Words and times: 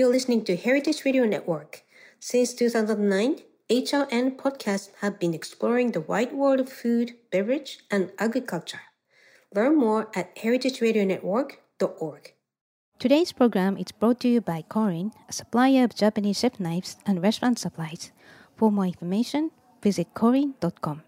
You're 0.00 0.08
listening 0.08 0.44
to 0.44 0.56
Heritage 0.56 1.04
Radio 1.04 1.26
Network. 1.26 1.82
Since 2.18 2.54
2009, 2.54 3.40
HRN 3.68 4.34
podcasts 4.34 4.88
have 5.02 5.20
been 5.20 5.34
exploring 5.34 5.92
the 5.92 6.00
wide 6.00 6.32
world 6.32 6.58
of 6.58 6.72
food, 6.72 7.12
beverage, 7.30 7.80
and 7.90 8.10
agriculture. 8.18 8.80
Learn 9.54 9.76
more 9.76 10.08
at 10.16 10.34
heritageradionetwork.org. 10.36 12.32
Today's 12.98 13.32
program 13.32 13.76
is 13.76 13.92
brought 13.92 14.20
to 14.20 14.28
you 14.28 14.40
by 14.40 14.64
Korin, 14.70 15.12
a 15.28 15.34
supplier 15.34 15.84
of 15.84 15.94
Japanese 15.94 16.38
chef 16.38 16.58
knives 16.58 16.96
and 17.04 17.22
restaurant 17.22 17.58
supplies. 17.58 18.10
For 18.56 18.72
more 18.72 18.86
information, 18.86 19.50
visit 19.82 20.14
korin.com. 20.14 21.02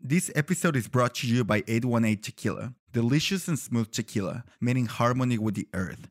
This 0.00 0.30
episode 0.36 0.76
is 0.76 0.86
brought 0.86 1.16
to 1.16 1.26
you 1.26 1.42
by 1.42 1.64
818 1.66 2.22
Tequila, 2.22 2.74
delicious 2.92 3.48
and 3.48 3.58
smooth 3.58 3.90
tequila 3.90 4.44
made 4.60 4.76
in 4.76 4.86
harmony 4.86 5.36
with 5.36 5.56
the 5.56 5.66
earth. 5.74 6.06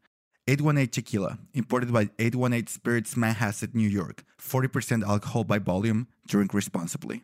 818 0.48 0.92
Tequila, 0.92 1.40
imported 1.56 1.92
by 1.92 2.10
818 2.20 2.68
Spirits 2.68 3.16
Manhasset, 3.16 3.74
New 3.74 3.90
York. 3.90 4.24
40% 4.40 5.02
alcohol 5.02 5.44
by 5.44 5.58
volume. 5.58 6.06
Drink 6.28 6.54
responsibly. 6.54 7.24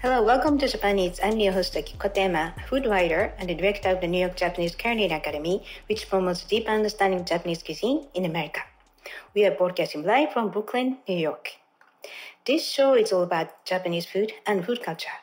Hello, 0.00 0.22
welcome 0.22 0.56
to 0.56 0.66
Japan 0.66 0.98
Eats. 0.98 1.20
I'm 1.22 1.38
your 1.38 1.52
host 1.52 1.74
Akiko 1.74 2.14
Tema, 2.14 2.54
food 2.66 2.86
writer 2.86 3.34
and 3.36 3.48
director 3.48 3.90
of 3.90 4.00
the 4.00 4.06
New 4.06 4.20
York 4.20 4.36
Japanese 4.36 4.74
Culinary 4.74 5.12
Academy, 5.12 5.62
which 5.90 6.08
promotes 6.08 6.44
deep 6.44 6.66
understanding 6.66 7.20
of 7.20 7.26
Japanese 7.26 7.62
cuisine 7.62 8.06
in 8.14 8.24
America. 8.24 8.62
We 9.34 9.44
are 9.44 9.50
broadcasting 9.50 10.04
live 10.04 10.32
from 10.32 10.50
Brooklyn, 10.50 10.98
New 11.08 11.18
York. 11.18 11.52
This 12.46 12.66
show 12.66 12.94
is 12.94 13.12
all 13.12 13.22
about 13.22 13.64
Japanese 13.64 14.06
food 14.06 14.32
and 14.46 14.64
food 14.64 14.82
culture. 14.82 15.18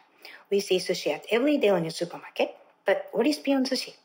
We 0.52 0.60
see 0.60 0.78
sushi 0.78 1.14
at 1.14 1.26
every 1.32 1.58
day 1.58 1.70
on 1.70 1.84
your 1.84 1.92
supermarket, 1.92 2.56
but 2.86 3.10
what 3.12 3.28
is 3.28 3.38
beyond 3.38 3.70
sushi? 3.70 3.96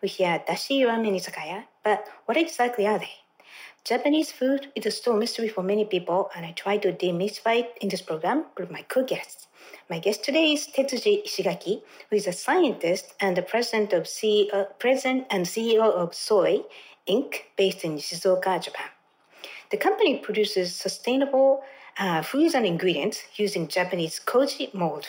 We 0.00 0.08
hear 0.08 0.42
dashi 0.48 0.80
ramen 0.82 1.14
izakaya, 1.14 1.64
but 1.82 2.08
what 2.24 2.36
exactly 2.36 2.86
are 2.86 2.98
they? 2.98 3.12
Japanese 3.84 4.32
food 4.32 4.72
is 4.74 4.96
still 4.96 5.12
a 5.12 5.18
mystery 5.18 5.48
for 5.48 5.62
many 5.62 5.84
people, 5.84 6.30
and 6.34 6.46
I 6.46 6.52
try 6.52 6.78
to 6.78 6.90
demystify 6.90 7.60
it 7.60 7.78
in 7.82 7.90
this 7.90 8.00
program 8.00 8.46
with 8.56 8.70
my 8.70 8.80
co-guests. 8.80 9.46
My 9.90 9.98
guest 9.98 10.24
today 10.24 10.52
is 10.54 10.66
Tetsuji 10.66 11.26
Ishigaki, 11.26 11.82
who 12.08 12.16
is 12.16 12.26
a 12.26 12.32
scientist 12.32 13.12
and 13.20 13.36
the 13.36 13.42
president 13.42 13.92
of 13.92 14.04
CEO, 14.04 14.48
uh, 14.54 14.64
president 14.78 15.26
and 15.30 15.44
CEO 15.44 15.82
of 15.82 16.14
Soy 16.14 16.62
Inc., 17.06 17.42
based 17.56 17.84
in 17.84 17.96
Shizuoka, 17.98 18.62
Japan. 18.64 18.93
The 19.74 19.80
company 19.80 20.18
produces 20.18 20.72
sustainable 20.72 21.64
uh, 21.98 22.22
foods 22.22 22.54
and 22.54 22.64
ingredients 22.64 23.24
using 23.34 23.66
Japanese 23.66 24.20
koji 24.24 24.72
mold. 24.72 25.06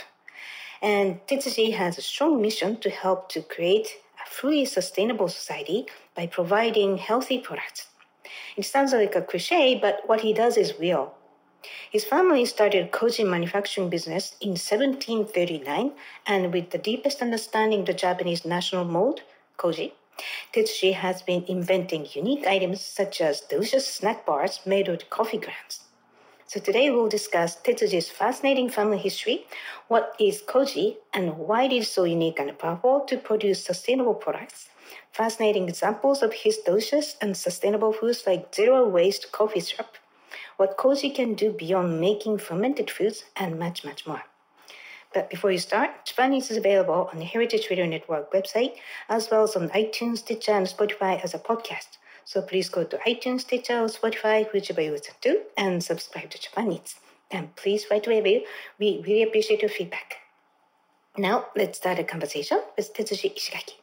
And 0.81 1.19
Tetsuji 1.27 1.75
has 1.75 1.99
a 1.99 2.01
strong 2.01 2.41
mission 2.41 2.77
to 2.77 2.89
help 2.89 3.29
to 3.29 3.43
create 3.43 3.89
a 4.25 4.27
fully 4.27 4.65
sustainable 4.65 5.27
society 5.27 5.85
by 6.15 6.25
providing 6.25 6.97
healthy 6.97 7.37
products. 7.37 7.89
It 8.57 8.65
sounds 8.65 8.91
like 8.91 9.15
a 9.15 9.21
cliche, 9.21 9.77
but 9.79 10.01
what 10.07 10.21
he 10.21 10.33
does 10.33 10.57
is 10.57 10.79
real. 10.79 11.13
His 11.91 12.03
family 12.03 12.43
started 12.45 12.91
koji 12.91 13.23
manufacturing 13.23 13.89
business 13.89 14.35
in 14.41 14.57
1739, 14.57 15.91
and 16.25 16.51
with 16.51 16.71
the 16.71 16.79
deepest 16.79 17.21
understanding 17.21 17.81
of 17.81 17.85
the 17.85 17.93
Japanese 17.93 18.45
national 18.45 18.85
mold, 18.85 19.21
koji, 19.59 19.91
Tetsuji 20.53 20.93
has 20.93 21.21
been 21.21 21.43
inventing 21.47 22.07
unique 22.13 22.47
items 22.47 22.81
such 22.81 23.21
as 23.21 23.41
delicious 23.41 23.85
snack 23.85 24.25
bars 24.25 24.59
made 24.65 24.87
with 24.87 25.09
coffee 25.09 25.37
grounds. 25.37 25.81
So 26.47 26.59
today 26.59 26.89
we'll 26.89 27.09
discuss 27.09 27.55
Tetsuji's 27.55 28.09
fascinating 28.09 28.69
family 28.69 28.99
history, 28.99 29.47
what 29.87 30.15
is 30.19 30.43
koji, 30.43 30.97
and 31.13 31.37
why 31.37 31.63
it 31.63 31.73
is 31.73 31.91
so 31.91 32.03
unique 32.03 32.39
and 32.39 32.57
powerful 32.57 33.01
to 33.07 33.17
produce 33.17 33.63
sustainable 33.63 34.13
products, 34.13 34.69
fascinating 35.11 35.67
examples 35.67 36.21
of 36.21 36.33
his 36.33 36.57
delicious 36.57 37.17
and 37.19 37.35
sustainable 37.35 37.91
foods 37.91 38.25
like 38.27 38.53
zero 38.53 38.87
waste 38.87 39.31
coffee 39.31 39.59
syrup, 39.59 39.97
what 40.57 40.77
koji 40.77 41.13
can 41.13 41.33
do 41.33 41.51
beyond 41.51 41.99
making 41.99 42.37
fermented 42.37 42.91
foods, 42.91 43.25
and 43.35 43.57
much, 43.57 43.83
much 43.83 44.05
more. 44.05 44.23
But 45.15 45.29
before 45.29 45.49
you 45.49 45.59
start, 45.59 45.91
Japanese 46.03 46.51
is 46.51 46.57
available 46.57 47.09
on 47.09 47.19
the 47.19 47.23
Heritage 47.23 47.69
Radio 47.69 47.85
Network 47.85 48.33
website, 48.33 48.73
as 49.07 49.31
well 49.31 49.43
as 49.43 49.55
on 49.55 49.69
iTunes, 49.69 50.17
Stitcher, 50.17 50.51
and 50.51 50.67
Spotify 50.67 51.23
as 51.23 51.33
a 51.33 51.39
podcast. 51.39 51.97
So 52.25 52.41
please 52.41 52.67
go 52.67 52.83
to 52.83 52.97
iTunes, 52.97 53.41
Stitcher, 53.41 53.79
or 53.79 53.87
Spotify, 53.87 54.51
whichever 54.51 54.81
you 54.81 54.91
listen 54.91 55.13
to, 55.21 55.41
and 55.57 55.81
subscribe 55.81 56.31
to 56.31 56.41
Japan 56.41 56.73
Eats. 56.73 56.99
And 57.31 57.55
please 57.55 57.85
write 57.89 58.07
a 58.07 58.09
review. 58.09 58.41
We 58.77 59.01
really 59.07 59.23
appreciate 59.23 59.61
your 59.61 59.69
feedback. 59.69 60.17
Now, 61.17 61.45
let's 61.55 61.77
start 61.77 61.97
a 61.97 62.03
conversation 62.03 62.59
with 62.75 62.93
Tetsuji 62.93 63.37
Ishigaki. 63.37 63.75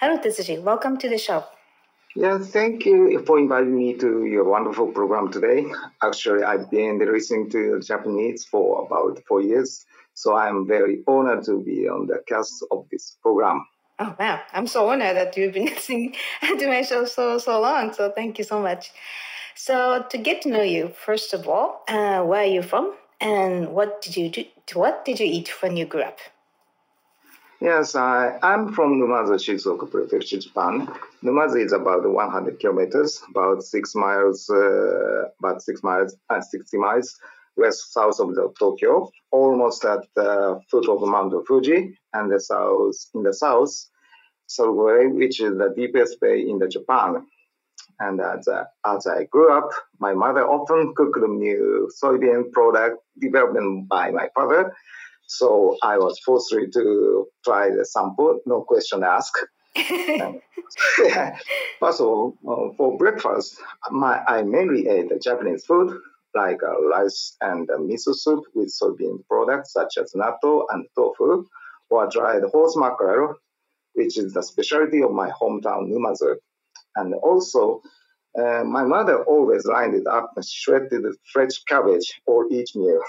Hello, 0.00 0.18
Tetsuji. 0.18 0.62
Welcome 0.62 0.98
to 0.98 1.08
the 1.08 1.16
show. 1.16 1.44
Yeah, 2.14 2.38
thank 2.38 2.84
you 2.84 3.24
for 3.26 3.38
inviting 3.38 3.74
me 3.74 3.94
to 3.94 4.24
your 4.26 4.44
wonderful 4.44 4.92
program 4.92 5.32
today. 5.32 5.64
Actually, 6.02 6.44
I've 6.44 6.70
been 6.70 6.98
listening 6.98 7.48
to 7.50 7.80
Japan 7.80 8.20
Eats 8.20 8.44
for 8.44 8.86
about 8.86 9.20
four 9.26 9.40
years, 9.40 9.86
so 10.14 10.36
I'm 10.36 10.66
very 10.66 11.02
honored 11.06 11.44
to 11.44 11.60
be 11.60 11.88
on 11.88 12.06
the 12.06 12.22
cast 12.26 12.64
of 12.70 12.86
this 12.90 13.16
program. 13.20 13.66
Oh 13.98 14.14
wow, 14.18 14.40
I'm 14.52 14.66
so 14.66 14.88
honored 14.88 15.16
that 15.16 15.36
you've 15.36 15.52
been 15.54 15.66
listening 15.66 16.14
to 16.40 16.66
my 16.66 16.82
show 16.82 17.04
so 17.04 17.38
so 17.38 17.60
long. 17.60 17.92
So 17.92 18.10
thank 18.10 18.38
you 18.38 18.44
so 18.44 18.60
much. 18.60 18.92
So 19.54 20.04
to 20.08 20.18
get 20.18 20.42
to 20.42 20.48
know 20.48 20.62
you, 20.62 20.88
first 20.88 21.32
of 21.34 21.48
all, 21.48 21.82
uh, 21.88 22.22
where 22.22 22.40
are 22.40 22.52
you 22.56 22.62
from, 22.62 22.94
and 23.20 23.68
what 23.68 24.02
did 24.02 24.16
you 24.16 24.30
do? 24.30 24.44
What 24.72 25.04
did 25.04 25.20
you 25.20 25.26
eat 25.26 25.62
when 25.62 25.76
you 25.76 25.84
grew 25.84 26.02
up? 26.02 26.18
Yes, 27.60 27.94
I, 27.94 28.36
I'm 28.42 28.72
from 28.74 29.00
Numazu, 29.00 29.38
Shizuoka 29.38 29.90
Prefecture, 29.90 30.38
Japan. 30.38 30.86
Numazu 31.22 31.64
is 31.64 31.72
about 31.72 32.06
100 32.06 32.60
kilometers, 32.60 33.22
about 33.30 33.62
six 33.62 33.94
miles, 33.94 34.50
uh, 34.50 35.28
about 35.38 35.62
six 35.62 35.82
miles, 35.82 36.14
uh, 36.28 36.40
60 36.42 36.76
miles 36.76 37.18
west 37.56 37.92
south 37.92 38.20
of 38.20 38.34
the 38.34 38.52
Tokyo, 38.58 39.10
almost 39.30 39.84
at 39.84 40.00
the 40.14 40.60
foot 40.70 40.88
of 40.88 41.06
Mount 41.06 41.34
Fuji, 41.46 41.98
and 42.12 42.30
the 42.30 42.40
south 42.40 42.94
in 43.14 43.22
the 43.22 43.32
south, 43.32 43.70
Suruga, 44.48 45.12
which 45.12 45.40
is 45.40 45.56
the 45.56 45.72
deepest 45.76 46.20
bay 46.20 46.40
in 46.40 46.58
the 46.58 46.68
Japan. 46.68 47.26
And 48.00 48.20
as, 48.20 48.48
uh, 48.48 48.64
as 48.86 49.06
I 49.06 49.24
grew 49.24 49.56
up, 49.56 49.70
my 50.00 50.14
mother 50.14 50.46
often 50.46 50.94
cooked 50.96 51.18
new 51.28 51.88
soybean 52.02 52.50
product 52.52 52.98
developed 53.20 53.88
by 53.88 54.10
my 54.10 54.28
father. 54.34 54.74
So 55.26 55.76
I 55.82 55.96
was 55.98 56.18
forced 56.20 56.50
to 56.50 57.26
try 57.44 57.70
the 57.70 57.84
sample, 57.84 58.40
no 58.46 58.62
question 58.62 59.04
asked. 59.04 59.38
First 61.80 62.00
of 62.00 62.06
all, 62.06 62.36
uh, 62.48 62.74
for 62.76 62.98
breakfast, 62.98 63.56
my, 63.90 64.22
I 64.24 64.42
mainly 64.42 64.88
ate 64.88 65.10
Japanese 65.22 65.64
food 65.64 65.98
like 66.34 66.62
rice 66.62 67.36
and 67.40 67.68
miso 67.68 68.14
soup 68.14 68.44
with 68.54 68.72
soybean 68.72 69.24
products 69.28 69.72
such 69.72 69.98
as 69.98 70.12
natto 70.14 70.64
and 70.70 70.86
tofu, 70.96 71.44
or 71.90 72.08
dried 72.08 72.42
horse 72.52 72.76
mackerel, 72.76 73.34
which 73.94 74.18
is 74.18 74.32
the 74.32 74.42
specialty 74.42 75.02
of 75.02 75.12
my 75.12 75.30
hometown 75.30 75.88
Numazu. 75.90 76.36
And 76.96 77.14
also, 77.14 77.82
uh, 78.38 78.64
my 78.64 78.84
mother 78.84 79.24
always 79.24 79.64
lined 79.64 79.94
it 79.94 80.06
up 80.06 80.32
shredded 80.42 81.04
fresh 81.32 81.62
cabbage 81.68 82.20
for 82.26 82.46
each 82.50 82.74
meal. 82.74 83.00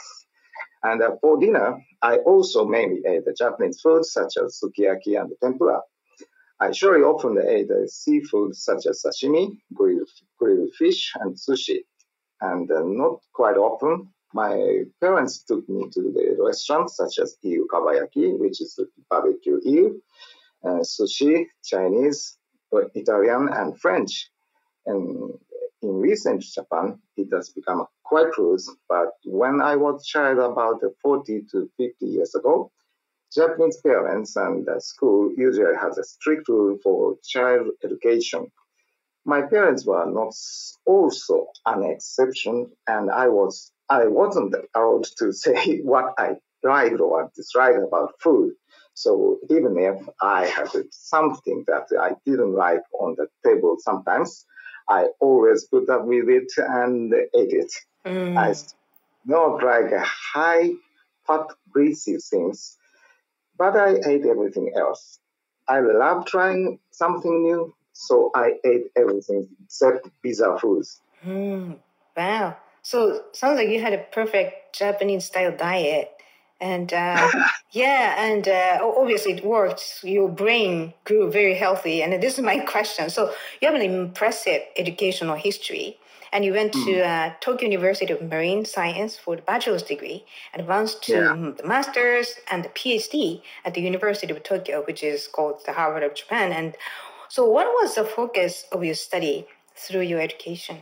And 0.83 1.01
uh, 1.01 1.15
for 1.19 1.39
dinner, 1.39 1.79
I 2.01 2.17
also 2.17 2.65
mainly 2.65 3.01
ate 3.07 3.25
the 3.25 3.33
Japanese 3.33 3.81
food 3.81 4.05
such 4.05 4.37
as 4.37 4.61
sukiyaki 4.61 5.19
and 5.19 5.31
tempura. 5.41 5.81
I 6.59 6.71
surely 6.71 7.03
often 7.03 7.37
ate 7.37 7.71
uh, 7.71 7.87
seafood 7.87 8.55
such 8.55 8.85
as 8.85 9.03
sashimi, 9.03 9.57
grilled, 9.73 10.09
grilled 10.37 10.73
fish, 10.77 11.11
and 11.19 11.35
sushi. 11.35 11.79
And 12.41 12.69
uh, 12.71 12.83
not 12.83 13.19
quite 13.33 13.57
often, 13.57 14.09
my 14.33 14.83
parents 14.99 15.43
took 15.43 15.67
me 15.69 15.89
to 15.93 16.01
the 16.11 16.35
restaurants 16.39 16.97
such 16.97 17.19
as 17.19 17.37
Iu 17.41 17.67
Kabayaki, 17.71 18.37
which 18.37 18.61
is 18.61 18.77
barbecue 19.09 19.59
eel, 19.65 19.91
uh, 20.63 20.81
sushi, 20.81 21.45
Chinese, 21.63 22.37
Italian, 22.95 23.49
and 23.53 23.79
French. 23.79 24.29
And 24.85 25.33
in 25.81 25.95
recent 26.01 26.41
Japan, 26.41 26.99
it 27.15 27.29
has 27.31 27.49
become 27.49 27.85
quite 28.03 28.31
close. 28.33 28.69
But 28.89 29.11
when 29.23 29.61
I 29.61 29.75
was 29.75 30.01
a 30.01 30.05
child 30.05 30.39
about 30.39 30.81
40 31.01 31.43
to 31.51 31.69
50 31.77 32.05
years 32.05 32.35
ago, 32.35 32.71
Japanese 33.33 33.77
parents 33.81 34.35
and 34.35 34.65
the 34.65 34.79
school 34.79 35.31
usually 35.35 35.75
has 35.75 35.97
a 35.97 36.03
strict 36.03 36.47
rule 36.47 36.77
for 36.83 37.15
child 37.23 37.67
education 37.83 38.51
my 39.25 39.41
parents 39.41 39.85
were 39.85 40.05
not 40.05 40.33
also 40.85 41.47
an 41.65 41.83
exception, 41.83 42.71
and 42.87 43.09
I 43.09 43.27
was 43.27 43.71
I 43.89 44.07
wasn't 44.07 44.55
allowed 44.75 45.05
to 45.17 45.31
say 45.43 45.79
what 45.79 46.13
I 46.17 46.35
liked 46.63 46.99
or 46.99 47.31
disliked 47.35 47.79
about 47.79 48.13
food. 48.21 48.53
So 48.93 49.39
even 49.49 49.77
if 49.77 50.07
I 50.21 50.45
had 50.45 50.69
something 50.91 51.65
that 51.67 51.87
I 51.99 52.11
didn't 52.25 52.53
like 52.53 52.81
on 52.99 53.15
the 53.17 53.27
table 53.43 53.75
sometimes, 53.79 54.45
I 54.87 55.07
always 55.19 55.65
put 55.65 55.89
up 55.89 56.05
with 56.05 56.29
it 56.29 56.51
and 56.57 57.13
ate 57.13 57.53
it. 57.53 57.73
Mm. 58.05 58.37
I 58.37 58.55
not 59.25 59.63
like 59.63 59.91
a 59.91 60.03
high 60.03 60.71
fat 61.25 61.47
greasy 61.71 62.17
things, 62.17 62.77
but 63.57 63.75
I 63.75 63.95
ate 64.07 64.25
everything 64.25 64.71
else. 64.77 65.19
I 65.67 65.79
love 65.79 66.27
trying 66.27 66.79
something 66.91 67.43
new, 67.43 67.73
so 67.95 68.29
I 68.35 68.55
ate 68.65 68.91
everything 68.97 69.47
except 69.63 70.09
bizarre 70.21 70.59
foods. 70.59 71.01
Mm. 71.25 71.77
Wow. 72.15 72.57
So 72.81 73.23
sounds 73.31 73.55
like 73.55 73.69
you 73.69 73.79
had 73.79 73.93
a 73.93 73.99
perfect 74.11 74.75
Japanese 74.77 75.25
style 75.25 75.55
diet. 75.55 76.11
And 76.59 76.93
uh, 76.93 77.31
yeah, 77.71 78.15
and 78.17 78.47
uh, 78.47 78.79
obviously 78.83 79.33
it 79.33 79.45
worked. 79.45 80.01
Your 80.03 80.27
brain 80.27 80.93
grew 81.05 81.31
very 81.31 81.55
healthy. 81.55 82.03
And 82.03 82.21
this 82.21 82.37
is 82.37 82.43
my 82.43 82.59
question. 82.73 83.09
So 83.09 83.33
you 83.61 83.67
have 83.69 83.75
an 83.75 83.81
impressive 83.81 84.61
educational 84.75 85.35
history. 85.37 85.97
And 86.33 86.43
you 86.43 86.51
went 86.51 86.73
mm. 86.73 86.85
to 86.85 87.01
uh, 87.01 87.33
Tokyo 87.39 87.69
University 87.69 88.11
of 88.11 88.21
Marine 88.21 88.65
Science 88.65 89.15
for 89.15 89.37
the 89.37 89.41
bachelor's 89.41 89.83
degree, 89.83 90.25
advanced 90.53 91.01
to 91.03 91.13
yeah. 91.13 91.51
the 91.55 91.65
master's 91.65 92.35
and 92.51 92.65
the 92.65 92.69
PhD 92.69 93.41
at 93.63 93.73
the 93.73 93.79
University 93.79 94.33
of 94.33 94.43
Tokyo, 94.43 94.83
which 94.83 95.01
is 95.01 95.29
called 95.29 95.65
the 95.65 95.71
Harvard 95.71 96.03
of 96.03 96.13
Japan. 96.13 96.51
And 96.51 96.75
so, 97.29 97.45
what 97.45 97.67
was 97.67 97.95
the 97.95 98.05
focus 98.05 98.65
of 98.71 98.83
your 98.83 98.95
study 98.95 99.47
through 99.75 100.01
your 100.01 100.19
education? 100.19 100.77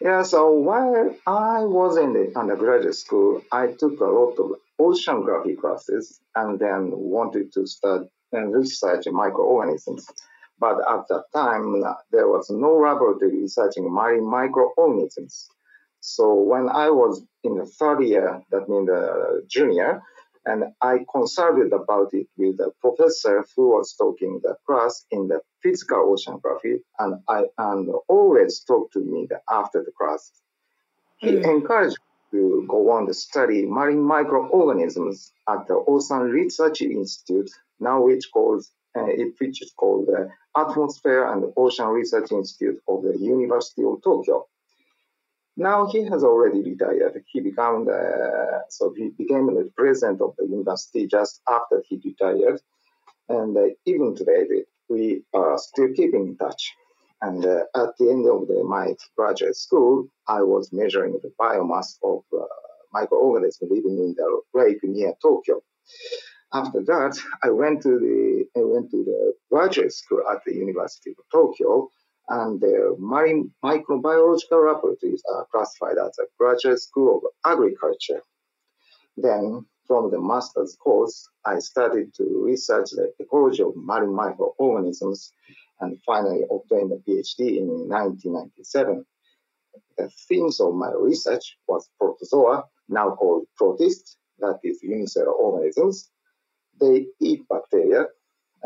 Yeah, 0.00 0.22
so 0.22 0.50
while 0.50 1.14
I 1.26 1.64
was 1.64 1.96
in 1.96 2.12
the 2.12 2.32
undergraduate 2.38 2.94
school, 2.94 3.42
I 3.50 3.68
took 3.68 3.98
a 4.00 4.04
lot 4.04 4.38
of 4.38 4.52
oceanography 4.78 5.58
classes 5.58 6.20
and 6.34 6.58
then 6.58 6.90
wanted 6.92 7.52
to 7.54 7.66
study 7.66 8.10
and 8.32 8.54
research 8.54 9.04
microorganisms. 9.06 10.06
But 10.58 10.78
at 10.88 11.08
that 11.08 11.24
time, 11.34 11.82
there 12.10 12.28
was 12.28 12.50
no 12.50 12.76
laboratory 12.76 13.40
researching 13.42 13.90
marine 13.90 14.28
microorganisms. 14.28 15.48
So 16.00 16.34
when 16.34 16.68
I 16.68 16.90
was 16.90 17.22
in 17.42 17.56
the 17.56 17.66
third 17.66 18.02
year, 18.02 18.42
that 18.50 18.68
means 18.68 18.86
the 18.86 19.44
junior, 19.48 20.02
and 20.46 20.64
I 20.80 21.04
consulted 21.12 21.72
about 21.72 22.14
it 22.14 22.28
with 22.36 22.60
a 22.60 22.70
professor 22.80 23.44
who 23.56 23.70
was 23.70 23.94
talking 23.94 24.40
the 24.42 24.56
class 24.66 25.04
in 25.10 25.28
the 25.28 25.40
physical 25.62 26.14
oceanography, 26.14 26.80
and 26.98 27.20
I 27.28 27.46
and 27.58 27.90
always 28.08 28.60
talked 28.60 28.92
to 28.94 29.00
me 29.00 29.28
after 29.50 29.82
the 29.82 29.90
class. 29.98 30.30
He 31.18 31.32
mm. 31.32 31.44
encouraged 31.44 31.98
me 32.32 32.38
to 32.38 32.64
go 32.68 32.90
on 32.90 33.06
to 33.08 33.14
study 33.14 33.66
marine 33.66 34.02
microorganisms 34.02 35.32
at 35.48 35.66
the 35.66 35.82
Ocean 35.86 36.30
Research 36.30 36.80
Institute, 36.82 37.50
now 37.80 38.02
which 38.02 38.30
calls 38.32 38.70
uh, 38.96 39.06
it, 39.06 39.34
which 39.38 39.62
is 39.62 39.72
called 39.76 40.06
the 40.06 40.30
Atmosphere 40.56 41.30
and 41.32 41.52
Ocean 41.56 41.88
Research 41.88 42.30
Institute 42.30 42.80
of 42.88 43.02
the 43.02 43.18
University 43.18 43.82
of 43.84 44.02
Tokyo. 44.02 44.46
Now 45.56 45.86
he 45.86 46.04
has 46.04 46.22
already 46.22 46.62
retired. 46.62 47.22
He 47.28 47.40
became 47.40 47.86
the, 47.86 48.62
so 48.68 48.92
he 48.96 49.10
became 49.16 49.46
the 49.46 49.70
president 49.76 50.20
of 50.20 50.34
the 50.38 50.46
university 50.46 51.06
just 51.06 51.40
after 51.48 51.82
he 51.88 52.00
retired. 52.04 52.60
And 53.28 53.56
uh, 53.56 53.68
even 53.86 54.14
today, 54.14 54.44
we 54.88 55.22
are 55.32 55.56
still 55.58 55.88
keeping 55.96 56.26
in 56.28 56.36
touch. 56.36 56.72
And 57.22 57.44
uh, 57.44 57.64
at 57.74 57.96
the 57.98 58.10
end 58.10 58.26
of 58.28 58.46
the, 58.48 58.62
my 58.64 58.94
graduate 59.16 59.56
school, 59.56 60.08
I 60.28 60.42
was 60.42 60.70
measuring 60.72 61.18
the 61.22 61.32
biomass 61.40 61.96
of 62.04 62.22
uh, 62.38 62.44
microorganisms 62.92 63.70
living 63.70 63.98
in 63.98 64.14
the 64.16 64.40
lake 64.54 64.78
near 64.82 65.14
Tokyo. 65.22 65.62
After 66.52 66.82
that, 66.84 67.18
I 67.42 67.50
went 67.50 67.82
to 67.82 67.98
the 67.98 68.44
I 68.56 68.64
went 68.64 68.90
to 68.92 69.04
the 69.04 69.32
graduate 69.50 69.92
school 69.92 70.22
at 70.30 70.40
the 70.46 70.54
University 70.54 71.10
of 71.10 71.24
Tokyo, 71.32 71.88
and 72.28 72.60
the 72.60 72.96
marine 72.98 73.52
microbiological 73.64 74.72
laboratories 74.72 75.22
are 75.32 75.46
classified 75.52 75.96
as 75.98 76.18
a 76.18 76.24
graduate 76.38 76.80
school 76.80 77.18
of 77.18 77.52
agriculture. 77.52 78.20
Then, 79.16 79.64
from 79.86 80.10
the 80.10 80.20
master's 80.20 80.76
course, 80.76 81.28
I 81.44 81.60
started 81.60 82.12
to 82.14 82.42
research 82.44 82.90
the 82.90 83.12
ecology 83.20 83.62
of 83.62 83.76
marine 83.76 84.14
microorganisms 84.14 85.32
and 85.80 85.98
finally 86.04 86.42
obtained 86.50 86.92
a 86.92 86.96
PhD 86.96 87.58
in 87.58 87.68
1997. 87.88 89.04
The 89.96 90.10
themes 90.28 90.60
of 90.60 90.74
my 90.74 90.90
research 90.92 91.56
was 91.68 91.88
protozoa, 91.98 92.64
now 92.88 93.10
called 93.10 93.46
protists, 93.56 94.16
that 94.38 94.58
is 94.64 94.82
unicellular 94.82 95.32
organisms. 95.32 96.10
They 96.80 97.06
eat 97.20 97.48
bacteria 97.48 98.06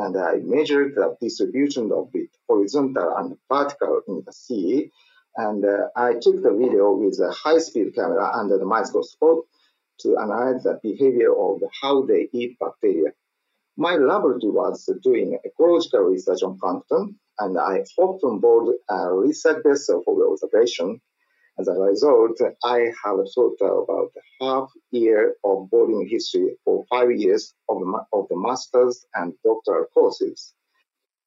and 0.00 0.16
I 0.16 0.36
measured 0.42 0.94
the 0.94 1.16
distribution 1.20 1.92
of 1.92 2.08
it 2.14 2.30
horizontal 2.48 3.14
and 3.16 3.36
vertical 3.48 4.00
in 4.08 4.22
the 4.24 4.32
sea. 4.32 4.90
And 5.36 5.64
uh, 5.64 5.88
I 5.94 6.14
took 6.14 6.42
the 6.42 6.52
video 6.52 6.92
with 6.92 7.20
a 7.20 7.30
high-speed 7.30 7.94
camera 7.94 8.30
under 8.34 8.58
the 8.58 8.64
microscope 8.64 9.46
to 10.00 10.18
analyze 10.18 10.62
the 10.62 10.80
behavior 10.82 11.32
of 11.36 11.62
how 11.80 12.02
they 12.02 12.28
eat 12.32 12.58
bacteria. 12.58 13.12
My 13.76 13.96
laboratory 13.96 14.52
was 14.52 14.88
doing 15.02 15.38
ecological 15.44 16.00
research 16.00 16.42
on 16.42 16.58
plankton, 16.58 17.18
and 17.38 17.58
I 17.58 17.84
on 17.98 18.40
board 18.40 18.74
a 18.88 19.12
research 19.12 19.62
vessel 19.64 20.02
for 20.04 20.16
the 20.16 20.26
observation 20.26 21.00
as 21.60 21.68
a 21.68 21.72
result, 21.72 22.38
I 22.64 22.90
have 23.04 23.18
thought 23.34 23.58
about 23.60 24.12
half 24.40 24.70
year 24.90 25.34
of 25.44 25.70
boarding 25.70 26.08
history 26.08 26.56
for 26.64 26.84
five 26.88 27.12
years 27.12 27.52
of 27.68 27.80
the, 27.80 28.04
of 28.12 28.26
the 28.28 28.36
master's 28.36 29.04
and 29.14 29.34
doctoral 29.44 29.86
courses. 29.92 30.54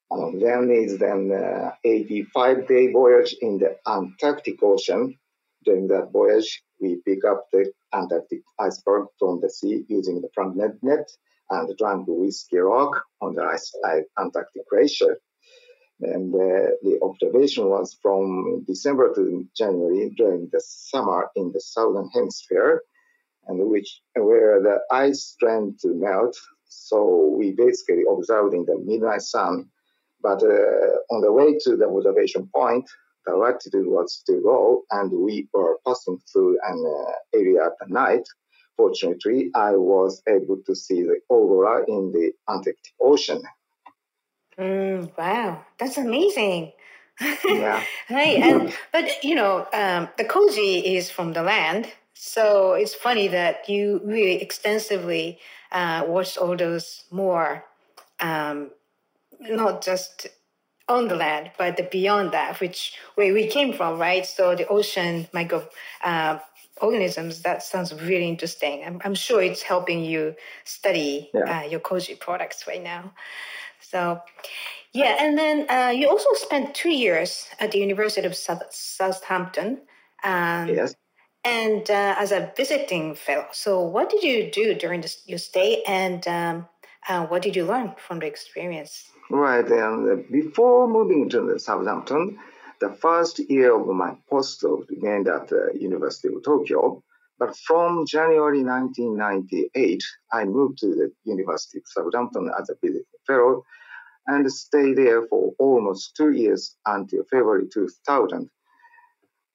And 0.09 0.41
then 0.41 0.69
is 0.71 0.99
then 0.99 1.31
uh, 1.31 1.71
85 1.83 2.67
day 2.67 2.91
voyage 2.91 3.35
in 3.41 3.59
the 3.59 3.77
Antarctic 3.87 4.61
Ocean. 4.61 5.17
During 5.65 5.87
that 5.87 6.11
voyage, 6.11 6.61
we 6.81 7.01
pick 7.05 7.23
up 7.25 7.45
the 7.51 7.71
Antarctic 7.93 8.41
iceberg 8.59 9.07
from 9.17 9.39
the 9.41 9.49
sea 9.49 9.85
using 9.87 10.21
the 10.21 10.29
front 10.33 10.57
net, 10.57 10.75
net 10.81 11.09
and 11.49 11.77
drank 11.77 12.05
whiskey 12.07 12.57
rock 12.57 13.03
on 13.21 13.35
the 13.35 13.43
ice, 13.43 13.71
Antarctic 14.19 14.67
glacier. 14.69 15.19
And 16.03 16.33
uh, 16.33 16.75
the 16.81 16.99
observation 17.01 17.69
was 17.69 17.97
from 18.01 18.63
December 18.67 19.13
to 19.15 19.47
January 19.55 20.09
during 20.17 20.49
the 20.51 20.61
summer 20.61 21.29
in 21.35 21.51
the 21.51 21.61
southern 21.61 22.09
hemisphere, 22.09 22.83
and 23.47 23.59
which 23.69 24.01
where 24.15 24.61
the 24.61 24.79
ice 24.91 25.35
turned 25.39 25.79
to 25.79 25.89
melt. 25.93 26.35
So 26.67 27.33
we 27.37 27.51
basically 27.51 28.03
observed 28.09 28.53
in 28.53 28.65
the 28.65 28.77
midnight 28.77 29.21
sun. 29.21 29.69
But 30.21 30.41
uh, 30.41 31.13
on 31.13 31.21
the 31.21 31.31
way 31.31 31.57
to 31.63 31.75
the 31.75 31.87
observation 31.87 32.49
point, 32.55 32.89
the 33.25 33.35
latitude 33.35 33.87
was 33.87 34.13
still 34.13 34.41
low, 34.41 34.81
and 34.91 35.11
we 35.11 35.47
were 35.53 35.77
passing 35.85 36.19
through 36.31 36.57
an 36.63 36.83
uh, 36.85 37.37
area 37.37 37.69
at 37.81 37.89
night. 37.89 38.27
Fortunately, 38.75 39.51
I 39.55 39.71
was 39.71 40.21
able 40.27 40.57
to 40.65 40.75
see 40.75 41.03
the 41.03 41.19
aurora 41.29 41.85
in 41.87 42.11
the 42.11 42.31
Antarctic 42.49 42.93
Ocean. 42.99 43.41
Mm, 44.57 45.17
wow, 45.17 45.65
that's 45.77 45.97
amazing. 45.97 46.71
Yeah. 47.45 47.83
right, 48.09 48.37
and 48.37 48.73
but 48.91 49.23
you 49.23 49.35
know, 49.35 49.67
um, 49.73 50.09
the 50.17 50.25
koji 50.25 50.83
is 50.83 51.09
from 51.09 51.33
the 51.33 51.43
land, 51.43 51.91
so 52.13 52.73
it's 52.73 52.93
funny 52.93 53.27
that 53.29 53.69
you 53.69 54.01
really 54.03 54.41
extensively 54.41 55.39
uh, 55.71 56.03
watched 56.07 56.37
all 56.37 56.55
those 56.55 57.03
more, 57.11 57.65
um, 58.19 58.71
not 59.39 59.83
just 59.83 60.27
on 60.87 61.07
the 61.07 61.15
land, 61.15 61.51
but 61.57 61.77
the 61.77 61.83
beyond 61.83 62.31
that, 62.31 62.59
which 62.59 62.95
where 63.15 63.33
we 63.33 63.47
came 63.47 63.73
from, 63.73 63.99
right? 63.99 64.25
So 64.25 64.55
the 64.55 64.67
ocean 64.67 65.27
micro 65.33 65.67
uh, 66.03 66.39
organisms. 66.81 67.41
That 67.41 67.63
sounds 67.63 67.93
really 67.93 68.27
interesting. 68.27 68.83
I'm, 68.85 69.01
I'm 69.03 69.15
sure 69.15 69.41
it's 69.41 69.61
helping 69.61 70.03
you 70.03 70.35
study 70.65 71.29
yeah. 71.33 71.61
uh, 71.61 71.67
your 71.67 71.79
koji 71.79 72.19
products 72.19 72.67
right 72.67 72.83
now. 72.83 73.13
So, 73.93 74.19
yeah, 74.91 75.17
and 75.19 75.37
then 75.37 75.69
uh, 75.69 75.91
you 75.91 76.09
also 76.09 76.29
spent 76.33 76.73
two 76.73 76.89
years 76.89 77.47
at 77.59 77.71
the 77.71 77.77
University 77.77 78.25
of 78.25 78.35
South, 78.35 78.63
Southampton. 78.71 79.81
Um, 80.23 80.67
yes. 80.67 80.95
And 81.45 81.87
uh, 81.91 82.15
as 82.17 82.31
a 82.31 82.51
visiting 82.57 83.13
fellow. 83.13 83.45
So, 83.51 83.81
what 83.81 84.09
did 84.09 84.23
you 84.23 84.49
do 84.49 84.73
during 84.73 85.01
this, 85.01 85.21
your 85.27 85.37
stay, 85.37 85.83
and 85.83 86.27
um, 86.27 86.67
uh, 87.07 87.27
what 87.27 87.43
did 87.43 87.55
you 87.55 87.65
learn 87.65 87.93
from 88.07 88.19
the 88.19 88.25
experience? 88.25 89.11
Right, 89.29 89.67
and 89.69 90.25
before 90.31 90.87
moving 90.87 91.29
to 91.29 91.59
Southampton, 91.59 92.39
the 92.81 92.89
first 92.89 93.39
year 93.49 93.79
of 93.79 93.87
my 93.87 94.15
postdoc 94.31 94.87
began 94.87 95.27
at 95.27 95.49
the 95.49 95.71
University 95.79 96.29
of 96.29 96.43
Tokyo. 96.43 97.03
But 97.37 97.55
from 97.57 98.05
January 98.07 98.63
1998, 98.63 100.03
I 100.31 100.45
moved 100.45 100.79
to 100.79 100.87
the 100.87 101.11
University 101.25 101.79
of 101.79 101.83
Southampton 101.87 102.49
as 102.59 102.69
a 102.69 102.75
visiting 102.81 103.03
fellow 103.27 103.63
and 104.27 104.51
stayed 104.51 104.97
there 104.97 105.27
for 105.27 105.53
almost 105.59 106.15
two 106.15 106.31
years 106.31 106.75
until 106.85 107.23
February 107.25 107.67
2000. 107.73 108.49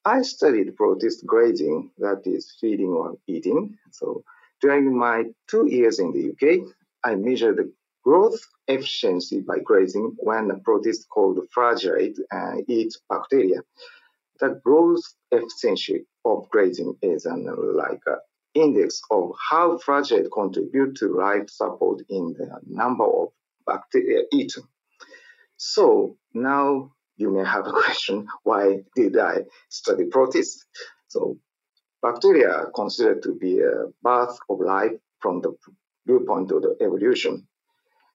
I 0.04 0.22
studied 0.22 0.76
protist 0.76 1.26
grazing, 1.26 1.90
that 1.98 2.22
is 2.26 2.56
feeding 2.60 2.88
or 2.90 3.16
eating. 3.26 3.76
So 3.92 4.24
during 4.60 4.96
my 4.96 5.24
two 5.48 5.66
years 5.68 5.98
in 5.98 6.12
the 6.12 6.30
UK, 6.32 6.68
I 7.04 7.14
measured 7.16 7.58
the 7.58 7.72
growth 8.04 8.40
efficiency 8.68 9.40
by 9.40 9.58
grazing 9.60 10.16
when 10.18 10.50
a 10.50 10.58
protist 10.58 11.08
called 11.10 11.38
flagellate 11.54 12.18
uh, 12.32 12.56
eats 12.68 13.00
bacteria. 13.10 13.60
the 14.40 14.60
growth 14.64 15.02
efficiency 15.32 16.06
of 16.24 16.48
grazing 16.50 16.96
is 17.02 17.26
an, 17.26 17.46
like 17.76 18.00
an 18.06 18.18
index 18.54 19.00
of 19.10 19.32
how 19.50 19.78
flagellates 19.78 20.30
contribute 20.32 20.96
to 20.96 21.14
life 21.16 21.48
support 21.50 22.02
in 22.08 22.34
the 22.38 22.48
number 22.66 23.04
of 23.04 23.28
bacteria 23.68 24.22
eaten. 24.32 24.64
So 25.56 26.16
now 26.32 26.92
you 27.16 27.30
may 27.30 27.44
have 27.44 27.66
a 27.66 27.72
question, 27.82 28.26
why 28.42 28.84
did 28.96 29.18
I 29.18 29.44
study 29.68 30.06
protists? 30.06 30.64
So 31.08 31.38
bacteria 32.02 32.50
are 32.50 32.70
considered 32.70 33.22
to 33.24 33.34
be 33.34 33.60
a 33.60 33.86
birth 34.02 34.38
of 34.48 34.60
life 34.60 34.96
from 35.20 35.40
the 35.42 35.52
viewpoint 36.06 36.50
of 36.52 36.62
the 36.62 36.76
evolution. 36.80 37.46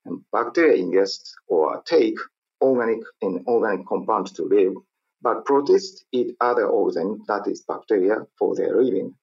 And 0.06 0.22
bacteria 0.32 0.82
ingest 0.84 1.32
or 1.48 1.82
take 1.86 2.18
organic 2.62 3.04
and 3.22 3.46
organic 3.48 3.86
compounds 3.88 4.32
to 4.34 4.44
live, 4.44 4.74
but 5.22 5.46
protists 5.46 6.04
eat 6.12 6.36
other 6.42 6.68
organisms, 6.68 7.26
that 7.28 7.48
is 7.48 7.62
bacteria, 7.62 8.26
for 8.38 8.56
their 8.56 8.82
living. 8.82 9.16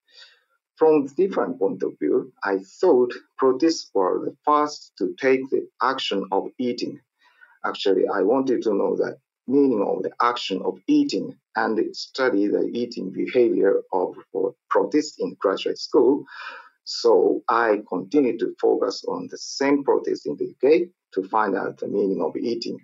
From 0.80 1.04
different 1.08 1.58
point 1.58 1.82
of 1.82 1.98
view, 1.98 2.32
I 2.42 2.56
thought 2.80 3.12
protists 3.36 3.90
were 3.92 4.24
the 4.24 4.34
first 4.46 4.92
to 4.96 5.14
take 5.20 5.42
the 5.50 5.68
action 5.82 6.26
of 6.32 6.48
eating. 6.58 6.98
Actually, 7.66 8.08
I 8.08 8.22
wanted 8.22 8.62
to 8.62 8.72
know 8.72 8.96
the 8.96 9.18
meaning 9.46 9.82
of 9.86 10.02
the 10.02 10.12
action 10.22 10.62
of 10.62 10.78
eating 10.88 11.38
and 11.54 11.94
study 11.94 12.46
the 12.46 12.64
eating 12.72 13.10
behavior 13.10 13.82
of 13.92 14.16
protists 14.70 15.18
in 15.20 15.36
graduate 15.38 15.76
school. 15.78 16.24
So 16.84 17.42
I 17.46 17.82
continued 17.86 18.38
to 18.38 18.54
focus 18.58 19.04
on 19.06 19.28
the 19.30 19.36
same 19.36 19.84
protists 19.84 20.24
in 20.24 20.38
the 20.38 20.48
UK 20.54 20.88
to 21.12 21.28
find 21.28 21.54
out 21.56 21.76
the 21.76 21.88
meaning 21.88 22.22
of 22.22 22.34
eating. 22.38 22.78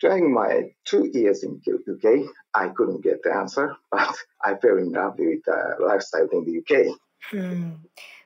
During 0.00 0.32
my 0.32 0.72
two 0.84 1.10
years 1.12 1.42
in 1.42 1.60
UK, 1.66 2.30
I 2.54 2.68
couldn't 2.68 3.02
get 3.02 3.22
the 3.22 3.34
answer, 3.34 3.76
but 3.90 4.14
I 4.44 4.54
fell 4.56 4.78
in 4.78 4.92
love 4.92 5.14
with 5.18 5.44
the 5.44 5.76
lifestyle 5.80 6.28
in 6.32 6.44
the 6.44 6.58
UK. 6.60 6.96
Hmm. 7.30 7.70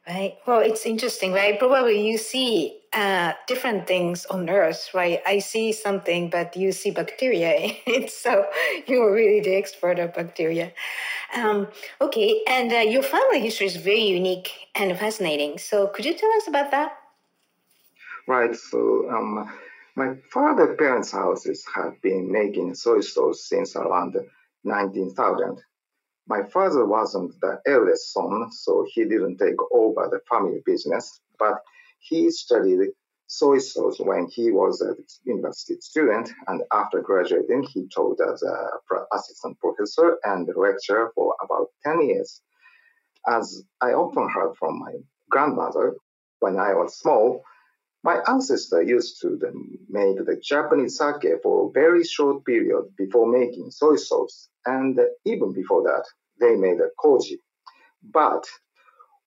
Right. 0.06 0.36
Well, 0.46 0.60
it's 0.60 0.84
interesting, 0.84 1.32
right? 1.32 1.58
Probably 1.58 2.06
you 2.06 2.18
see 2.18 2.78
uh, 2.92 3.32
different 3.46 3.86
things 3.86 4.26
on 4.26 4.50
Earth, 4.50 4.90
right? 4.92 5.20
I 5.26 5.38
see 5.38 5.72
something, 5.72 6.28
but 6.28 6.54
you 6.56 6.72
see 6.72 6.90
bacteria. 6.90 7.74
so 8.08 8.46
you're 8.86 9.10
really 9.10 9.40
the 9.40 9.54
expert 9.54 9.98
of 9.98 10.12
bacteria. 10.12 10.72
Um, 11.34 11.68
okay. 12.02 12.42
And 12.46 12.70
uh, 12.70 12.80
your 12.80 13.02
family 13.02 13.40
history 13.40 13.66
is 13.66 13.76
very 13.76 14.04
unique 14.04 14.50
and 14.74 14.96
fascinating. 14.98 15.56
So 15.56 15.86
could 15.86 16.04
you 16.04 16.12
tell 16.12 16.30
us 16.32 16.48
about 16.48 16.70
that? 16.70 16.98
Right. 18.28 18.54
So 18.54 19.08
um, 19.10 19.50
my 19.96 20.14
father's 20.32 20.76
parents' 20.76 21.12
houses 21.12 21.64
have 21.74 22.00
been 22.02 22.30
making 22.30 22.74
soy 22.74 23.00
sauce 23.00 23.48
since 23.48 23.76
around 23.76 24.16
19,000. 24.64 25.62
My 26.26 26.42
father 26.42 26.84
wasn't 26.84 27.38
the 27.40 27.60
eldest 27.66 28.12
son, 28.12 28.50
so 28.50 28.84
he 28.88 29.04
didn't 29.04 29.38
take 29.38 29.60
over 29.72 30.08
the 30.10 30.20
family 30.28 30.62
business, 30.64 31.20
but 31.38 31.60
he 32.00 32.30
studied 32.30 32.88
soy 33.26 33.58
sauce 33.58 34.00
when 34.00 34.26
he 34.26 34.50
was 34.50 34.80
a 34.82 34.96
university 35.24 35.80
student, 35.80 36.30
and 36.48 36.62
after 36.72 37.00
graduating, 37.00 37.62
he 37.62 37.86
taught 37.88 38.20
as 38.20 38.42
an 38.42 39.04
assistant 39.12 39.58
professor 39.60 40.18
and 40.24 40.48
lecturer 40.56 41.12
for 41.14 41.36
about 41.42 41.68
10 41.84 42.08
years. 42.08 42.40
As 43.26 43.62
I 43.80 43.92
often 43.92 44.28
heard 44.28 44.56
from 44.56 44.80
my 44.80 44.92
grandmother 45.30 45.94
when 46.40 46.58
I 46.58 46.74
was 46.74 46.98
small, 46.98 47.44
my 48.04 48.20
ancestor 48.28 48.82
used 48.82 49.20
to 49.22 49.28
make 49.88 50.16
the 50.16 50.38
Japanese 50.42 50.98
sake 50.98 51.26
for 51.42 51.66
a 51.66 51.72
very 51.72 52.04
short 52.04 52.44
period 52.44 52.84
before 52.98 53.26
making 53.26 53.70
soy 53.70 53.96
sauce, 53.96 54.50
and 54.66 55.00
even 55.24 55.54
before 55.54 55.82
that, 55.84 56.04
they 56.38 56.54
made 56.54 56.80
a 56.80 56.90
koji. 57.02 57.38
But 58.02 58.44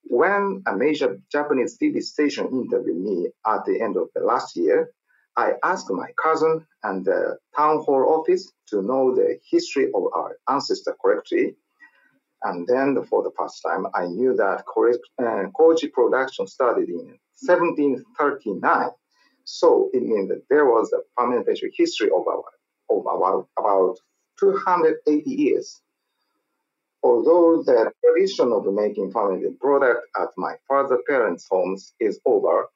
when 0.04 0.62
a 0.68 0.76
major 0.76 1.18
Japanese 1.32 1.78
TV 1.80 2.04
station 2.04 2.48
interviewed 2.52 3.02
me 3.04 3.30
at 3.48 3.66
the 3.66 3.82
end 3.82 3.98
of 3.98 4.10
the 4.14 4.22
last 4.22 4.56
year, 4.56 4.92
I 5.36 5.54
asked 5.64 5.90
my 5.90 6.10
cousin 6.24 6.66
and 6.84 7.04
the 7.04 7.38
town 7.56 7.84
hall 7.84 8.06
office 8.20 8.52
to 8.70 8.84
know 8.84 9.16
the 9.16 9.40
history 9.50 9.86
of 9.86 10.04
our 10.16 10.38
ancestor 10.48 10.96
correctly. 11.02 11.56
And 12.48 12.66
then, 12.66 13.04
for 13.10 13.24
the 13.24 13.32
first 13.38 13.62
time, 13.62 13.88
I 13.94 14.06
knew 14.06 14.34
that 14.36 14.64
uh, 15.20 15.50
koji 15.60 15.92
production 15.92 16.48
started 16.48 16.88
in 16.88 17.20
1739. 17.42 18.90
So 19.44 19.90
it 19.92 20.04
means 20.04 20.30
that 20.30 20.44
there 20.50 20.66
was 20.66 20.94
a 20.94 21.02
fermentation 21.18 21.72
history 21.74 22.10
of, 22.10 22.24
of 22.90 23.06
about, 23.06 23.50
about 23.60 23.98
280 24.40 25.30
years. 25.30 25.82
Although 27.04 27.64
the 27.64 27.92
tradition 28.04 28.54
of 28.54 28.66
making 28.74 29.12
fermented 29.12 29.60
product 29.60 30.08
at 30.18 30.30
my 30.38 30.56
father's 30.70 31.02
parents' 31.08 31.48
homes 31.52 31.94
is 32.00 32.20
over, 32.26 32.68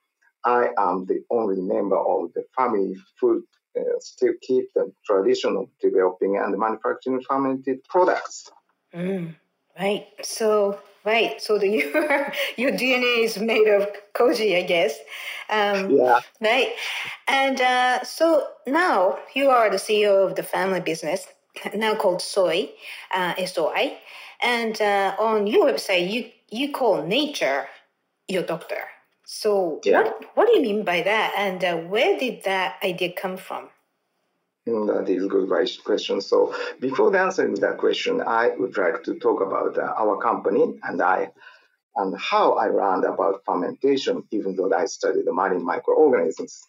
I 0.44 0.70
am 0.78 1.06
the 1.06 1.24
only 1.30 1.62
member 1.62 1.98
of 1.98 2.34
the 2.34 2.44
family 2.58 2.98
who 3.22 3.46
uh, 3.78 4.00
still 4.00 4.34
keep 4.42 4.66
the 4.76 4.92
tradition 5.06 5.56
of 5.56 5.70
developing 5.82 6.36
and 6.38 6.58
manufacturing 6.58 7.22
fermented 7.22 7.84
products. 7.86 8.50
Mm, 8.94 9.36
right. 9.80 10.08
So 10.22 10.80
Right. 11.04 11.42
So 11.42 11.58
the, 11.58 11.68
your 11.68 12.34
your 12.58 12.72
DNA 12.72 13.24
is 13.24 13.40
made 13.40 13.68
of 13.68 13.88
koji, 14.14 14.58
I 14.58 14.62
guess. 14.64 14.98
Um, 15.50 15.90
yeah. 15.90 16.20
Right. 16.40 16.74
And 17.28 17.60
uh, 17.60 18.04
so 18.04 18.48
now 18.68 19.18
you 19.34 19.50
are 19.50 19.70
the 19.70 19.78
CEO 19.78 20.26
of 20.26 20.36
the 20.36 20.44
family 20.44 20.80
business, 20.80 21.28
now 21.74 21.96
called 21.96 22.22
Soy, 22.22 22.70
uh, 23.14 23.34
SOI. 23.46 23.98
And 24.42 24.80
uh, 24.82 25.16
on 25.20 25.48
your 25.48 25.66
website, 25.66 26.12
you 26.12 26.30
you 26.50 26.72
call 26.72 27.04
nature 27.04 27.68
your 28.28 28.44
doctor. 28.44 28.84
So 29.26 29.82
yeah. 29.84 30.04
what 30.04 30.26
what 30.36 30.48
do 30.48 30.54
you 30.54 30.62
mean 30.62 30.84
by 30.84 31.02
that? 31.02 31.34
And 31.36 31.64
uh, 31.64 31.78
where 31.78 32.20
did 32.20 32.44
that 32.44 32.78
idea 32.84 33.12
come 33.14 33.38
from? 33.38 33.70
That 34.66 35.10
is 35.10 35.26
a 35.26 35.28
good 35.28 35.50
question. 35.84 36.22
So 36.22 36.54
before 36.80 37.16
answering 37.16 37.56
that 37.56 37.78
question, 37.80 38.22
I 38.22 38.50
would 38.58 38.78
like 38.78 39.04
to 39.04 39.16
talk 39.16 39.42
about 39.42 39.76
uh, 39.78 39.94
our 39.98 40.18
company 40.22 40.80
and 40.84 41.02
I 41.02 41.32
and 41.96 42.18
how 42.18 42.54
I 42.54 42.68
learned 42.68 43.06
about 43.06 43.42
fermentation, 43.46 44.24
even 44.32 44.56
though 44.56 44.72
I 44.72 44.86
studied 44.86 45.26
the 45.26 45.34
marine 45.34 45.66
microorganisms. 45.66 46.62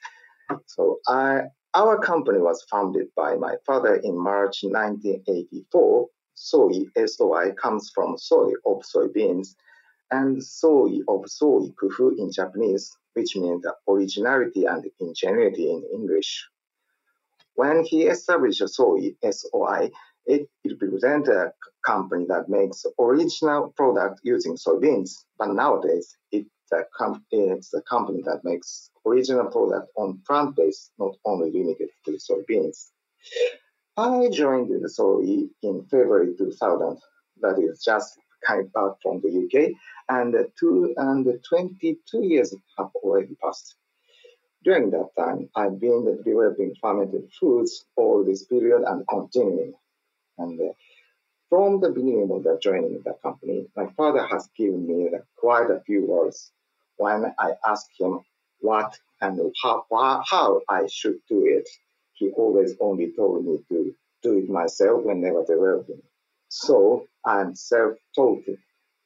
So 0.66 1.00
I, 1.06 1.42
our 1.74 1.98
company 1.98 2.38
was 2.38 2.64
founded 2.70 3.08
by 3.14 3.36
my 3.36 3.56
father 3.66 3.96
in 3.96 4.18
March 4.18 4.60
1984. 4.62 6.08
Soy, 6.34 6.86
SOI, 7.06 7.52
comes 7.52 7.92
from 7.94 8.16
soy 8.16 8.52
of 8.66 8.82
soybeans 8.82 9.54
and 10.10 10.42
soy 10.42 10.98
of 11.08 11.28
soy 11.28 11.68
kufu 11.80 12.18
in 12.18 12.32
Japanese, 12.32 12.96
which 13.12 13.36
means 13.36 13.64
originality 13.86 14.64
and 14.64 14.84
ingenuity 14.98 15.70
in 15.70 15.84
English. 15.92 16.48
When 17.54 17.84
he 17.84 18.04
established 18.04 18.66
Soy, 18.68 19.14
SOI, 19.28 19.90
it, 20.26 20.48
represents 20.80 21.28
a 21.28 21.52
company 21.84 22.26
that 22.28 22.48
makes 22.48 22.84
original 22.98 23.72
product 23.76 24.20
using 24.22 24.56
soybeans. 24.56 25.10
But 25.38 25.52
nowadays, 25.52 26.16
it's 26.30 26.48
a, 26.72 26.82
com- 26.96 27.24
it's 27.30 27.74
a 27.74 27.82
company 27.82 28.22
that 28.24 28.40
makes 28.44 28.90
original 29.06 29.46
product 29.46 29.88
on 29.96 30.20
plant-based, 30.26 30.92
not 30.98 31.16
only 31.24 31.50
limited 31.52 31.90
to 32.06 32.12
soybeans. 32.12 32.90
I 33.96 34.30
joined 34.32 34.70
the 34.70 35.48
in 35.62 35.84
February 35.90 36.34
2000. 36.38 36.98
That 37.40 37.58
is 37.58 37.82
just 37.84 38.18
came 38.46 38.68
back 38.68 38.92
from 39.02 39.20
the 39.20 39.30
UK, 39.44 39.72
and 40.08 40.34
two 40.58 40.94
and 40.96 41.26
22 41.48 42.24
years 42.24 42.54
have 42.78 42.88
already 43.02 43.36
passed. 43.42 43.76
During 44.64 44.90
that 44.90 45.08
time, 45.18 45.48
I've 45.56 45.80
been 45.80 46.04
developing 46.24 46.74
fermented 46.80 47.28
foods 47.38 47.84
all 47.96 48.24
this 48.24 48.44
period 48.44 48.82
and 48.86 49.06
continuing. 49.08 49.74
And 50.38 50.60
uh, 50.60 50.72
from 51.48 51.80
the 51.80 51.90
beginning 51.90 52.30
of 52.30 52.44
the 52.44 52.58
joining 52.62 53.02
the 53.04 53.14
company, 53.22 53.66
my 53.76 53.86
father 53.96 54.24
has 54.26 54.48
given 54.56 54.86
me 54.86 55.10
quite 55.36 55.70
a 55.70 55.80
few 55.80 56.06
words 56.06 56.52
when 56.96 57.34
I 57.38 57.52
asked 57.66 57.90
him 57.98 58.20
what 58.60 58.96
and 59.20 59.40
how, 59.62 59.84
how 59.90 60.60
I 60.68 60.86
should 60.86 61.18
do 61.28 61.44
it. 61.44 61.68
He 62.14 62.30
always 62.30 62.74
only 62.80 63.12
told 63.16 63.44
me 63.44 63.58
to 63.68 63.94
do 64.22 64.38
it 64.38 64.48
myself 64.48 65.02
whenever 65.04 65.44
developing. 65.44 66.02
So 66.48 67.08
I'm 67.24 67.56
self-taught 67.56 68.44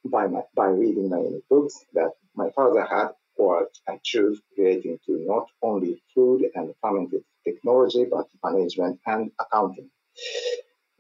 by, 0.04 0.26
my, 0.26 0.42
by 0.54 0.66
reading 0.66 1.08
many 1.08 1.40
books 1.48 1.84
that 1.94 2.10
my 2.34 2.50
father 2.50 2.84
had 2.84 3.08
or 3.38 3.69
I 3.88 3.99
choose 4.02 4.40
relating 4.57 4.99
to 5.07 5.25
not 5.26 5.47
only 5.62 6.02
food 6.14 6.43
and 6.55 6.75
fermented 6.83 7.25
technology, 7.45 8.07
but 8.11 8.26
management 8.43 9.00
and 9.07 9.31
accounting. 9.40 9.90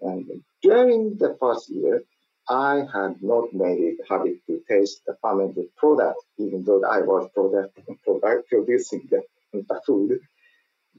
And 0.00 0.44
during 0.62 1.16
the 1.16 1.36
first 1.40 1.70
year, 1.70 2.02
I 2.48 2.84
had 2.92 3.22
not 3.22 3.52
made 3.52 3.80
it 3.80 3.98
habit 4.08 4.38
to 4.46 4.62
taste 4.68 5.02
the 5.06 5.16
fermented 5.20 5.74
product, 5.76 6.20
even 6.38 6.62
though 6.64 6.84
I 6.84 7.00
was 7.00 7.28
product, 7.34 7.78
product 8.04 8.48
producing 8.48 9.08
the, 9.10 9.22
the 9.52 9.80
food. 9.86 10.20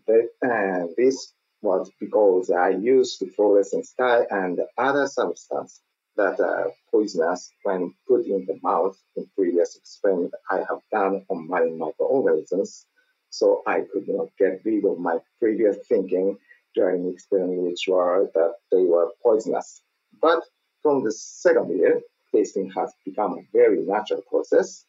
That, 0.07 0.29
uh, 0.43 0.87
this 0.97 1.33
was 1.61 1.91
because 1.99 2.49
I 2.51 2.69
used 2.69 3.23
fluorescent 3.35 3.87
dye 3.97 4.25
and 4.29 4.59
other 4.77 5.07
substance 5.07 5.81
that 6.17 6.39
uh, 6.39 6.43
are 6.43 6.71
poisonous 6.91 7.51
when 7.63 7.93
put 8.07 8.25
in 8.25 8.45
the 8.45 8.59
mouth 8.61 8.97
in 9.15 9.27
previous 9.35 9.75
experiment 9.75 10.33
I 10.49 10.57
have 10.57 10.81
done 10.91 11.25
on 11.29 11.47
marine 11.47 11.77
microorganisms. 11.77 12.85
So 13.29 13.61
I 13.67 13.81
could 13.91 14.07
not 14.07 14.29
get 14.37 14.61
rid 14.65 14.85
of 14.85 14.99
my 14.99 15.19
previous 15.39 15.77
thinking 15.87 16.37
during 16.75 17.11
experiment, 17.11 17.63
which 17.63 17.85
were 17.87 18.29
that 18.33 18.55
they 18.71 18.83
were 18.83 19.11
poisonous. 19.23 19.81
But 20.21 20.43
from 20.81 21.03
the 21.03 21.11
second 21.11 21.77
year, 21.77 22.01
tasting 22.33 22.71
has 22.71 22.91
become 23.05 23.33
a 23.33 23.47
very 23.53 23.85
natural 23.85 24.21
process. 24.29 24.85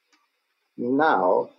Now 0.77 1.51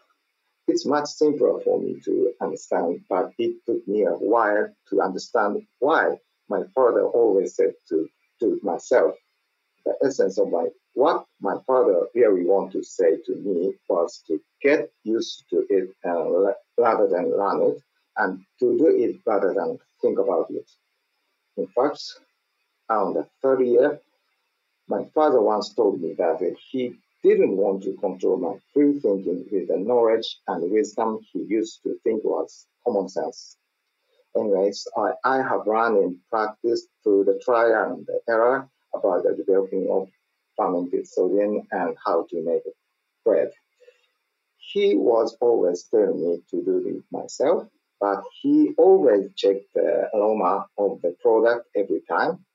it's 0.68 0.86
much 0.86 1.08
simpler 1.08 1.60
for 1.62 1.82
me 1.82 2.00
to 2.06 2.32
understand, 2.42 3.02
but 3.10 3.32
it 3.38 3.58
took 3.66 3.88
me 3.88 4.04
a 4.04 4.12
while 4.12 4.70
to 4.90 5.02
understand 5.02 5.66
why 5.80 6.18
my 6.48 6.64
father 6.76 7.04
always 7.04 7.56
said 7.56 7.74
to 7.90 8.08
do 8.40 8.54
it 8.54 8.64
myself. 8.64 9.16
The 9.90 10.08
essence 10.08 10.38
of 10.38 10.52
my 10.52 10.68
what 10.94 11.26
my 11.42 11.56
father 11.66 12.08
really 12.14 12.46
wanted 12.46 12.74
to 12.74 12.84
say 12.84 13.18
to 13.26 13.36
me 13.38 13.74
was 13.88 14.22
to 14.28 14.40
get 14.62 14.92
used 15.04 15.46
to 15.50 15.66
it 15.68 15.90
uh, 16.06 16.54
rather 16.78 17.08
than 17.08 17.36
learn 17.36 17.72
it, 17.72 17.82
and 18.18 18.46
to 18.60 18.78
do 18.78 18.88
it 18.88 19.16
rather 19.26 19.52
than 19.52 19.80
think 20.00 20.20
about 20.20 20.46
it. 20.52 20.70
In 21.58 21.66
fact, 21.68 22.00
on 22.88 23.16
the 23.16 23.26
third 23.42 23.62
year, 23.66 24.00
my 24.88 25.06
father 25.16 25.42
once 25.42 25.74
told 25.74 26.00
me 26.00 26.14
that 26.20 26.38
he 26.70 26.96
didn't 27.24 27.58
want 27.58 27.82
to 27.84 27.98
control 27.98 28.38
my 28.38 28.60
free 28.72 29.00
thinking 29.00 29.48
with 29.52 29.70
the 29.70 29.78
knowledge 29.78 30.40
and 30.48 30.72
wisdom 30.72 31.18
he 31.34 31.40
used 31.46 31.82
to 31.82 31.98
think 32.04 32.24
was 32.24 32.68
common 32.86 33.10
sense. 33.10 33.58
Anyways, 34.36 34.88
I, 34.96 35.14
I 35.26 35.38
have 35.38 35.66
run 35.66 35.98
and 35.98 36.18
practiced 36.30 36.90
through 37.04 37.24
the 37.24 37.42
trial 37.44 37.94
and 37.94 38.06
the 38.06 38.20
error 38.30 38.70
about 38.94 39.24
the 39.24 39.36
developing 39.36 39.88
of 39.90 40.10
fermented 40.58 41.08
sodium 41.08 41.68
and 41.72 41.96
how 42.06 42.26
to 42.30 42.44
make 42.44 42.64
bread. 43.24 43.52
He 44.58 44.96
was 44.96 45.36
always 45.42 45.84
telling 45.84 46.22
me 46.22 46.44
to 46.52 46.64
do 46.64 46.78
it 46.88 47.04
myself, 47.12 47.68
but 48.00 48.24
he 48.42 48.74
always 48.78 49.34
checked 49.36 49.74
the 49.74 50.10
aroma 50.14 50.68
of 50.78 51.02
the 51.02 51.16
product 51.22 51.68
every 51.76 52.02
time 52.10 52.46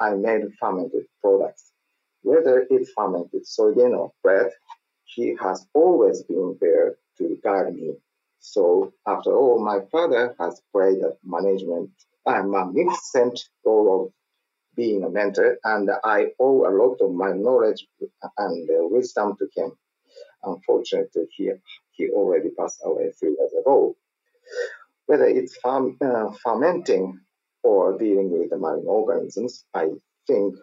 I 0.00 0.14
made 0.14 0.42
fermented 0.58 1.06
products. 1.20 1.72
Whether 2.22 2.66
it's 2.70 2.92
fermented 2.92 3.44
soybean 3.44 3.96
or 3.96 4.12
bread, 4.22 4.50
he 5.04 5.36
has 5.40 5.66
always 5.74 6.22
been 6.22 6.56
there 6.60 6.96
to 7.18 7.38
guide 7.42 7.74
me. 7.74 7.94
So 8.38 8.92
after 9.06 9.32
all, 9.36 9.58
my 9.62 9.80
father 9.92 10.34
has 10.38 10.62
played 10.72 11.02
a 11.02 11.12
management, 11.24 11.90
a 12.26 12.42
magnificent 12.42 13.38
role 13.64 14.06
of 14.06 14.12
being 14.76 15.04
a 15.04 15.10
mentor, 15.10 15.58
and 15.64 15.90
I 16.04 16.28
owe 16.38 16.66
a 16.66 16.72
lot 16.74 16.98
of 17.00 17.12
my 17.12 17.32
knowledge 17.32 17.86
and 18.38 18.68
wisdom 18.90 19.36
to 19.38 19.48
him. 19.56 19.72
Unfortunately, 20.42 21.26
he, 21.36 21.52
he 21.92 22.08
already 22.10 22.50
passed 22.50 22.80
away 22.84 23.12
three 23.18 23.36
years 23.38 23.52
ago. 23.60 23.96
Whether 25.06 25.26
it's 25.26 25.56
farm, 25.56 25.96
uh, 26.00 26.30
fermenting 26.42 27.20
or 27.62 27.98
dealing 27.98 28.30
with 28.30 28.50
the 28.50 28.56
marine 28.56 28.86
organisms, 28.86 29.64
I 29.74 29.88
think 30.26 30.54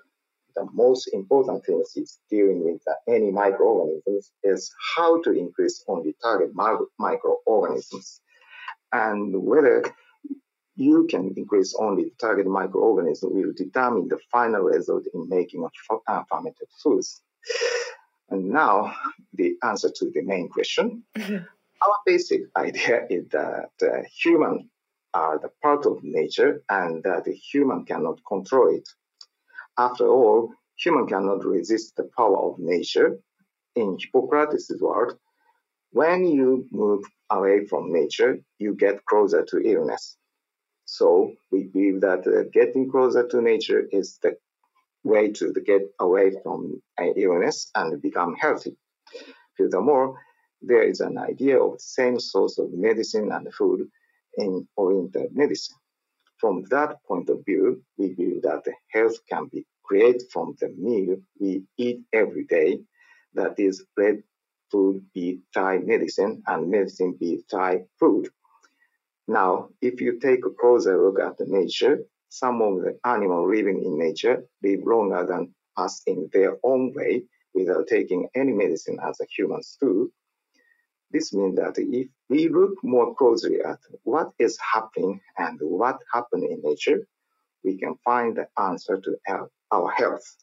the 0.55 0.67
most 0.73 1.09
important 1.13 1.65
thing 1.65 1.83
is 1.95 2.19
dealing 2.29 2.63
with 2.63 2.81
any 3.07 3.29
microorganisms 3.31 4.31
is 4.43 4.73
how 4.95 5.21
to 5.21 5.31
increase 5.31 5.83
only 5.87 6.15
target 6.23 6.51
microorganisms 6.97 8.21
and 8.91 9.43
whether 9.43 9.83
you 10.77 11.07
can 11.09 11.33
increase 11.35 11.75
only 11.79 12.03
the 12.03 12.11
target 12.19 12.45
microorganism 12.45 13.31
will 13.31 13.51
determine 13.55 14.07
the 14.07 14.19
final 14.31 14.61
result 14.61 15.03
in 15.13 15.27
making 15.27 15.67
a 16.07 16.23
fermented 16.29 16.67
foods. 16.81 17.21
And 18.29 18.49
now 18.49 18.95
the 19.33 19.55
answer 19.63 19.89
to 19.89 20.11
the 20.13 20.21
main 20.21 20.49
question. 20.49 21.03
Mm-hmm. 21.17 21.43
Our 21.81 21.97
basic 22.05 22.41
idea 22.55 23.07
is 23.09 23.27
that 23.29 23.71
uh, 23.81 24.03
humans 24.21 24.65
are 25.13 25.39
the 25.39 25.49
part 25.63 25.85
of 25.87 26.03
nature 26.03 26.61
and 26.69 27.03
that 27.03 27.25
the 27.25 27.33
human 27.33 27.85
cannot 27.85 28.19
control 28.27 28.75
it. 28.75 28.87
After 29.79 30.07
all, 30.07 30.53
human 30.75 31.07
cannot 31.07 31.43
resist 31.43 31.95
the 31.95 32.09
power 32.15 32.37
of 32.37 32.59
nature. 32.59 33.17
In 33.75 33.97
Hippocrates' 33.99 34.71
word, 34.79 35.17
when 35.91 36.25
you 36.25 36.67
move 36.71 37.03
away 37.31 37.65
from 37.65 37.91
nature, 37.91 38.39
you 38.59 38.75
get 38.75 39.05
closer 39.05 39.43
to 39.45 39.59
illness. 39.59 40.17
So 40.87 41.33
we 41.51 41.65
believe 41.65 42.01
that 42.01 42.25
uh, 42.25 42.49
getting 42.51 42.89
closer 42.89 43.27
to 43.27 43.41
nature 43.41 43.87
is 43.91 44.17
the 44.23 44.37
way 45.03 45.31
to 45.33 45.53
get 45.65 45.83
away 45.99 46.31
from 46.41 46.81
illness 47.15 47.69
and 47.75 48.01
become 48.01 48.35
healthy. 48.35 48.77
Furthermore, 49.57 50.17
there 50.61 50.83
is 50.83 51.01
an 51.01 51.17
idea 51.17 51.61
of 51.61 51.73
the 51.73 51.79
same 51.79 52.19
source 52.19 52.57
of 52.57 52.71
medicine 52.71 53.31
and 53.31 53.53
food 53.53 53.89
in 54.37 54.67
Oriental 54.77 55.27
medicine. 55.31 55.75
From 56.39 56.63
that 56.69 57.03
point 57.07 57.29
of 57.29 57.43
view, 57.45 57.83
we 57.97 58.13
believe 58.13 58.43
that 58.43 58.63
health 58.91 59.17
can 59.29 59.49
be 59.51 59.65
created 59.83 60.23
from 60.31 60.55
the 60.59 60.69
meal 60.69 61.17
we 61.39 61.63
eat 61.77 61.99
every 62.13 62.45
day, 62.45 62.79
that 63.33 63.59
is, 63.59 63.85
let 63.97 64.15
food 64.71 65.05
be 65.13 65.41
thy 65.53 65.79
medicine 65.79 66.43
and 66.47 66.69
medicine 66.69 67.17
be 67.19 67.43
thy 67.51 67.85
food. 67.99 68.29
Now, 69.27 69.69
if 69.81 69.99
you 69.99 70.19
take 70.19 70.45
a 70.45 70.49
closer 70.49 71.03
look 71.03 71.19
at 71.19 71.45
nature, 71.47 71.99
some 72.29 72.61
of 72.61 72.81
the 72.81 72.97
animals 73.05 73.49
living 73.53 73.83
in 73.83 73.97
nature 73.97 74.43
live 74.63 74.83
longer 74.85 75.25
than 75.25 75.53
us 75.75 76.01
in 76.05 76.29
their 76.33 76.57
own 76.63 76.93
way 76.93 77.23
without 77.53 77.87
taking 77.87 78.29
any 78.35 78.53
medicine 78.53 78.99
as 79.03 79.19
humans 79.35 79.77
do. 79.81 80.11
This 81.11 81.33
means 81.33 81.55
that 81.55 81.77
if 81.77 82.07
we 82.29 82.49
look 82.49 82.73
more 82.83 83.15
closely 83.15 83.61
at 83.61 83.79
what 84.03 84.31
is 84.39 84.57
happening 84.73 85.21
and 85.37 85.57
what 85.61 85.99
happened 86.13 86.43
in 86.43 86.61
nature, 86.63 87.07
we 87.63 87.77
can 87.77 87.95
find 88.03 88.35
the 88.35 88.47
answer 88.61 88.99
to 88.99 89.17
our, 89.71 89.91
health. 89.91 90.35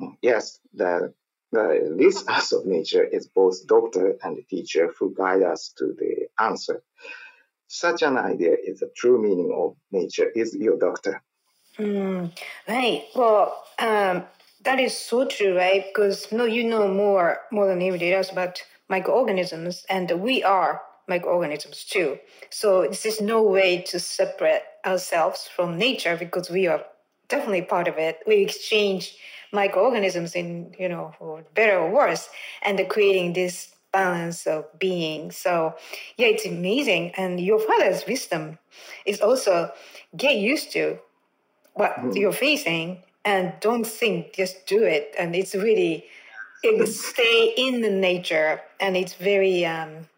Mm, 0.00 0.16
yes, 0.22 0.58
the, 0.72 1.14
the 1.52 1.94
this 1.96 2.24
as 2.28 2.52
of 2.52 2.66
nature 2.66 3.04
is 3.04 3.28
both 3.28 3.66
doctor 3.66 4.16
and 4.22 4.38
teacher 4.48 4.92
who 4.98 5.14
guide 5.14 5.42
us 5.42 5.72
to 5.78 5.94
the 5.98 6.26
answer. 6.38 6.82
Such 7.74 8.02
an 8.02 8.16
idea 8.16 8.54
is 8.64 8.78
the 8.78 8.90
true 8.94 9.20
meaning 9.20 9.52
of 9.52 9.74
nature 9.90 10.30
is 10.36 10.54
your 10.54 10.78
doctor. 10.78 11.20
Mm, 11.76 12.30
right. 12.68 13.02
Well, 13.16 13.64
um, 13.80 14.22
that 14.62 14.78
is 14.78 14.96
so 14.96 15.26
true, 15.26 15.56
right? 15.56 15.84
Because 15.88 16.30
no, 16.30 16.44
you 16.44 16.62
know 16.62 16.86
more 16.86 17.40
more 17.50 17.66
than 17.66 17.82
anybody 17.82 18.14
else 18.14 18.30
about 18.30 18.62
microorganisms, 18.88 19.84
and 19.88 20.08
we 20.22 20.44
are 20.44 20.82
microorganisms 21.08 21.84
too. 21.84 22.16
So 22.50 22.82
this 22.82 23.04
is 23.04 23.20
no 23.20 23.42
way 23.42 23.82
to 23.88 23.98
separate 23.98 24.62
ourselves 24.86 25.48
from 25.48 25.76
nature 25.76 26.16
because 26.16 26.48
we 26.50 26.68
are 26.68 26.84
definitely 27.28 27.62
part 27.62 27.88
of 27.88 27.98
it. 27.98 28.20
We 28.24 28.36
exchange 28.36 29.16
microorganisms 29.52 30.36
in, 30.36 30.76
you 30.78 30.88
know, 30.88 31.12
for 31.18 31.42
better 31.54 31.78
or 31.78 31.90
worse, 31.90 32.28
and 32.62 32.78
creating 32.88 33.32
this 33.32 33.73
balance 33.94 34.46
of 34.46 34.66
being. 34.78 35.30
So 35.30 35.74
yeah, 36.18 36.26
it's 36.26 36.44
amazing. 36.44 37.12
And 37.16 37.40
your 37.40 37.60
father's 37.60 38.04
wisdom 38.06 38.58
is 39.06 39.20
also 39.20 39.70
get 40.16 40.36
used 40.36 40.72
to 40.72 40.98
what 41.74 41.94
mm. 41.96 42.14
you're 42.16 42.32
facing 42.32 43.02
and 43.24 43.52
don't 43.60 43.86
think, 43.86 44.34
just 44.34 44.66
do 44.66 44.82
it. 44.82 45.14
And 45.18 45.34
it's 45.34 45.54
really 45.54 46.04
it 46.64 46.88
stay 46.88 47.54
in 47.56 47.82
the 47.82 47.90
nature 47.90 48.60
and 48.80 48.96
it's 48.96 49.14
very 49.14 49.64
um, 49.66 50.08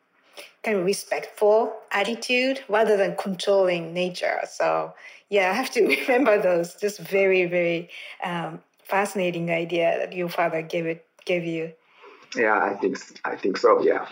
kind 0.62 0.78
of 0.78 0.84
respectful 0.84 1.72
attitude 1.90 2.60
rather 2.68 2.96
than 2.96 3.16
controlling 3.16 3.92
nature. 3.92 4.40
So 4.48 4.94
yeah, 5.28 5.50
I 5.50 5.54
have 5.54 5.70
to 5.70 5.86
remember 6.08 6.40
those. 6.40 6.74
Just 6.74 7.00
very, 7.00 7.46
very 7.46 7.90
um, 8.24 8.60
fascinating 8.84 9.50
idea 9.50 9.98
that 9.98 10.12
your 10.12 10.28
father 10.28 10.62
gave 10.62 10.86
it 10.86 11.04
gave 11.24 11.44
you. 11.44 11.72
Yeah, 12.34 12.58
I 12.58 12.74
think 12.74 12.98
I 13.24 13.36
think 13.36 13.56
so. 13.56 13.82
Yeah. 13.82 14.06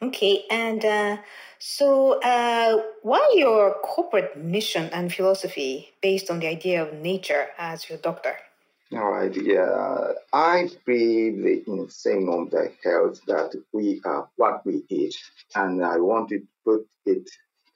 Okay, 0.00 0.44
and 0.50 0.84
uh, 0.84 1.16
so 1.58 2.20
uh, 2.20 2.82
what 3.02 3.36
your 3.36 3.74
corporate 3.82 4.36
mission 4.38 4.88
and 4.92 5.12
philosophy 5.12 5.92
based 6.00 6.30
on 6.30 6.38
the 6.38 6.46
idea 6.46 6.82
of 6.82 6.94
nature 6.94 7.48
as 7.58 7.88
your 7.88 7.98
doctor? 7.98 8.36
All 8.92 9.10
right. 9.10 9.34
Yeah, 9.34 10.12
I 10.32 10.70
believe 10.86 11.64
in 11.66 11.84
the 11.84 11.90
same 11.90 12.28
of 12.30 12.50
the 12.50 12.72
health 12.82 13.20
that 13.26 13.52
we 13.72 14.00
are 14.04 14.28
what 14.36 14.64
we 14.64 14.84
eat, 14.88 15.16
and 15.54 15.84
I 15.84 15.98
want 15.98 16.30
to 16.30 16.40
put 16.64 16.86
it 17.04 17.28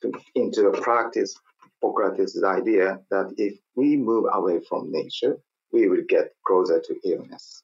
to, 0.03 0.13
into 0.35 0.69
a 0.69 0.81
practice. 0.81 1.35
Hippocrates' 1.83 2.43
idea 2.45 3.01
that 3.11 3.35
if 3.37 3.59
we 3.75 3.97
move 3.97 4.27
away 4.33 4.61
from 4.69 4.93
nature, 4.93 5.37
we 5.73 5.89
will 5.89 6.05
get 6.09 6.33
closer 6.47 6.81
to 6.81 7.01
illness. 7.05 7.63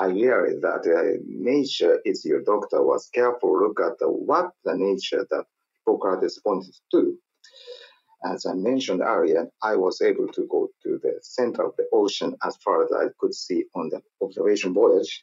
I 0.00 0.06
realized 0.06 0.62
that 0.62 0.86
uh, 0.86 1.20
nature 1.26 2.00
is 2.06 2.24
your 2.24 2.40
doctor 2.40 2.82
was 2.82 3.10
careful 3.12 3.60
look 3.60 3.80
at 3.80 3.96
what 4.00 4.52
the 4.64 4.74
nature 4.74 5.26
that 5.30 5.44
Hippocrates 5.84 6.40
pointed 6.40 6.74
to. 6.92 7.18
As 8.24 8.46
I 8.46 8.54
mentioned 8.54 9.02
earlier, 9.02 9.50
I 9.62 9.76
was 9.76 10.00
able 10.00 10.28
to 10.28 10.46
go 10.50 10.70
to 10.84 10.98
the 11.02 11.18
center 11.20 11.66
of 11.66 11.76
the 11.76 11.86
ocean 11.92 12.34
as 12.42 12.56
far 12.64 12.82
as 12.82 12.90
I 12.92 13.08
could 13.18 13.34
see 13.34 13.64
on 13.74 13.90
the 13.90 14.00
observation 14.22 14.72
voyage. 14.72 15.22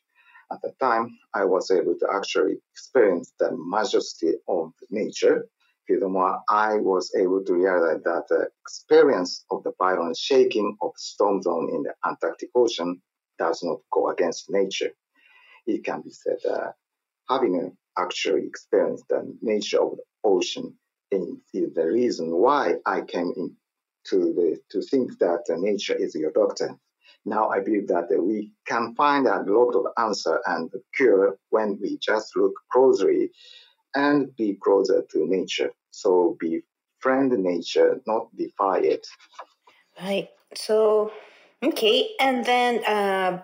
At 0.51 0.61
the 0.61 0.73
time, 0.79 1.17
I 1.33 1.45
was 1.45 1.71
able 1.71 1.95
to 1.97 2.07
actually 2.13 2.57
experience 2.71 3.33
the 3.39 3.57
majesty 3.57 4.33
of 4.47 4.73
nature. 4.91 5.47
Furthermore, 5.87 6.39
I 6.49 6.75
was 6.75 7.11
able 7.19 7.43
to 7.45 7.53
realize 7.55 8.03
that 8.03 8.25
the 8.29 8.49
experience 8.61 9.43
of 9.49 9.63
the 9.63 9.71
violent 9.79 10.17
shaking 10.17 10.77
of 10.83 10.91
storm 10.97 11.41
zone 11.41 11.71
in 11.73 11.81
the 11.81 11.95
Antarctic 12.05 12.51
Ocean 12.53 13.01
does 13.37 13.63
not 13.63 13.79
go 13.91 14.09
against 14.09 14.49
nature. 14.49 14.91
It 15.65 15.83
can 15.83 16.01
be 16.01 16.11
said 16.11 16.37
uh, 16.49 16.71
having 17.29 17.75
actually 17.97 18.45
experienced 18.45 19.05
the 19.09 19.35
nature 19.41 19.81
of 19.81 19.97
the 19.97 20.03
ocean 20.23 20.77
is 21.11 21.73
the 21.73 21.87
reason 21.87 22.35
why 22.35 22.75
I 22.85 23.01
came 23.01 23.33
in 23.35 23.55
to 24.09 24.17
the 24.33 24.59
to 24.71 24.81
think 24.81 25.17
that 25.19 25.43
nature 25.49 25.95
is 25.95 26.15
your 26.15 26.31
doctor. 26.31 26.77
Now 27.25 27.49
I 27.49 27.59
believe 27.59 27.87
that 27.87 28.07
we 28.09 28.51
can 28.65 28.95
find 28.95 29.27
a 29.27 29.43
lot 29.43 29.75
of 29.75 29.85
answer 29.97 30.39
and 30.45 30.69
cure 30.95 31.37
when 31.49 31.77
we 31.81 31.97
just 32.01 32.35
look 32.35 32.53
closely 32.71 33.31
and 33.95 34.35
be 34.35 34.57
closer 34.61 35.03
to 35.11 35.27
nature. 35.27 35.71
So 35.91 36.37
be 36.39 36.61
friend 36.99 37.31
nature, 37.31 38.01
not 38.05 38.27
defy 38.35 38.79
it. 38.79 39.05
Right. 40.01 40.29
So 40.55 41.11
okay, 41.63 42.09
and 42.19 42.45
then 42.45 42.83
uh, 42.85 43.41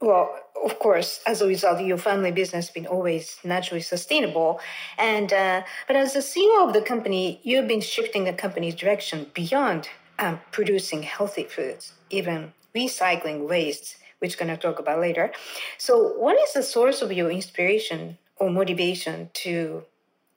well, 0.00 0.38
of 0.64 0.78
course, 0.78 1.20
as 1.26 1.40
a 1.40 1.46
result, 1.46 1.80
your 1.80 1.98
family 1.98 2.30
business 2.30 2.66
has 2.66 2.74
been 2.74 2.86
always 2.86 3.38
naturally 3.44 3.80
sustainable. 3.80 4.60
And 4.98 5.32
uh, 5.32 5.62
but 5.86 5.96
as 5.96 6.12
the 6.12 6.20
CEO 6.20 6.66
of 6.66 6.72
the 6.74 6.82
company, 6.82 7.40
you've 7.42 7.68
been 7.68 7.80
shifting 7.80 8.24
the 8.24 8.32
company's 8.32 8.74
direction 8.74 9.30
beyond 9.34 9.88
um, 10.18 10.40
producing 10.52 11.02
healthy 11.02 11.44
foods, 11.44 11.92
even 12.10 12.52
recycling 12.74 13.48
waste, 13.48 13.96
which 14.18 14.38
we're 14.38 14.46
going 14.46 14.56
to 14.56 14.62
talk 14.62 14.78
about 14.78 15.00
later. 15.00 15.32
So, 15.78 16.14
what 16.18 16.36
is 16.40 16.52
the 16.52 16.62
source 16.62 17.02
of 17.02 17.12
your 17.12 17.30
inspiration 17.30 18.18
or 18.36 18.50
motivation 18.50 19.30
to 19.44 19.84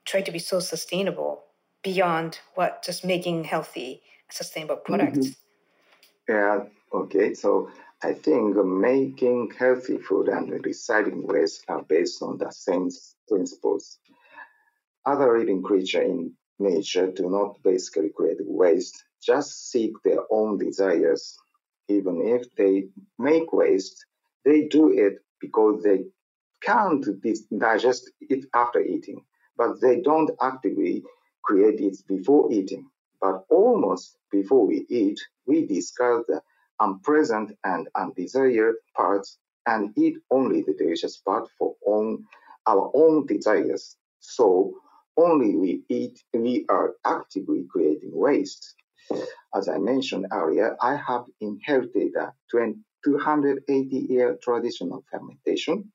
try 0.05 0.21
to 0.21 0.31
be 0.31 0.39
so 0.39 0.59
sustainable 0.59 1.43
beyond 1.83 2.39
what 2.55 2.83
just 2.83 3.03
making 3.03 3.45
healthy, 3.45 4.01
sustainable 4.29 4.77
products? 4.77 5.17
Mm-hmm. 5.17 6.31
Yeah. 6.31 6.59
Okay. 6.93 7.33
So 7.33 7.69
I 8.01 8.13
think 8.13 8.55
making 8.55 9.51
healthy 9.57 9.97
food 9.97 10.29
and 10.29 10.51
recycling 10.63 11.25
waste 11.25 11.65
are 11.67 11.83
based 11.83 12.21
on 12.21 12.37
the 12.37 12.51
same 12.51 12.89
principles. 13.27 13.99
Other 15.05 15.37
living 15.37 15.61
creatures 15.63 16.09
in 16.09 16.33
nature 16.59 17.11
do 17.11 17.29
not 17.29 17.61
basically 17.63 18.09
create 18.09 18.37
waste, 18.41 19.03
just 19.21 19.69
seek 19.71 19.93
their 20.03 20.21
own 20.31 20.57
desires. 20.57 21.37
Even 21.89 22.21
if 22.21 22.53
they 22.55 22.89
make 23.17 23.51
waste, 23.51 24.05
they 24.45 24.67
do 24.67 24.91
it 24.91 25.19
because 25.41 25.83
they 25.83 26.05
can't 26.61 27.05
digest 27.57 28.11
it 28.21 28.45
after 28.53 28.79
eating, 28.81 29.23
but 29.57 29.81
they 29.81 30.01
don't 30.01 30.31
actively 30.41 31.03
create 31.43 31.79
it 31.81 31.97
before 32.07 32.51
eating. 32.51 32.89
But 33.21 33.45
almost 33.49 34.17
before 34.31 34.65
we 34.67 34.85
eat, 34.89 35.19
we 35.47 35.65
discard 35.65 36.23
the 36.27 36.41
unpleasant 36.79 37.57
and 37.63 37.87
undesired 37.95 38.75
parts 38.95 39.37
and 39.65 39.93
eat 39.97 40.17
only 40.31 40.61
the 40.61 40.73
delicious 40.73 41.17
part 41.17 41.47
for 41.57 41.75
own, 41.85 42.25
our 42.67 42.91
own 42.93 43.25
desires. 43.25 43.95
So 44.19 44.73
only 45.17 45.55
we 45.55 45.83
eat, 45.89 46.23
we 46.33 46.65
are 46.69 46.95
actively 47.05 47.65
creating 47.71 48.11
waste. 48.13 48.75
As 49.53 49.67
I 49.67 49.77
mentioned 49.77 50.27
earlier, 50.31 50.77
I 50.81 50.95
have 50.95 51.25
inherited 51.41 52.15
a 52.15 52.33
280 52.51 53.95
year 53.95 54.37
tradition 54.41 54.91
of 54.91 55.03
fermentation. 55.11 55.91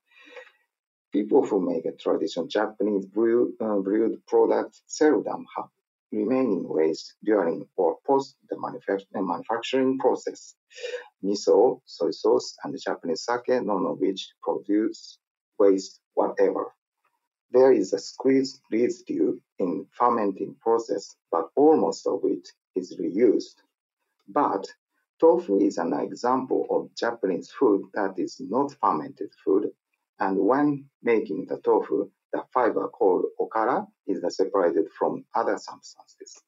People 1.13 1.47
who 1.47 1.61
make 1.61 1.87
a 1.87 1.93
traditional 1.93 2.47
Japanese 2.47 3.07
brew, 3.07 3.55
uh, 3.61 3.77
brewed 3.77 4.27
product 4.27 4.81
seldom 4.87 5.47
have 5.57 5.67
remaining 6.15 6.67
waste 6.69 7.15
during 7.25 7.67
or 7.77 7.99
post 8.07 8.37
the 8.49 8.57
uh, 8.57 9.23
manufacturing 9.23 9.99
process. 9.99 10.55
Miso, 11.23 11.81
soy 11.85 12.11
sauce, 12.11 12.57
and 12.63 12.77
Japanese 12.81 13.25
sake, 13.25 13.63
none 13.63 13.87
of 13.87 13.99
which 13.99 14.33
produce 14.43 15.19
waste 15.59 16.01
whatever. 16.15 16.73
There 17.51 17.73
is 17.73 17.93
a 17.93 17.99
squeezed 17.99 18.61
residue 18.73 19.39
in 19.59 19.87
fermenting 19.93 20.57
process, 20.61 21.17
but 21.31 21.51
almost 21.55 22.07
of 22.07 22.21
it 22.25 22.49
is 22.75 22.97
reused. 22.97 23.57
But 24.29 24.67
tofu 25.21 25.59
is 25.61 25.79
an 25.79 25.93
example 25.93 26.67
of 26.71 26.95
Japanese 26.97 27.51
food 27.51 27.83
that 27.95 28.19
is 28.19 28.41
not 28.41 28.75
fermented 28.81 29.33
food, 29.45 29.71
and 30.19 30.39
when 30.39 30.91
making 31.03 31.47
the 31.47 31.59
tofu, 31.59 32.11
the 32.35 32.43
fiber 32.53 32.89
called 32.89 33.27
okara 33.41 33.87
is 34.09 34.37
separated 34.37 34.87
from 34.99 35.25
other 35.37 35.57
substances. 35.57 36.43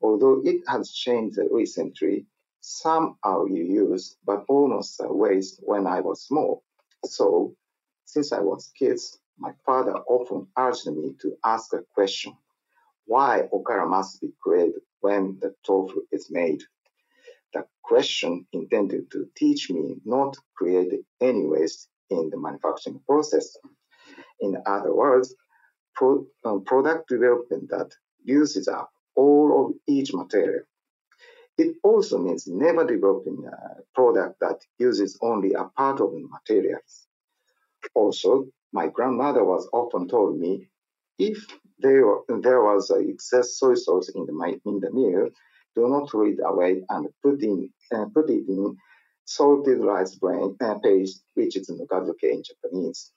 Although 0.00 0.42
it 0.44 0.62
has 0.68 0.92
changed 0.92 1.38
recently, 1.50 2.26
some 2.60 3.16
are 3.24 3.40
reused, 3.40 4.14
but 4.24 4.44
almost 4.48 5.00
waste 5.02 5.60
when 5.64 5.88
I 5.88 6.00
was 6.00 6.22
small. 6.22 6.62
So, 7.04 7.56
since 8.04 8.32
I 8.32 8.38
was 8.38 8.72
kids, 8.78 9.18
my 9.36 9.52
father 9.66 9.96
often 10.06 10.46
urged 10.56 10.86
me 10.86 11.16
to 11.22 11.36
ask 11.44 11.72
a 11.72 11.82
question: 11.94 12.36
Why 13.06 13.48
okara 13.52 13.88
must 13.88 14.20
be 14.20 14.30
created 14.40 14.82
when 15.00 15.38
the 15.40 15.52
tofu 15.66 16.02
is 16.12 16.30
made? 16.30 16.62
The 17.54 17.66
question 17.82 18.46
intended 18.52 19.10
to 19.10 19.28
teach 19.34 19.68
me 19.68 19.96
not 20.04 20.34
to 20.34 20.40
create 20.54 20.92
any 21.20 21.44
waste 21.44 21.88
in 22.08 22.30
the 22.30 22.38
manufacturing 22.38 23.00
process. 23.04 23.56
In 24.42 24.56
other 24.66 24.94
words, 24.94 25.34
pro, 25.94 26.26
um, 26.44 26.64
product 26.64 27.08
development 27.08 27.70
that 27.70 27.90
uses 28.24 28.68
up 28.68 28.90
all 29.14 29.48
of 29.66 29.74
each 29.86 30.12
material. 30.12 30.64
It 31.58 31.76
also 31.82 32.18
means 32.18 32.46
never 32.46 32.84
developing 32.84 33.44
a 33.46 33.82
product 33.94 34.40
that 34.40 34.58
uses 34.78 35.18
only 35.22 35.52
a 35.52 35.64
part 35.76 36.00
of 36.00 36.10
the 36.12 36.26
materials. 36.28 37.06
Also, 37.94 38.48
my 38.72 38.88
grandmother 38.88 39.44
was 39.44 39.68
often 39.72 40.08
told 40.08 40.38
me 40.38 40.68
if 41.18 41.46
there, 41.78 42.04
there 42.40 42.62
was 42.62 42.90
excess 42.90 43.58
soy 43.58 43.74
sauce 43.74 44.08
in 44.08 44.26
the, 44.26 44.60
in 44.64 44.80
the 44.80 44.90
meal, 44.90 45.28
do 45.76 45.88
not 45.88 46.10
throw 46.10 46.26
it 46.26 46.38
away 46.44 46.82
and 46.88 47.08
put, 47.22 47.42
in, 47.42 47.70
uh, 47.94 48.06
put 48.14 48.30
it 48.30 48.48
in 48.48 48.76
salted 49.24 49.80
rice 49.80 50.14
bran, 50.16 50.56
uh, 50.60 50.78
paste, 50.78 51.22
which 51.34 51.56
is 51.56 51.70
nukazuke 51.70 52.22
in 52.22 52.42
Japanese. 52.42 53.12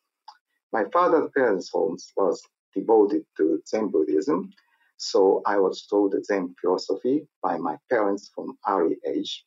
My 0.75 0.83
father's 0.91 1.31
parents' 1.31 1.69
home 1.69 1.95
was 2.17 2.43
devoted 2.73 3.25
to 3.37 3.61
Zen 3.65 3.87
Buddhism, 3.87 4.51
so 4.97 5.41
I 5.45 5.57
was 5.57 5.87
taught 5.87 6.21
Zen 6.25 6.53
philosophy 6.59 7.29
by 7.41 7.55
my 7.57 7.77
parents 7.89 8.29
from 8.35 8.57
early 8.67 8.97
age. 9.07 9.45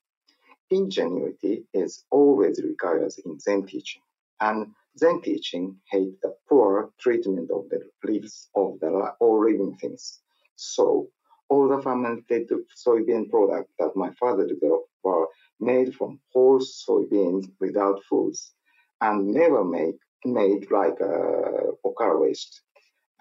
Ingenuity 0.71 1.67
is 1.75 2.03
always 2.11 2.63
required 2.63 3.13
in 3.27 3.39
Zen 3.39 3.67
teaching, 3.67 4.01
and 4.41 4.75
Zen 4.97 5.21
teaching 5.21 5.79
hate 5.91 6.19
the 6.23 6.35
poor 6.49 6.95
treatment 6.99 7.51
of 7.51 7.69
the 7.69 7.81
leaves 8.05 8.49
of 8.55 8.81
the 8.81 8.89
all 9.21 9.45
living 9.45 9.77
things. 9.77 10.21
So 10.57 11.11
all 11.51 11.69
the 11.69 11.83
fermented 11.83 12.51
soybean 12.75 13.29
products 13.29 13.75
that 13.79 13.95
my 13.95 14.15
father 14.15 14.47
developed 14.47 14.89
were 15.05 15.27
made 15.61 15.95
from 15.95 16.21
whole 16.33 16.61
soybeans 16.61 17.53
without 17.61 18.03
foods 18.05 18.55
and 19.03 19.29
never 19.29 19.63
made 19.63 19.99
made 20.25 20.71
like 20.71 21.01
uh, 21.01 22.19
waste. 22.19 22.63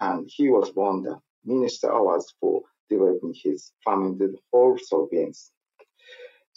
And 0.00 0.28
he 0.32 0.48
was 0.48 0.72
won 0.74 1.02
the 1.02 1.20
Minister 1.44 1.88
Awards 1.88 2.34
for 2.40 2.62
developing 2.88 3.34
his 3.34 3.72
fermented 3.84 4.36
whole 4.52 4.78
soybeans. 4.78 5.50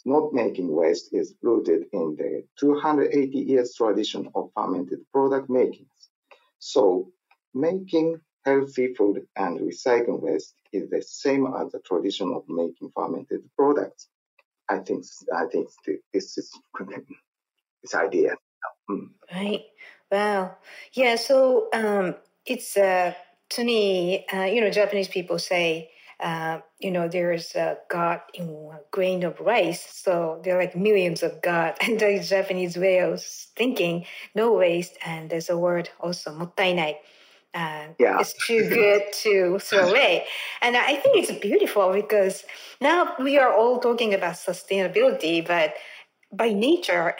Not 0.04 0.32
making 0.32 0.74
waste 0.74 1.10
is 1.12 1.34
rooted 1.42 1.84
in 1.92 2.16
the 2.16 2.44
280 2.58 3.38
years 3.38 3.74
tradition 3.74 4.28
of 4.34 4.50
fermented 4.54 5.00
product 5.12 5.48
making. 5.48 5.86
So, 6.58 7.12
making 7.54 8.20
healthy 8.44 8.94
food 8.94 9.26
and 9.36 9.60
recycling 9.60 10.20
waste 10.20 10.54
is 10.72 10.90
the 10.90 11.02
same 11.02 11.46
as 11.46 11.70
the 11.70 11.80
tradition 11.80 12.32
of 12.34 12.42
making 12.48 12.90
fermented 12.94 13.42
products. 13.56 14.08
I 14.68 14.78
think 14.78 15.04
I 15.34 15.46
think 15.46 15.68
this 16.12 16.38
is 16.38 16.50
this 17.82 17.94
idea. 17.94 18.34
Mm. 18.90 19.10
Right. 19.32 19.62
Wow. 20.12 20.56
Yeah. 20.92 21.16
So 21.16 21.68
um, 21.72 22.16
it's 22.44 22.76
uh, 22.76 23.14
to 23.50 23.64
me, 23.64 24.26
uh, 24.32 24.44
you 24.44 24.60
know, 24.60 24.70
Japanese 24.70 25.08
people 25.08 25.38
say, 25.38 25.90
uh, 26.20 26.60
you 26.78 26.90
know, 26.90 27.08
there's 27.08 27.54
a 27.56 27.78
God 27.88 28.20
in 28.34 28.48
a 28.72 28.80
grain 28.90 29.24
of 29.24 29.40
rice. 29.40 29.82
So 29.82 30.40
there 30.44 30.56
are 30.56 30.60
like 30.60 30.76
millions 30.76 31.22
of 31.22 31.40
God. 31.42 31.76
And 31.82 31.98
the 31.98 32.20
Japanese 32.22 32.76
way 32.76 32.98
of 32.98 33.22
thinking, 33.22 34.04
no 34.34 34.52
waste. 34.52 34.98
And 35.04 35.30
there's 35.30 35.48
a 35.48 35.56
word 35.56 35.88
also, 35.98 36.30
mottainai. 36.30 36.96
uh, 37.54 37.86
yeah. 37.98 38.20
it's 38.20 38.34
too 38.46 38.68
good 38.68 39.02
to 39.12 39.58
throw 39.60 39.88
away. 39.90 40.26
And 40.60 40.76
I 40.76 40.96
think 40.96 41.16
it's 41.16 41.32
beautiful 41.40 41.92
because 41.92 42.44
now 42.82 43.14
we 43.18 43.38
are 43.38 43.52
all 43.52 43.80
talking 43.80 44.14
about 44.14 44.34
sustainability, 44.34 45.46
but 45.46 45.74
by 46.32 46.52
nature, 46.52 47.14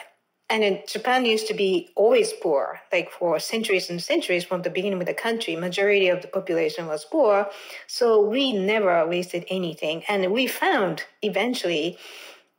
and 0.52 0.62
in 0.62 0.82
Japan 0.86 1.24
used 1.24 1.46
to 1.46 1.54
be 1.54 1.90
always 1.94 2.30
poor, 2.34 2.78
like 2.92 3.10
for 3.10 3.40
centuries 3.40 3.88
and 3.88 4.02
centuries 4.02 4.44
from 4.44 4.60
the 4.60 4.68
beginning 4.68 5.00
of 5.00 5.06
the 5.06 5.14
country, 5.14 5.56
majority 5.56 6.08
of 6.08 6.20
the 6.20 6.28
population 6.28 6.86
was 6.86 7.06
poor. 7.06 7.48
So 7.86 8.20
we 8.20 8.52
never 8.52 9.06
wasted 9.06 9.46
anything. 9.48 10.02
And 10.10 10.30
we 10.30 10.46
found 10.46 11.04
eventually, 11.22 11.96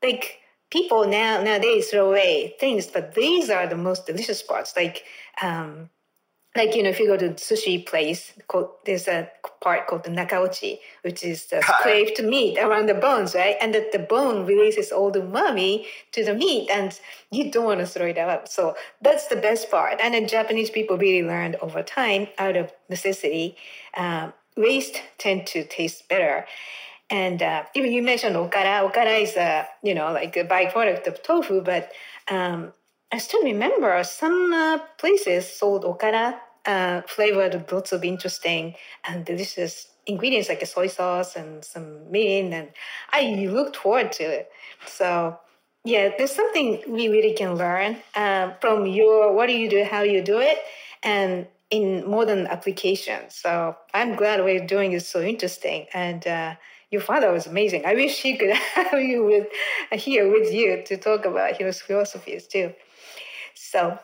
like 0.01 0.39
people 0.71 1.07
now 1.07 1.43
nowadays 1.43 1.89
throw 1.89 2.09
away 2.09 2.55
things, 2.59 2.87
but 2.87 3.13
these 3.13 3.51
are 3.51 3.67
the 3.67 3.77
most 3.77 4.07
delicious 4.07 4.41
parts. 4.41 4.75
Like 4.75 5.03
um, 5.39 5.91
like 6.55 6.75
you 6.75 6.83
know 6.83 6.89
if 6.89 6.99
you 6.99 7.07
go 7.07 7.17
to 7.17 7.29
sushi 7.29 7.85
place 7.85 8.33
called, 8.47 8.69
there's 8.85 9.07
a 9.07 9.29
part 9.61 9.87
called 9.87 10.03
the 10.03 10.09
nakaochi 10.09 10.79
which 11.01 11.23
is 11.23 11.45
the 11.47 11.61
scraped 11.79 12.21
meat 12.21 12.57
around 12.59 12.87
the 12.87 12.93
bones 12.93 13.33
right? 13.33 13.55
And 13.61 13.73
that 13.73 13.91
the 13.91 13.99
bone 13.99 14.45
releases 14.45 14.91
all 14.91 15.11
the 15.11 15.21
umami 15.21 15.85
to 16.11 16.23
the 16.23 16.33
meat 16.33 16.69
and 16.69 16.97
you 17.31 17.51
don't 17.51 17.65
want 17.65 17.79
to 17.79 17.87
throw 17.87 18.07
it 18.07 18.17
out. 18.17 18.49
So 18.49 18.75
that's 19.01 19.27
the 19.27 19.35
best 19.35 19.71
part. 19.71 19.99
And 20.01 20.13
then 20.13 20.27
japanese 20.27 20.69
people 20.69 20.97
really 20.97 21.27
learned 21.27 21.55
over 21.61 21.81
time 21.81 22.27
out 22.37 22.55
of 22.55 22.71
necessity 22.89 23.57
uh, 23.95 24.31
waste 24.55 25.01
tend 25.17 25.47
to 25.47 25.63
taste 25.63 26.07
better. 26.07 26.45
And 27.09 27.41
uh, 27.41 27.63
even 27.75 27.91
you 27.91 28.01
mentioned 28.01 28.35
okara. 28.35 28.89
Okara 28.89 29.21
is 29.21 29.35
a 29.35 29.67
you 29.81 29.95
know 29.95 30.11
like 30.13 30.37
a 30.37 30.43
byproduct 30.45 31.07
of 31.07 31.23
tofu 31.23 31.61
but 31.61 31.91
um, 32.29 32.73
I 33.13 33.19
still 33.19 33.43
remember 33.43 34.03
some 34.03 34.51
uh, 34.51 34.79
places 34.97 35.47
sold 35.47 35.83
okara 35.83 36.39
uh, 36.65 37.01
flavored 37.03 37.53
with 37.53 37.71
lots 37.71 37.91
of 37.91 38.03
interesting 38.03 38.73
and 39.03 39.23
delicious 39.23 39.89
ingredients 40.07 40.49
like 40.49 40.65
soy 40.65 40.87
sauce 40.87 41.35
and 41.35 41.63
some 41.63 42.09
meat, 42.09 42.51
and 42.51 42.69
I 43.11 43.47
looked 43.51 43.75
forward 43.75 44.13
to 44.13 44.23
it. 44.23 44.49
So 44.87 45.37
yeah, 45.85 46.09
there's 46.17 46.31
something 46.31 46.81
we 46.87 47.07
really 47.07 47.33
can 47.33 47.53
learn 47.53 47.97
uh, 48.15 48.53
from 48.59 48.87
your 48.87 49.31
what 49.31 49.45
do 49.45 49.53
you 49.53 49.69
do, 49.69 49.83
how 49.83 50.01
you 50.01 50.23
do 50.23 50.39
it, 50.39 50.57
and 51.03 51.45
in 51.69 52.09
modern 52.09 52.47
applications. 52.47 53.35
So 53.35 53.77
I'm 53.93 54.15
glad 54.15 54.43
we're 54.43 54.65
doing 54.65 54.93
is 54.93 55.07
so 55.07 55.21
interesting 55.21 55.85
and. 55.93 56.25
Uh, 56.25 56.55
your 56.93 57.01
father 57.01 57.31
was 57.31 57.47
amazing. 57.47 57.87
I 57.87 57.95
wish 57.95 58.21
he 58.21 58.37
could 58.37 58.51
have 58.75 59.01
you 59.01 59.25
with 59.25 59.47
here 59.99 60.31
with 60.31 60.53
you 60.53 60.83
to 60.85 60.95
talk 60.95 61.25
about 61.25 61.57
his 61.57 61.81
philosophies 61.81 62.45
too. 62.45 62.71
So 63.73 63.97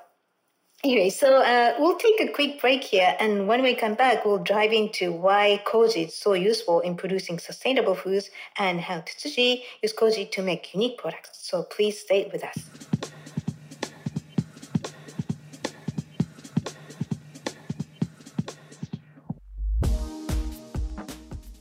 anyway, 0.83 1.11
so 1.11 1.43
uh, 1.43 1.75
we'll 1.77 1.97
take 1.97 2.19
a 2.21 2.33
quick 2.33 2.59
break 2.59 2.83
here, 2.83 3.15
and 3.19 3.47
when 3.47 3.61
we 3.61 3.75
come 3.75 3.93
back, 3.93 4.25
we'll 4.25 4.39
dive 4.39 4.73
into 4.73 5.11
why 5.11 5.61
koji 5.63 6.07
is 6.07 6.15
so 6.15 6.33
useful 6.33 6.79
in 6.79 6.97
producing 6.97 7.37
sustainable 7.37 7.93
foods 7.93 8.31
and 8.57 8.81
how 8.81 9.01
Tetsuji 9.01 9.61
use 9.83 9.93
koji 9.93 10.31
to 10.31 10.41
make 10.41 10.73
unique 10.73 10.97
products. 10.97 11.47
So 11.47 11.61
please 11.61 11.99
stay 11.99 12.27
with 12.33 12.43
us. 12.43 12.57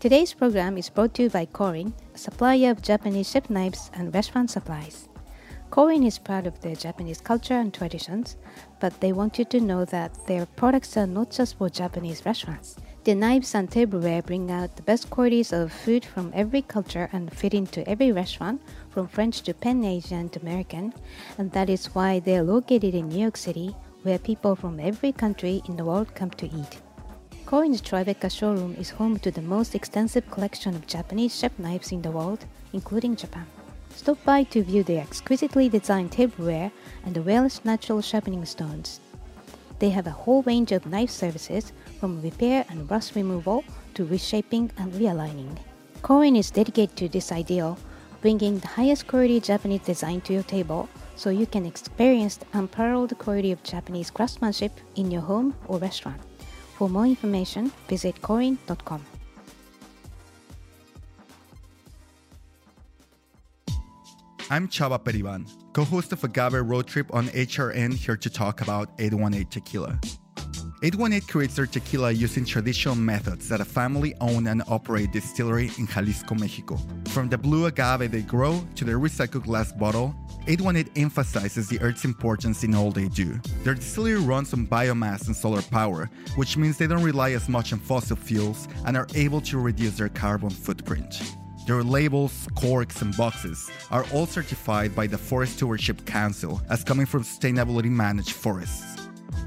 Today's 0.01 0.33
program 0.33 0.79
is 0.79 0.89
brought 0.89 1.13
to 1.17 1.25
you 1.25 1.29
by 1.29 1.45
Korin, 1.45 1.93
a 2.15 2.19
supplier 2.19 2.71
of 2.71 2.81
Japanese 2.81 3.31
chef 3.31 3.51
knives 3.51 3.91
and 3.93 4.15
restaurant 4.15 4.51
supplies. 4.51 5.08
Korin 5.79 6.05
is 6.05 6.19
proud 6.19 6.49
of 6.49 6.61
their 6.61 6.75
Japanese 6.75 7.21
culture 7.21 7.55
and 7.55 7.73
traditions, 7.73 8.37
but 8.81 8.99
they 8.99 9.13
want 9.13 9.39
you 9.39 9.45
to 9.45 9.61
know 9.61 9.85
that 9.85 10.27
their 10.27 10.45
products 10.45 10.97
are 10.97 11.07
not 11.07 11.31
just 11.31 11.57
for 11.57 11.71
Japanese 11.71 12.27
restaurants. 12.27 12.75
The 13.05 13.15
knives 13.15 13.55
and 13.55 13.71
tableware 13.71 14.23
bring 14.23 14.51
out 14.51 14.75
the 14.75 14.83
best 14.83 15.09
qualities 15.09 15.53
of 15.53 15.73
food 15.73 16.05
from 16.05 16.33
every 16.35 16.63
culture 16.63 17.09
and 17.13 17.33
fit 17.33 17.55
into 17.55 17.89
every 17.89 18.11
restaurant, 18.11 18.61
from 18.91 19.07
French 19.07 19.43
to 19.43 19.55
Pan 19.55 19.85
Asian 19.85 20.29
to 20.31 20.41
American, 20.41 20.93
and 21.39 21.53
that 21.53 21.71
is 21.71 21.95
why 21.95 22.19
they 22.19 22.37
are 22.37 22.43
located 22.43 22.97
in 22.97 23.11
New 23.11 23.21
York 23.21 23.37
City, 23.37 23.73
where 24.03 24.19
people 24.19 24.57
from 24.57 24.81
every 24.81 25.13
country 25.13 25.63
in 25.69 25.77
the 25.77 25.85
world 25.85 26.13
come 26.13 26.31
to 26.31 26.47
eat. 26.47 26.81
Korin's 27.47 27.81
Tribeca 27.81 28.37
showroom 28.37 28.75
is 28.81 28.91
home 28.91 29.17
to 29.21 29.31
the 29.31 29.43
most 29.43 29.77
extensive 29.77 30.29
collection 30.29 30.75
of 30.75 30.89
Japanese 30.89 31.39
chef 31.39 31.57
knives 31.57 31.93
in 31.93 32.03
the 32.03 32.11
world, 32.11 32.47
including 32.73 33.15
Japan. 33.15 33.47
Stop 33.95 34.23
by 34.25 34.45
to 34.45 34.63
view 34.63 34.83
the 34.83 34.99
exquisitely 34.99 35.69
designed 35.69 36.13
tableware 36.13 36.71
and 37.05 37.15
the 37.15 37.23
Welsh 37.23 37.59
natural 37.65 38.01
sharpening 38.01 38.45
stones. 38.45 39.01
They 39.79 39.91
have 39.91 40.07
a 40.07 40.11
whole 40.11 40.43
range 40.43 40.73
of 40.73 40.87
knife 40.87 41.11
services 41.11 41.73
from 42.01 42.23
repair 42.23 42.65
and 42.69 42.91
rust 42.91 43.15
removal 43.15 43.65
to 43.95 44.05
reshaping 44.05 44.71
and 44.79 44.93
realigning. 44.93 45.59
Korin 46.03 46.37
is 46.37 46.51
dedicated 46.51 46.97
to 46.97 47.09
this 47.09 47.33
ideal, 47.33 47.79
bringing 48.21 48.59
the 48.59 48.69
highest 48.69 49.07
quality 49.07 49.41
Japanese 49.41 49.83
design 49.83 50.21
to 50.23 50.33
your 50.33 50.43
table 50.45 50.89
so 51.17 51.31
you 51.31 51.47
can 51.47 51.67
experience 51.67 52.37
the 52.37 52.47
unparalleled 52.53 53.17
quality 53.19 53.53
of 53.53 53.63
Japanese 53.63 54.11
craftsmanship 54.11 54.73
in 54.95 55.11
your 55.11 55.23
home 55.23 55.55
or 55.67 55.79
restaurant. 55.79 56.21
For 56.77 56.89
more 56.89 57.07
information, 57.07 57.73
visit 57.89 58.23
korin.com. 58.23 59.18
I'm 64.51 64.67
Chava 64.67 64.99
Periban, 64.99 65.47
co 65.75 65.85
host 65.85 66.11
of 66.13 66.25
Agave 66.25 66.67
Road 66.67 66.87
Trip 66.87 67.13
on 67.15 67.27
HRN, 67.29 67.93
here 67.93 68.17
to 68.17 68.31
talk 68.31 68.63
about 68.63 68.89
818 68.99 69.47
Tequila. 69.49 70.01
818 70.83 71.21
creates 71.29 71.55
their 71.55 71.67
tequila 71.67 72.13
using 72.13 72.47
traditional 72.47 72.95
methods 72.95 73.47
that 73.51 73.61
a 73.61 73.65
family 73.65 74.15
owned 74.23 74.49
and 74.49 74.63
operated 74.69 75.11
distillery 75.11 75.71
in 75.77 75.87
Jalisco, 75.87 76.35
Mexico. 76.35 76.79
From 77.09 77.29
the 77.29 77.37
blue 77.37 77.67
agave 77.67 78.11
they 78.11 78.23
grow 78.23 78.65
to 78.77 78.87
their 78.87 78.99
recycled 78.99 79.45
glass 79.45 79.71
bottle, 79.71 80.15
818 80.47 81.03
emphasizes 81.03 81.69
the 81.69 81.79
earth's 81.83 82.07
importance 82.07 82.65
in 82.65 82.75
all 82.75 82.91
they 82.91 83.09
do. 83.09 83.39
Their 83.65 83.75
distillery 83.75 84.17
runs 84.17 84.55
on 84.55 84.67
biomass 84.67 85.27
and 85.27 85.37
solar 85.37 85.61
power, 85.61 86.09
which 86.37 86.57
means 86.57 86.79
they 86.79 86.87
don't 86.87 87.03
rely 87.03 87.33
as 87.33 87.51
much 87.51 87.75
on 87.75 87.81
fossil 87.81 88.17
fuels 88.17 88.67
and 88.87 88.97
are 88.97 89.09
able 89.15 89.43
to 89.43 89.59
reduce 89.59 89.99
their 89.99 90.09
carbon 90.09 90.49
footprint. 90.49 91.21
Their 91.69 91.85
labels, 91.85 92.49
corks, 92.55 93.03
and 93.03 93.15
boxes 93.15 93.71
are 93.91 94.07
all 94.15 94.25
certified 94.25 94.97
by 94.97 95.07
the 95.07 95.19
Forest 95.19 95.57
Stewardship 95.57 96.07
Council 96.07 96.63
as 96.71 96.83
coming 96.83 97.05
from 97.05 97.25
sustainably 97.25 97.91
managed 97.91 98.33
forests. 98.33 98.97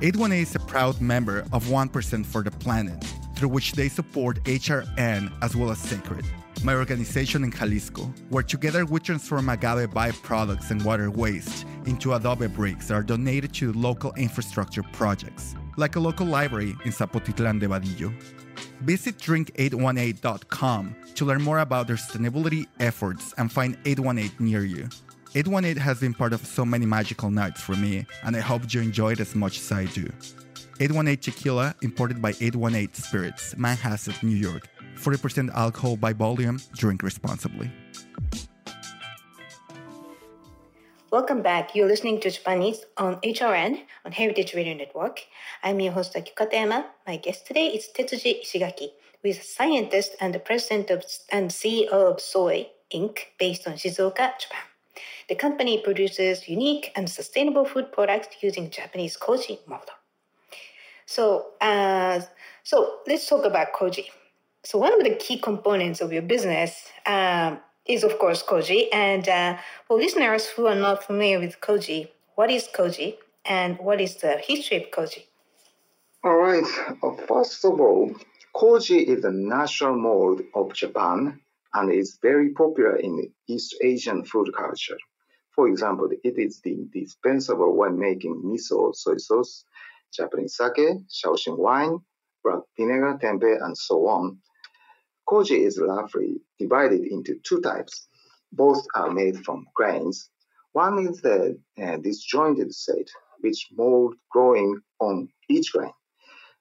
818 0.03 0.43
is 0.43 0.53
a 0.53 0.59
proud 0.59 1.01
member 1.01 1.39
of 1.51 1.65
1% 1.65 2.23
for 2.23 2.43
the 2.43 2.51
Planet, 2.51 3.03
through 3.35 3.49
which 3.49 3.71
they 3.71 3.89
support 3.89 4.43
HRN 4.43 5.33
as 5.41 5.55
well 5.55 5.71
as 5.71 5.79
Sacred, 5.79 6.23
my 6.63 6.75
organization 6.75 7.43
in 7.43 7.49
Jalisco, 7.49 8.03
where 8.29 8.43
together 8.43 8.85
we 8.85 8.99
transform 8.99 9.49
agave 9.49 9.89
byproducts 9.89 10.69
and 10.69 10.85
water 10.85 11.09
waste 11.09 11.65
into 11.87 12.13
adobe 12.13 12.45
bricks 12.45 12.89
that 12.89 12.93
are 12.93 13.01
donated 13.01 13.51
to 13.55 13.73
local 13.73 14.13
infrastructure 14.13 14.83
projects, 14.93 15.55
like 15.75 15.95
a 15.95 15.99
local 15.99 16.27
library 16.27 16.75
in 16.85 16.91
Zapotitlan 16.91 17.59
de 17.59 17.67
Vadillo. 17.67 18.13
Visit 18.81 19.17
drink818.com 19.17 21.00
to 21.21 21.25
learn 21.25 21.43
more 21.43 21.59
about 21.59 21.85
their 21.85 21.97
sustainability 21.97 22.65
efforts 22.79 23.31
and 23.37 23.51
find 23.51 23.77
818 23.85 24.31
near 24.39 24.65
you. 24.65 24.89
818 25.35 25.77
has 25.77 25.99
been 25.99 26.15
part 26.15 26.33
of 26.33 26.43
so 26.43 26.65
many 26.65 26.87
magical 26.87 27.29
nights 27.29 27.61
for 27.61 27.75
me, 27.75 28.07
and 28.23 28.35
I 28.35 28.39
hope 28.39 28.73
you 28.73 28.81
enjoy 28.81 29.11
it 29.11 29.19
as 29.19 29.35
much 29.35 29.59
as 29.59 29.71
I 29.71 29.85
do. 29.85 30.09
818 30.79 31.17
Tequila, 31.17 31.75
imported 31.83 32.23
by 32.23 32.29
818 32.41 32.95
Spirits, 32.95 33.53
Manhasset, 33.53 34.23
New 34.23 34.35
York. 34.35 34.67
40% 34.95 35.53
alcohol 35.53 35.95
by 35.95 36.11
volume, 36.11 36.59
drink 36.73 37.03
responsibly. 37.03 37.69
Welcome 41.11 41.43
back. 41.43 41.75
You're 41.75 41.87
listening 41.87 42.19
to 42.21 42.31
Japan 42.31 42.63
Eats 42.63 42.83
on 42.97 43.17
HRN 43.17 43.79
on 44.05 44.11
Heritage 44.11 44.55
Radio 44.55 44.73
Network. 44.73 45.19
I'm 45.61 45.79
your 45.81 45.91
host 45.93 46.15
Akiko. 46.15 46.83
My 47.05 47.17
guest 47.17 47.45
today 47.45 47.67
is 47.67 47.89
Tetsuji 47.95 48.41
Ishigaki, 48.41 48.89
a 49.23 49.33
scientist 49.33 50.15
and 50.19 50.33
the 50.33 50.39
president 50.39 50.89
of, 50.89 51.05
and 51.31 51.49
CEO 51.51 51.91
of 51.91 52.19
Soy 52.19 52.67
Inc., 52.93 53.19
based 53.39 53.67
on 53.67 53.73
Shizuoka, 53.73 54.37
Japan. 54.39 54.65
The 55.29 55.35
company 55.35 55.81
produces 55.81 56.49
unique 56.49 56.91
and 56.95 57.09
sustainable 57.09 57.65
food 57.65 57.91
products 57.91 58.35
using 58.41 58.69
Japanese 58.69 59.17
koji 59.17 59.59
model. 59.67 59.95
So, 61.05 61.51
uh, 61.61 62.21
so 62.63 62.99
let's 63.07 63.27
talk 63.27 63.45
about 63.45 63.73
koji. 63.73 64.05
So 64.63 64.77
one 64.77 64.93
of 64.93 65.03
the 65.03 65.15
key 65.15 65.39
components 65.39 66.01
of 66.01 66.13
your 66.13 66.21
business 66.21 66.87
um, 67.05 67.59
is, 67.85 68.03
of 68.03 68.19
course, 68.19 68.43
Koji. 68.43 68.87
And 68.93 69.27
uh, 69.27 69.57
for 69.87 69.97
listeners 69.97 70.47
who 70.47 70.67
are 70.67 70.75
not 70.75 71.03
familiar 71.03 71.39
with 71.39 71.59
Koji, 71.61 72.09
what 72.35 72.51
is 72.51 72.67
Koji 72.67 73.15
and 73.45 73.77
what 73.79 73.99
is 73.99 74.15
the 74.15 74.37
history 74.37 74.77
of 74.77 74.91
Koji? 74.91 75.23
All 76.23 76.37
right. 76.37 76.63
Uh, 77.01 77.13
first 77.27 77.65
of 77.65 77.79
all, 77.79 78.11
Koji 78.55 79.05
is 79.07 79.21
the 79.21 79.31
national 79.31 79.95
mold 79.95 80.41
of 80.53 80.73
Japan 80.73 81.39
and 81.73 81.91
is 81.91 82.19
very 82.21 82.49
popular 82.49 82.97
in 82.97 83.31
East 83.47 83.75
Asian 83.81 84.25
food 84.25 84.51
culture. 84.55 84.97
For 85.55 85.69
example, 85.69 86.09
it 86.11 86.37
is 86.37 86.61
indispensable 86.65 87.75
when 87.75 87.97
making 87.97 88.43
miso, 88.43 88.93
soy 88.93 89.17
sauce, 89.17 89.63
Japanese 90.13 90.57
sake, 90.57 90.97
Shaoxing 91.09 91.57
wine, 91.57 91.99
black 92.43 92.63
vinegar, 92.77 93.17
tempeh, 93.21 93.63
and 93.63 93.77
so 93.77 94.07
on. 94.07 94.39
Koji 95.29 95.65
is 95.65 95.79
roughly 95.79 96.41
divided 96.59 97.05
into 97.05 97.39
two 97.43 97.61
types. 97.61 98.09
Both 98.51 98.85
are 98.95 99.11
made 99.11 99.45
from 99.45 99.65
grains. 99.73 100.29
One 100.73 100.99
is 101.07 101.21
the 101.21 101.57
uh, 101.81 101.97
disjointed 101.97 102.75
set, 102.75 103.07
which 103.39 103.69
mold 103.77 104.15
growing 104.29 104.81
on 104.99 105.29
each 105.49 105.71
grain. 105.71 105.93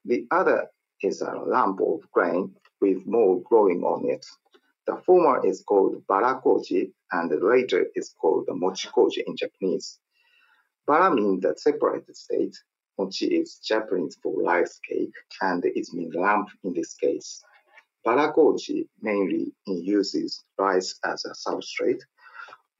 The 0.04 0.26
other 0.30 0.68
is 1.02 1.22
a 1.22 1.32
lump 1.32 1.80
of 1.80 2.00
grain 2.12 2.54
with 2.80 3.06
mold 3.06 3.44
growing 3.44 3.82
on 3.82 4.08
it. 4.08 4.24
The 4.86 4.96
former 5.06 5.46
is 5.46 5.62
called 5.62 6.04
barakoji, 6.06 6.92
and 7.12 7.30
the 7.30 7.38
later 7.38 7.86
is 7.94 8.14
called 8.20 8.46
mochikoji 8.48 9.22
in 9.26 9.36
Japanese. 9.36 9.98
Bara 10.86 11.14
means 11.14 11.42
the 11.42 11.54
separated 11.56 12.16
state. 12.16 12.56
Mochi 12.98 13.26
is 13.26 13.56
Japanese 13.56 14.18
for 14.22 14.42
rice 14.42 14.78
cake, 14.88 15.14
and 15.40 15.64
it 15.64 15.86
means 15.92 16.14
lump 16.14 16.48
in 16.64 16.74
this 16.74 16.94
case. 16.94 17.42
Barakoji 18.06 18.88
mainly 19.00 19.52
uses 19.66 20.44
rice 20.58 20.98
as 21.04 21.24
a 21.24 21.30
substrate. 21.30 22.00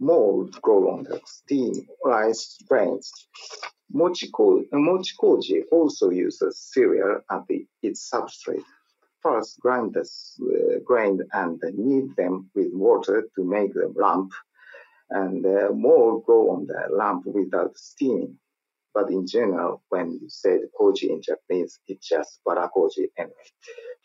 Mold 0.01 0.61
grow 0.63 0.91
on 0.91 1.05
the 1.05 1.21
steam 1.27 1.87
rice 2.05 2.59
grains. 2.69 3.13
Mochiko, 3.95 4.65
mochikoji 4.73 5.65
also 5.73 6.11
uses 6.11 6.59
cereal 6.59 7.21
as 7.31 7.43
the, 7.49 7.67
its 7.83 8.09
substrate. 8.11 8.65
First, 9.21 9.61
grind 9.61 9.95
the 9.95 10.01
uh, 10.01 10.79
grain 10.85 11.21
and 11.33 11.61
knead 11.77 12.17
them 12.17 12.51
with 12.55 12.73
water 12.73 13.29
to 13.35 13.45
make 13.45 13.75
the 13.75 13.93
lump, 13.97 14.33
and 15.11 15.45
uh, 15.45 15.71
mold 15.75 16.25
grow 16.25 16.51
on 16.51 16.67
the 16.67 16.87
lump 16.91 17.27
without 17.27 17.77
steaming. 17.77 18.39
But 18.95 19.11
in 19.11 19.27
general, 19.27 19.83
when 19.89 20.13
you 20.13 20.29
say 20.29 20.59
koji 20.79 21.11
in 21.11 21.23
Japanese, 21.23 21.79
it's 21.87 22.09
just 22.09 22.41
barakoji 22.47 23.09
anyway. 23.19 23.51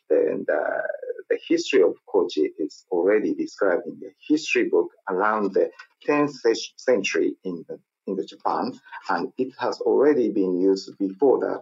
And 0.10 0.48
uh, 0.50 0.82
the 1.30 1.40
history 1.48 1.82
of 1.82 1.96
koji 2.08 2.52
is 2.60 2.86
already 2.92 3.34
described 3.34 3.84
in 3.88 4.00
the 4.00 4.12
history 4.28 4.66
book 4.70 4.90
around 5.10 5.54
the 5.54 5.72
10th 6.08 6.36
century 6.78 7.36
in 7.44 7.66
the, 7.68 7.80
in 8.08 8.16
the 8.16 8.26
Japan, 8.26 8.74
and 9.10 9.32
it 9.38 9.54
has 9.60 9.82
already 9.82 10.30
been 10.30 10.60
used 10.60 10.98
before 10.98 11.40
that. 11.40 11.62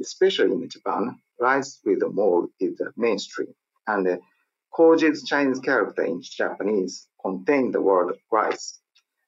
Especially 0.00 0.52
in 0.52 0.68
Japan, 0.68 1.18
rice 1.40 1.78
with 1.84 2.00
the 2.00 2.08
mold 2.08 2.50
is 2.60 2.76
the 2.78 2.92
mainstream, 2.96 3.54
and 3.86 4.08
uh, 4.08 4.16
koji's 4.72 5.24
Chinese 5.24 5.60
character 5.60 6.02
in 6.02 6.22
Japanese 6.22 7.08
contain 7.20 7.70
the 7.70 7.80
word 7.80 8.16
rice. 8.30 8.78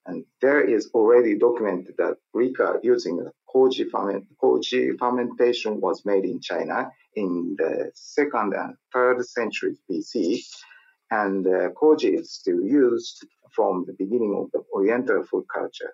And 0.07 0.23
there 0.41 0.61
is 0.61 0.91
already 0.93 1.35
documented 1.37 1.95
that 1.97 2.17
Rika 2.33 2.79
using 2.83 3.27
koji, 3.53 3.89
ferment, 3.89 4.25
koji 4.41 4.97
fermentation 4.99 5.81
was 5.81 6.05
made 6.05 6.25
in 6.25 6.39
China 6.41 6.91
in 7.15 7.55
the 7.57 7.91
second 7.95 8.53
and 8.53 8.75
third 8.93 9.25
centuries 9.25 9.79
BC. 9.89 10.43
And 11.09 11.47
uh, 11.47 11.69
koji 11.69 12.19
is 12.19 12.31
still 12.31 12.61
used 12.61 13.25
from 13.55 13.85
the 13.87 13.93
beginning 13.93 14.35
of 14.37 14.51
the 14.51 14.63
Oriental 14.73 15.23
food 15.23 15.45
culture. 15.53 15.93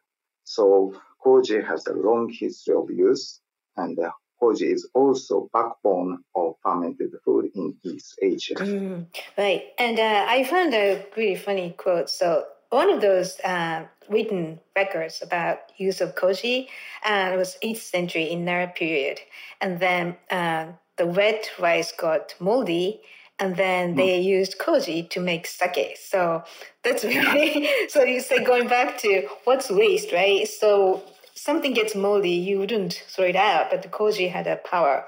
So 0.56 0.94
koji 1.24 1.66
has 1.66 1.88
a 1.88 1.94
long 1.94 2.30
history 2.30 2.76
of 2.76 2.90
use, 2.92 3.40
and 3.78 3.98
uh, 3.98 4.12
koji 4.42 4.74
is 4.74 4.90
also 4.94 5.50
backbone 5.54 6.18
of 6.36 6.56
fermented 6.64 7.12
food 7.24 7.52
in 7.56 7.74
East 7.84 8.20
Asia. 8.22 8.56
Mm, 8.56 9.06
right, 9.38 9.64
and 9.80 9.98
uh, 9.98 10.26
I 10.28 10.44
found 10.44 10.74
a 10.74 11.06
really 11.16 11.38
funny 11.38 11.74
quote. 11.78 12.10
So 12.10 12.46
one 12.70 12.90
of 12.90 13.00
those 13.00 13.40
uh, 13.46 13.86
written 14.10 14.60
records 14.76 15.22
about 15.22 15.58
use 15.78 16.02
of 16.02 16.16
koji 16.16 16.68
uh, 17.06 17.34
was 17.38 17.58
8th 17.64 17.84
century 17.96 18.26
in 18.32 18.44
Nara 18.44 18.68
period. 18.68 19.20
And 19.62 19.80
then 19.80 20.18
uh, 20.30 20.66
the 20.98 21.06
wet 21.06 21.50
rice 21.60 21.94
got 21.94 22.36
moldy 22.40 23.02
and 23.42 23.58
then 23.58 23.92
hmm. 23.92 23.98
they 23.98 24.20
used 24.20 24.58
koji 24.58 25.10
to 25.10 25.20
make 25.20 25.46
sake. 25.46 25.98
So 25.98 26.44
that's 26.84 27.04
really, 27.04 27.70
so 27.90 28.04
you 28.04 28.22
say 28.22 28.42
going 28.44 28.70
back 28.70 28.98
to 29.00 29.28
what's 29.44 29.70
waste, 29.70 30.14
right? 30.14 30.48
So 30.48 31.04
something 31.34 31.74
gets 31.74 31.96
moldy, 31.96 32.30
you 32.30 32.60
wouldn't 32.60 33.04
throw 33.10 33.26
it 33.26 33.36
out, 33.36 33.72
but 33.72 33.82
the 33.82 33.90
koji 33.90 34.32
had 34.32 34.48
a 34.48 34.56
power 34.56 35.06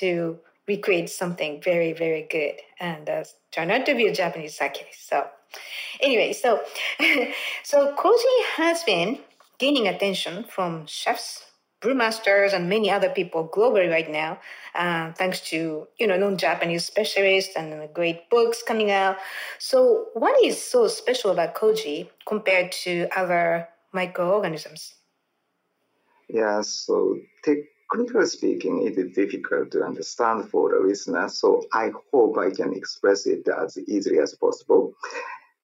to 0.00 0.38
recreate 0.66 1.10
something 1.10 1.60
very, 1.62 1.92
very 1.92 2.26
good 2.28 2.54
and 2.80 3.08
uh, 3.08 3.22
turned 3.52 3.70
out 3.70 3.86
to 3.86 3.94
be 3.94 4.06
a 4.06 4.14
Japanese 4.14 4.56
sake. 4.56 4.86
So 4.98 5.28
Anyway, 6.00 6.32
so 6.32 6.60
so 7.62 7.94
koji 7.94 8.44
has 8.56 8.82
been 8.84 9.18
gaining 9.58 9.86
attention 9.86 10.44
from 10.44 10.86
chefs, 10.86 11.44
brewmasters, 11.84 12.54
and 12.54 12.68
many 12.68 12.90
other 12.90 13.10
people 13.10 13.46
globally 13.46 13.90
right 13.90 14.10
now, 14.10 14.38
uh, 14.74 15.12
thanks 15.12 15.40
to 15.50 15.86
you 15.98 16.06
know 16.06 16.16
non-Japanese 16.16 16.84
specialists 16.84 17.54
and 17.56 17.92
great 17.92 18.28
books 18.30 18.62
coming 18.62 18.90
out. 18.90 19.16
So, 19.58 20.06
what 20.14 20.42
is 20.42 20.56
so 20.62 20.88
special 20.88 21.30
about 21.30 21.54
koji 21.54 22.08
compared 22.26 22.72
to 22.84 23.08
other 23.16 23.68
microorganisms? 23.92 24.94
Yeah, 26.28 26.62
so 26.62 27.18
technically 27.44 28.26
speaking, 28.26 28.86
it 28.86 28.98
is 28.98 29.14
difficult 29.14 29.70
to 29.72 29.84
understand 29.84 30.50
for 30.50 30.70
the 30.70 30.86
listener. 30.86 31.28
So 31.28 31.62
I 31.72 31.92
hope 32.10 32.38
I 32.38 32.50
can 32.50 32.72
express 32.74 33.26
it 33.26 33.46
as 33.48 33.78
easily 33.78 34.18
as 34.18 34.34
possible. 34.34 34.94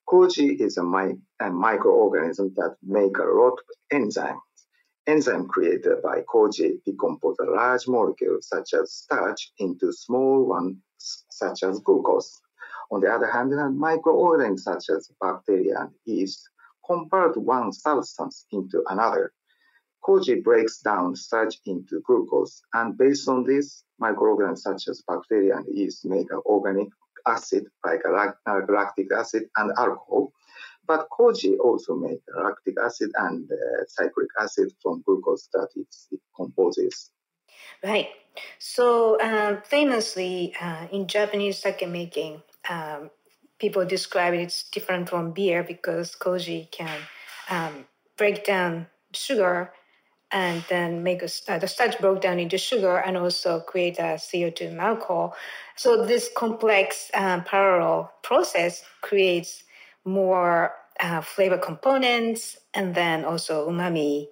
Koji 0.08 0.60
is 0.60 0.76
a, 0.76 0.84
mi- 0.84 1.20
a 1.40 1.50
microorganism 1.50 2.54
that 2.56 2.76
make 2.82 3.16
a 3.18 3.22
lot 3.22 3.54
of 3.54 3.64
enzymes. 3.92 4.49
Enzyme 5.06 5.48
created 5.48 6.02
by 6.02 6.22
koji 6.22 6.80
decompose 6.84 7.36
a 7.40 7.50
large 7.50 7.88
molecule 7.88 8.38
such 8.40 8.74
as 8.74 8.92
starch 8.92 9.52
into 9.58 9.92
small 9.92 10.44
ones 10.46 10.76
such 11.30 11.62
as 11.62 11.80
glucose. 11.80 12.40
On 12.92 13.00
the 13.00 13.10
other 13.10 13.30
hand, 13.30 13.52
microorganisms 13.78 14.64
such 14.64 14.90
as 14.94 15.10
bacteria 15.20 15.80
and 15.80 15.90
yeast 16.04 16.48
convert 16.86 17.36
one 17.36 17.72
substance 17.72 18.46
into 18.52 18.82
another. 18.88 19.32
Koji 20.04 20.42
breaks 20.42 20.80
down 20.80 21.14
starch 21.14 21.56
into 21.66 22.00
glucose, 22.06 22.60
and 22.74 22.96
based 22.98 23.28
on 23.28 23.44
this, 23.44 23.84
microorganisms 23.98 24.62
such 24.62 24.88
as 24.88 25.02
bacteria 25.06 25.56
and 25.56 25.66
yeast 25.76 26.04
make 26.04 26.30
an 26.30 26.40
organic 26.46 26.88
acid 27.26 27.66
like 27.84 28.02
lactic 28.68 29.12
acid 29.12 29.44
and 29.56 29.72
alcohol. 29.78 30.32
But 30.90 31.08
koji 31.08 31.56
also 31.62 31.94
make 31.94 32.20
lactic 32.34 32.74
acid 32.84 33.10
and 33.14 33.48
uh, 33.48 33.84
citric 33.86 34.28
acid 34.40 34.72
from 34.82 35.04
glucose 35.06 35.48
that 35.52 35.68
it, 35.76 35.86
it 36.10 36.20
composes. 36.34 37.12
Right. 37.84 38.08
So 38.58 39.16
uh, 39.20 39.60
famously 39.60 40.52
uh, 40.60 40.88
in 40.90 41.06
Japanese 41.06 41.58
sake 41.58 41.88
making, 41.88 42.42
um, 42.68 43.10
people 43.60 43.84
describe 43.86 44.34
it, 44.34 44.40
it's 44.40 44.68
different 44.68 45.08
from 45.08 45.30
beer 45.30 45.62
because 45.62 46.16
koji 46.16 46.68
can 46.72 46.98
um, 47.50 47.86
break 48.16 48.44
down 48.44 48.88
sugar 49.12 49.72
and 50.32 50.64
then 50.68 51.04
make 51.04 51.22
a, 51.22 51.28
uh, 51.46 51.58
the 51.60 51.68
starch 51.68 52.00
broke 52.00 52.20
down 52.20 52.40
into 52.40 52.58
sugar 52.58 52.96
and 52.96 53.16
also 53.16 53.60
create 53.60 54.00
a 54.00 54.18
CO2 54.18 54.70
and 54.72 54.80
alcohol. 54.80 55.36
So 55.76 56.04
this 56.04 56.28
complex 56.36 57.12
um, 57.14 57.44
parallel 57.44 58.12
process 58.24 58.82
creates 59.02 59.62
more 60.04 60.72
uh, 61.00 61.20
flavor 61.20 61.58
components 61.58 62.58
and 62.74 62.94
then 62.94 63.24
also 63.24 63.68
umami 63.68 64.28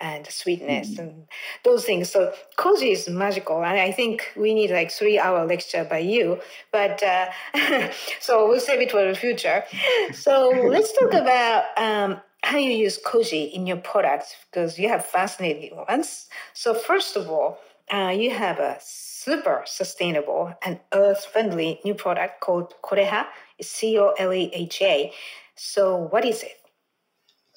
and 0.00 0.26
sweetness 0.26 0.90
mm-hmm. 0.90 1.00
and 1.00 1.26
those 1.64 1.84
things. 1.84 2.10
So 2.10 2.32
koji 2.56 2.92
is 2.92 3.08
magical, 3.08 3.64
and 3.64 3.78
I 3.78 3.92
think 3.92 4.32
we 4.36 4.54
need 4.54 4.70
like 4.70 4.90
three 4.90 5.18
hour 5.18 5.44
lecture 5.46 5.84
by 5.84 5.98
you. 5.98 6.40
But 6.72 7.02
uh, 7.02 7.30
so 8.20 8.48
we'll 8.48 8.60
save 8.60 8.80
it 8.80 8.90
for 8.90 9.04
the 9.04 9.14
future. 9.14 9.64
So 10.12 10.50
let's 10.68 10.92
talk 10.92 11.12
about 11.14 11.64
um, 11.76 12.20
how 12.42 12.58
you 12.58 12.72
use 12.72 12.98
koji 13.04 13.52
in 13.52 13.66
your 13.66 13.78
products 13.78 14.34
because 14.50 14.78
you 14.78 14.88
have 14.88 15.04
fascinating 15.04 15.76
ones. 15.76 16.28
So 16.54 16.74
first 16.74 17.16
of 17.16 17.28
all, 17.28 17.58
uh, 17.92 18.14
you 18.16 18.30
have 18.30 18.58
a 18.58 18.76
super 18.80 19.62
sustainable 19.66 20.54
and 20.64 20.78
earth-friendly 20.92 21.80
new 21.84 21.94
product 21.94 22.40
called 22.40 22.74
Coleha. 22.82 23.26
It's 23.58 23.68
C-O-L-E-H-A. 23.68 25.12
So 25.58 26.08
what 26.10 26.24
is 26.24 26.42
it? 26.44 26.56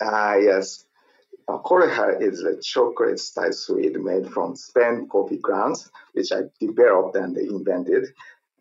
Ah, 0.01 0.31
uh, 0.31 0.37
yes. 0.37 0.85
Uh, 1.47 1.59
Coleha 1.59 2.17
is 2.19 2.43
a 2.43 2.59
chocolate 2.59 3.19
style 3.19 3.53
sweet 3.53 3.95
made 3.99 4.27
from 4.27 4.55
spent 4.55 5.09
coffee 5.09 5.37
grounds, 5.37 5.91
which 6.13 6.31
I 6.31 6.41
developed 6.59 7.15
and 7.15 7.37
invented. 7.37 8.07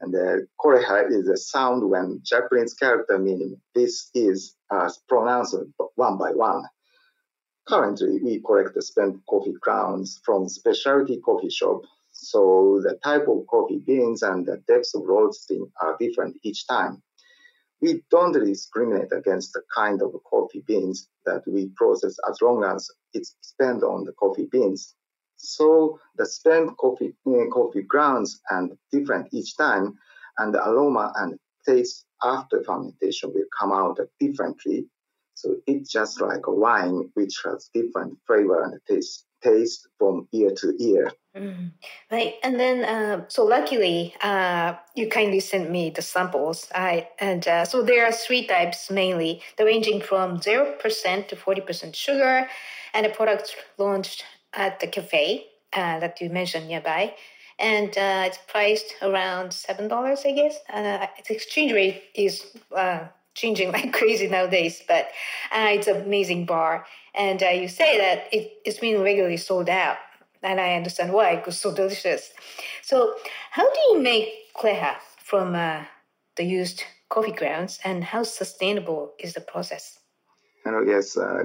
And 0.01 0.13
the 0.13 0.47
coleha 0.59 1.07
is 1.09 1.29
a 1.29 1.37
sound 1.37 1.89
when 1.89 2.21
Japanese 2.23 2.75
character 2.75 3.19
meaning 3.19 3.61
this 3.75 4.11
is 4.15 4.57
uh, 4.71 4.91
pronounced 5.09 5.57
one 5.95 6.19
by 6.19 6.33
one. 6.33 6.65
Currently, 7.67 8.21
we 8.23 8.43
collect 8.45 8.75
the 8.75 8.83
spent 8.83 9.25
coffee 9.27 9.55
grounds 9.61 10.21
from 10.25 10.49
specialty 10.49 11.21
coffee 11.21 11.51
shop. 11.51 11.83
So 12.13 12.81
the 12.83 12.99
type 13.03 13.29
of 13.29 13.47
coffee 13.47 13.83
beans 13.87 14.23
and 14.23 14.45
the 14.45 14.59
depth 14.67 14.91
of 14.95 15.03
roasting 15.05 15.71
are 15.81 15.97
different 15.99 16.37
each 16.43 16.67
time. 16.67 17.03
We 17.81 18.03
don't 18.11 18.33
discriminate 18.33 19.13
against 19.13 19.53
the 19.53 19.63
kind 19.75 20.03
of 20.03 20.13
coffee 20.25 20.63
beans 20.67 21.09
that 21.25 21.43
we 21.47 21.71
process 21.77 22.17
as 22.29 22.41
long 22.43 22.65
as 22.65 22.91
it's 23.15 23.37
spent 23.41 23.83
on 23.83 24.05
the 24.05 24.13
coffee 24.13 24.49
beans. 24.51 24.95
So 25.37 25.99
the 26.17 26.27
spent 26.27 26.77
coffee, 26.77 27.15
uh, 27.27 27.47
coffee 27.51 27.83
grounds 27.83 28.41
and 28.51 28.77
different 28.93 29.29
each 29.33 29.57
time, 29.57 29.99
and 30.39 30.53
the 30.53 30.63
aroma 30.69 31.13
and 31.17 31.39
taste 31.67 32.05
after 32.23 32.63
fermentation 32.63 33.33
will 33.33 33.47
come 33.59 33.73
out 33.73 33.99
differently. 34.19 34.87
So 35.35 35.57
it's 35.67 35.91
just 35.91 36.21
like 36.21 36.47
a 36.47 36.55
wine 36.55 37.11
which 37.15 37.41
has 37.47 37.71
different 37.73 38.19
flavor 38.27 38.63
and 38.63 38.79
taste 38.87 39.25
taste 39.43 39.89
from 39.99 40.29
year 40.33 40.51
to 40.57 40.75
year. 40.79 41.13
Mm. 41.37 41.71
Right, 42.11 42.35
and 42.43 42.59
then 42.59 42.85
uh, 42.85 43.25
so 43.29 43.45
luckily 43.45 44.15
uh, 44.21 44.75
you 44.95 45.09
kindly 45.09 45.41
sent 45.41 45.71
me 45.71 45.91
the 45.91 46.03
samples. 46.03 46.69
I 46.75 47.09
and 47.19 47.47
uh, 47.47 47.65
so 47.65 47.83
there 47.83 48.05
are 48.05 48.13
three 48.13 48.47
types 48.47 48.91
mainly, 48.91 49.43
the 49.57 49.65
ranging 49.65 50.01
from 50.01 50.43
zero 50.43 50.73
percent 50.81 51.29
to 51.29 51.37
forty 51.37 51.61
percent 51.61 51.95
sugar, 51.95 52.49
and 52.95 53.07
the 53.07 53.11
products 53.11 53.55
launched 53.79 54.25
at 54.55 54.81
the 54.81 54.89
cafe 54.89 55.47
uh, 55.73 56.01
that 56.01 56.21
you 56.21 56.31
mentioned 56.31 56.67
nearby. 56.69 57.15
And 57.61 57.91
uh, 57.97 58.25
it's 58.27 58.39
priced 58.49 58.95
around 59.03 59.53
seven 59.53 59.87
dollars, 59.87 60.23
I 60.25 60.33
guess. 60.33 60.59
Uh, 60.73 61.07
its 61.19 61.31
exchange 61.31 61.73
rate 61.73 62.03
is 62.15 62.57
changing 63.35 63.73
like 63.77 63.93
crazy 63.93 64.29
nowadays, 64.29 64.83
but 64.87 65.09
uh, 65.53 65.69
it's 65.71 65.87
an 65.87 66.03
amazing 66.03 66.47
bar. 66.47 66.87
And 67.15 67.43
uh, 67.43 67.49
you 67.49 67.69
say 67.69 67.99
that 67.99 68.33
it, 68.33 68.53
it's 68.65 68.79
been 68.79 69.03
regularly 69.03 69.37
sold 69.37 69.69
out, 69.69 69.97
and 70.43 70.61
I 70.61 70.75
understand 70.75 71.13
why 71.13 71.37
because 71.37 71.55
it's 71.55 71.63
so 71.63 71.75
delicious. 71.75 72.33
So, 72.83 73.15
how 73.51 73.73
do 73.73 73.81
you 73.91 74.03
make 74.03 74.29
Coleha 74.55 74.97
from 75.19 75.55
uh, 75.55 75.85
the 76.37 76.45
used 76.45 76.85
coffee 77.09 77.33
grounds, 77.33 77.81
and 77.85 78.05
how 78.05 78.23
sustainable 78.23 79.13
is 79.19 79.35
the 79.35 79.41
process? 79.41 80.01
And 80.65 80.87
yes, 80.87 81.17
uh, 81.17 81.45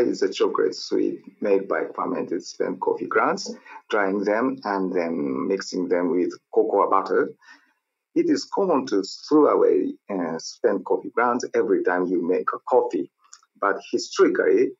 is 0.00 0.22
a 0.22 0.28
chocolate 0.28 0.74
sweet 0.74 1.20
made 1.40 1.68
by 1.68 1.84
fermented 1.94 2.44
spent 2.44 2.80
coffee 2.80 3.06
grounds, 3.06 3.54
drying 3.88 4.24
them 4.24 4.58
and 4.64 4.92
then 4.92 5.46
mixing 5.46 5.88
them 5.88 6.10
with 6.10 6.32
cocoa 6.52 6.90
butter. 6.90 7.32
It 8.14 8.30
is 8.30 8.44
common 8.46 8.86
to 8.86 9.02
throw 9.02 9.46
away 9.48 9.94
uh, 10.10 10.38
spent 10.38 10.84
coffee 10.86 11.10
grounds 11.10 11.44
every 11.54 11.82
time 11.84 12.06
you 12.06 12.22
make 12.26 12.48
a 12.54 12.58
coffee, 12.60 13.10
but 13.60 13.80
historically, 13.90 14.72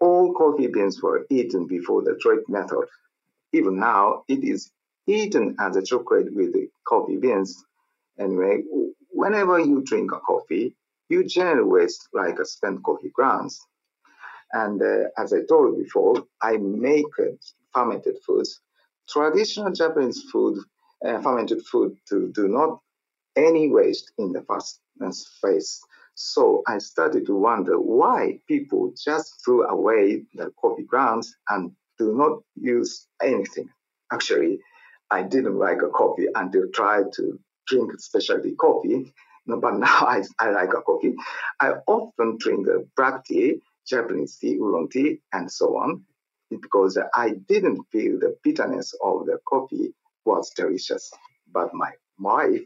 all 0.00 0.34
coffee 0.34 0.68
beans 0.68 1.02
were 1.02 1.26
eaten 1.30 1.66
before 1.66 2.02
the 2.02 2.16
drip 2.20 2.48
method. 2.48 2.86
Even 3.52 3.78
now, 3.78 4.24
it 4.28 4.44
is 4.44 4.72
eaten 5.06 5.56
as 5.60 5.76
a 5.76 5.82
chocolate 5.82 6.34
with 6.34 6.54
coffee 6.86 7.16
beans. 7.18 7.64
Anyway, 8.18 8.64
whenever 9.10 9.58
you 9.60 9.82
drink 9.82 10.12
a 10.12 10.20
coffee, 10.20 10.74
you 11.08 11.24
generally 11.24 11.68
waste 11.68 12.08
like 12.12 12.38
a 12.38 12.44
spent 12.46 12.82
coffee 12.84 13.10
grounds. 13.10 13.66
And 14.52 14.82
uh, 14.82 15.08
as 15.18 15.32
I 15.32 15.42
told 15.48 15.78
before, 15.78 16.24
I 16.42 16.56
make 16.58 17.06
uh, 17.18 17.32
fermented 17.72 18.18
foods. 18.26 18.60
Traditional 19.08 19.72
Japanese 19.72 20.22
food, 20.32 20.58
uh, 21.04 21.20
fermented 21.20 21.64
food, 21.66 21.96
to 22.08 22.30
do 22.34 22.48
not 22.48 22.80
any 23.36 23.68
waste 23.70 24.12
in 24.18 24.32
the 24.32 24.42
first 24.42 24.80
phase. 25.42 25.80
So 26.14 26.62
I 26.66 26.78
started 26.78 27.26
to 27.26 27.34
wonder 27.36 27.78
why 27.78 28.40
people 28.48 28.92
just 28.96 29.42
threw 29.44 29.64
away 29.66 30.24
the 30.34 30.50
coffee 30.60 30.84
grounds 30.84 31.36
and 31.48 31.72
do 31.98 32.14
not 32.16 32.40
use 32.56 33.06
anything. 33.22 33.68
Actually, 34.10 34.60
I 35.10 35.22
didn't 35.22 35.58
like 35.58 35.82
a 35.82 35.88
coffee 35.88 36.28
until 36.34 36.64
I 36.64 36.70
tried 36.72 37.12
to 37.14 37.38
drink 37.66 38.00
specialty 38.00 38.54
coffee 38.54 39.12
No, 39.46 39.56
but 39.60 39.74
now 39.78 40.06
I, 40.06 40.22
I 40.38 40.50
like 40.50 40.72
a 40.74 40.80
coffee. 40.82 41.14
I 41.60 41.74
often 41.86 42.38
drink 42.38 42.66
black 42.96 43.24
tea, 43.24 43.60
Japanese 43.86 44.36
tea, 44.38 44.56
oolong 44.56 44.88
tea, 44.88 45.20
and 45.32 45.50
so 45.50 45.76
on, 45.76 46.04
because 46.50 46.98
I 47.14 47.30
didn't 47.48 47.84
feel 47.92 48.18
the 48.18 48.36
bitterness 48.42 48.94
of 49.02 49.26
the 49.26 49.38
coffee 49.48 49.94
was 50.26 50.50
delicious. 50.56 51.10
But 51.52 51.74
my 51.74 51.92
wife 52.18 52.62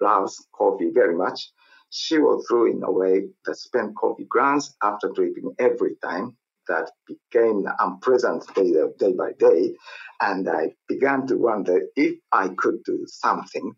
loves 0.00 0.46
coffee 0.52 0.90
very 0.92 1.16
much. 1.16 1.50
She 1.90 2.18
was 2.18 2.46
throwing 2.48 2.82
away 2.84 3.28
the 3.46 3.54
spent 3.54 3.96
coffee 3.96 4.26
grounds 4.28 4.76
after 4.82 5.10
drinking 5.14 5.54
every 5.58 5.96
time. 6.02 6.36
That 6.68 6.90
became 7.06 7.64
unpleasant 7.78 8.44
day, 8.54 8.72
day 8.98 9.14
by 9.14 9.32
day. 9.38 9.74
And 10.20 10.48
I 10.48 10.74
began 10.88 11.26
to 11.28 11.36
wonder 11.36 11.80
if 11.96 12.18
I 12.32 12.50
could 12.50 12.84
do 12.84 13.04
something 13.06 13.74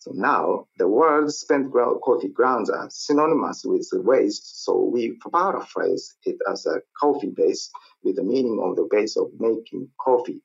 so 0.00 0.12
now 0.14 0.68
the 0.78 0.88
word 0.88 1.30
spent 1.32 1.72
coffee 1.72 2.28
grounds 2.28 2.70
are 2.70 2.88
synonymous 2.90 3.64
with 3.64 3.88
waste, 3.94 4.64
so 4.64 4.84
we 4.84 5.18
paraphrase 5.32 6.16
it 6.24 6.36
as 6.50 6.66
a 6.66 6.82
coffee 7.00 7.30
base 7.36 7.70
with 8.04 8.16
the 8.16 8.22
meaning 8.22 8.60
of 8.62 8.76
the 8.76 8.86
base 8.90 9.16
of 9.16 9.32
making 9.40 9.90
coffee. 10.00 10.40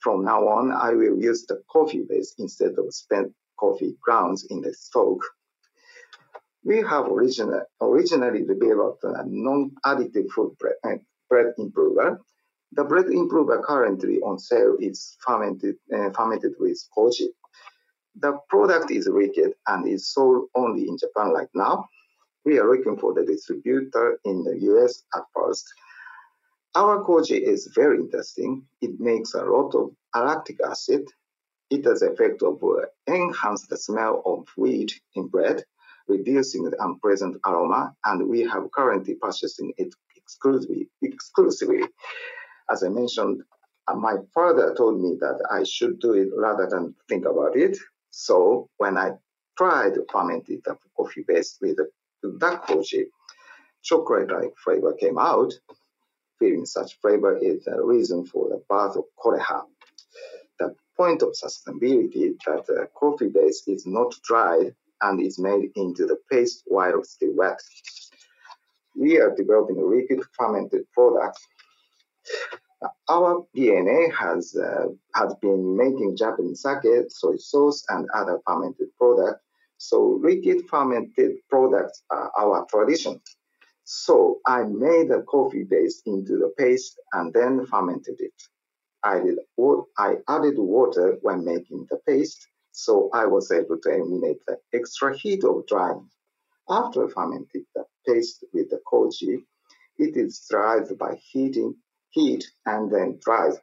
From 0.00 0.24
now 0.24 0.48
on, 0.48 0.72
I 0.72 0.92
will 0.92 1.18
use 1.18 1.46
the 1.46 1.62
coffee 1.70 2.04
base 2.08 2.34
instead 2.38 2.78
of 2.78 2.92
spent 2.94 3.32
coffee 3.58 3.96
grounds 4.00 4.46
in 4.50 4.60
the 4.60 4.74
talk. 4.92 5.22
We 6.64 6.78
have 6.82 7.06
original, 7.06 7.62
originally 7.80 8.44
developed 8.44 9.04
a 9.04 9.24
non-additive 9.26 10.30
food 10.30 10.56
bread, 10.58 10.74
uh, 10.84 10.96
bread 11.28 11.54
improver. 11.58 12.20
The 12.72 12.84
bread 12.84 13.06
improver 13.06 13.62
currently 13.66 14.20
on 14.20 14.38
sale 14.38 14.76
is 14.78 15.16
fermented, 15.24 15.76
uh, 15.94 16.10
fermented 16.10 16.54
with 16.58 16.78
koji 16.96 17.28
the 18.16 18.38
product 18.48 18.90
is 18.90 19.08
wicked 19.08 19.54
and 19.66 19.86
is 19.86 20.12
sold 20.12 20.48
only 20.54 20.88
in 20.88 20.98
Japan 20.98 21.30
right 21.30 21.48
now. 21.54 21.88
We 22.44 22.58
are 22.58 22.70
looking 22.70 22.98
for 22.98 23.14
the 23.14 23.24
distributor 23.24 24.18
in 24.24 24.42
the 24.44 24.58
US 24.72 25.02
at 25.14 25.22
first. 25.34 25.64
Our 26.76 27.02
koji 27.04 27.40
is 27.42 27.66
very 27.74 27.98
interesting. 27.98 28.64
It 28.80 29.00
makes 29.00 29.34
a 29.34 29.42
lot 29.42 29.74
of 29.74 29.90
lactic 30.14 30.58
acid. 30.64 31.02
It 31.68 31.84
has 31.84 32.00
the 32.00 32.12
effect 32.12 32.42
of 32.42 32.62
uh, 32.62 32.86
enhance 33.08 33.66
the 33.66 33.76
smell 33.76 34.22
of 34.24 34.46
wheat 34.56 35.00
in 35.16 35.26
bread, 35.26 35.64
reducing 36.06 36.64
the 36.64 36.76
unpleasant 36.80 37.38
aroma, 37.44 37.94
and 38.04 38.28
we 38.28 38.40
have 38.42 38.70
currently 38.72 39.14
purchasing 39.14 39.72
it 39.78 39.92
exclusively. 40.16 40.88
exclusively. 41.02 41.82
As 42.70 42.84
I 42.84 42.88
mentioned, 42.88 43.42
uh, 43.88 43.94
my 43.96 44.16
father 44.32 44.72
told 44.76 45.00
me 45.00 45.16
that 45.20 45.44
I 45.50 45.64
should 45.64 45.98
do 45.98 46.12
it 46.12 46.28
rather 46.36 46.68
than 46.68 46.94
think 47.08 47.24
about 47.24 47.56
it. 47.56 47.78
So 48.10 48.68
when 48.76 48.96
I 48.96 49.12
tried 49.58 49.94
fermented 50.10 50.64
coffee 50.96 51.24
base 51.26 51.58
with 51.60 51.78
dark 52.38 52.68
koji, 52.68 53.06
chocolate-like 53.82 54.54
flavor 54.62 54.92
came 54.94 55.18
out. 55.18 55.52
Feeling 56.40 56.66
such 56.66 56.98
flavor 57.00 57.38
is 57.38 57.64
the 57.64 57.80
reason 57.80 58.26
for 58.26 58.48
the 58.48 58.60
birth 58.68 58.96
of 58.96 59.04
Coleha. 59.16 59.62
The 60.58 60.74
point 60.96 61.22
of 61.22 61.28
sustainability 61.30 62.34
that 62.46 62.66
the 62.66 62.88
coffee 62.98 63.28
base 63.28 63.62
is 63.68 63.86
not 63.86 64.12
dried 64.24 64.74
and 65.02 65.20
is 65.20 65.38
made 65.38 65.70
into 65.76 66.06
the 66.06 66.18
paste 66.30 66.64
while 66.66 67.04
still 67.04 67.36
wet. 67.36 67.60
We 68.96 69.20
are 69.20 69.32
developing 69.34 69.78
a 69.78 69.84
liquid 69.84 70.24
fermented 70.36 70.90
product 70.92 71.38
our 73.08 73.44
DNA 73.56 74.12
has 74.14 74.56
uh, 74.56 74.86
has 75.14 75.34
been 75.42 75.76
making 75.76 76.16
Japanese 76.16 76.62
sake, 76.62 77.04
soy 77.08 77.36
sauce, 77.36 77.84
and 77.88 78.08
other 78.14 78.40
fermented 78.46 78.88
products. 78.96 79.42
So 79.78 80.20
liquid 80.22 80.68
fermented 80.68 81.36
products 81.48 82.02
are 82.10 82.30
our 82.38 82.66
tradition. 82.70 83.20
So 83.92 84.40
I 84.46 84.62
made 84.62 85.08
the 85.08 85.22
coffee 85.22 85.64
base 85.64 86.00
into 86.06 86.38
the 86.38 86.54
paste 86.56 86.96
and 87.12 87.34
then 87.34 87.66
fermented 87.66 88.20
it. 88.20 88.40
I 89.02 89.18
did 89.18 89.38
I 89.98 90.18
added 90.28 90.58
water 90.58 91.18
when 91.22 91.44
making 91.44 91.88
the 91.90 91.96
paste, 92.06 92.46
so 92.70 93.10
I 93.12 93.26
was 93.26 93.50
able 93.50 93.78
to 93.80 93.90
eliminate 93.90 94.46
the 94.46 94.60
extra 94.72 95.18
heat 95.18 95.42
of 95.42 95.66
drying. 95.66 96.08
After 96.68 97.08
fermenting 97.08 97.66
the 97.74 97.84
paste 98.06 98.44
with 98.52 98.70
the 98.70 98.80
koji, 98.86 99.44
it 99.98 100.16
is 100.16 100.46
dried 100.48 100.96
by 100.96 101.16
heating 101.16 101.74
heat 102.10 102.48
and 102.66 102.92
then 102.92 103.18
dried. 103.20 103.58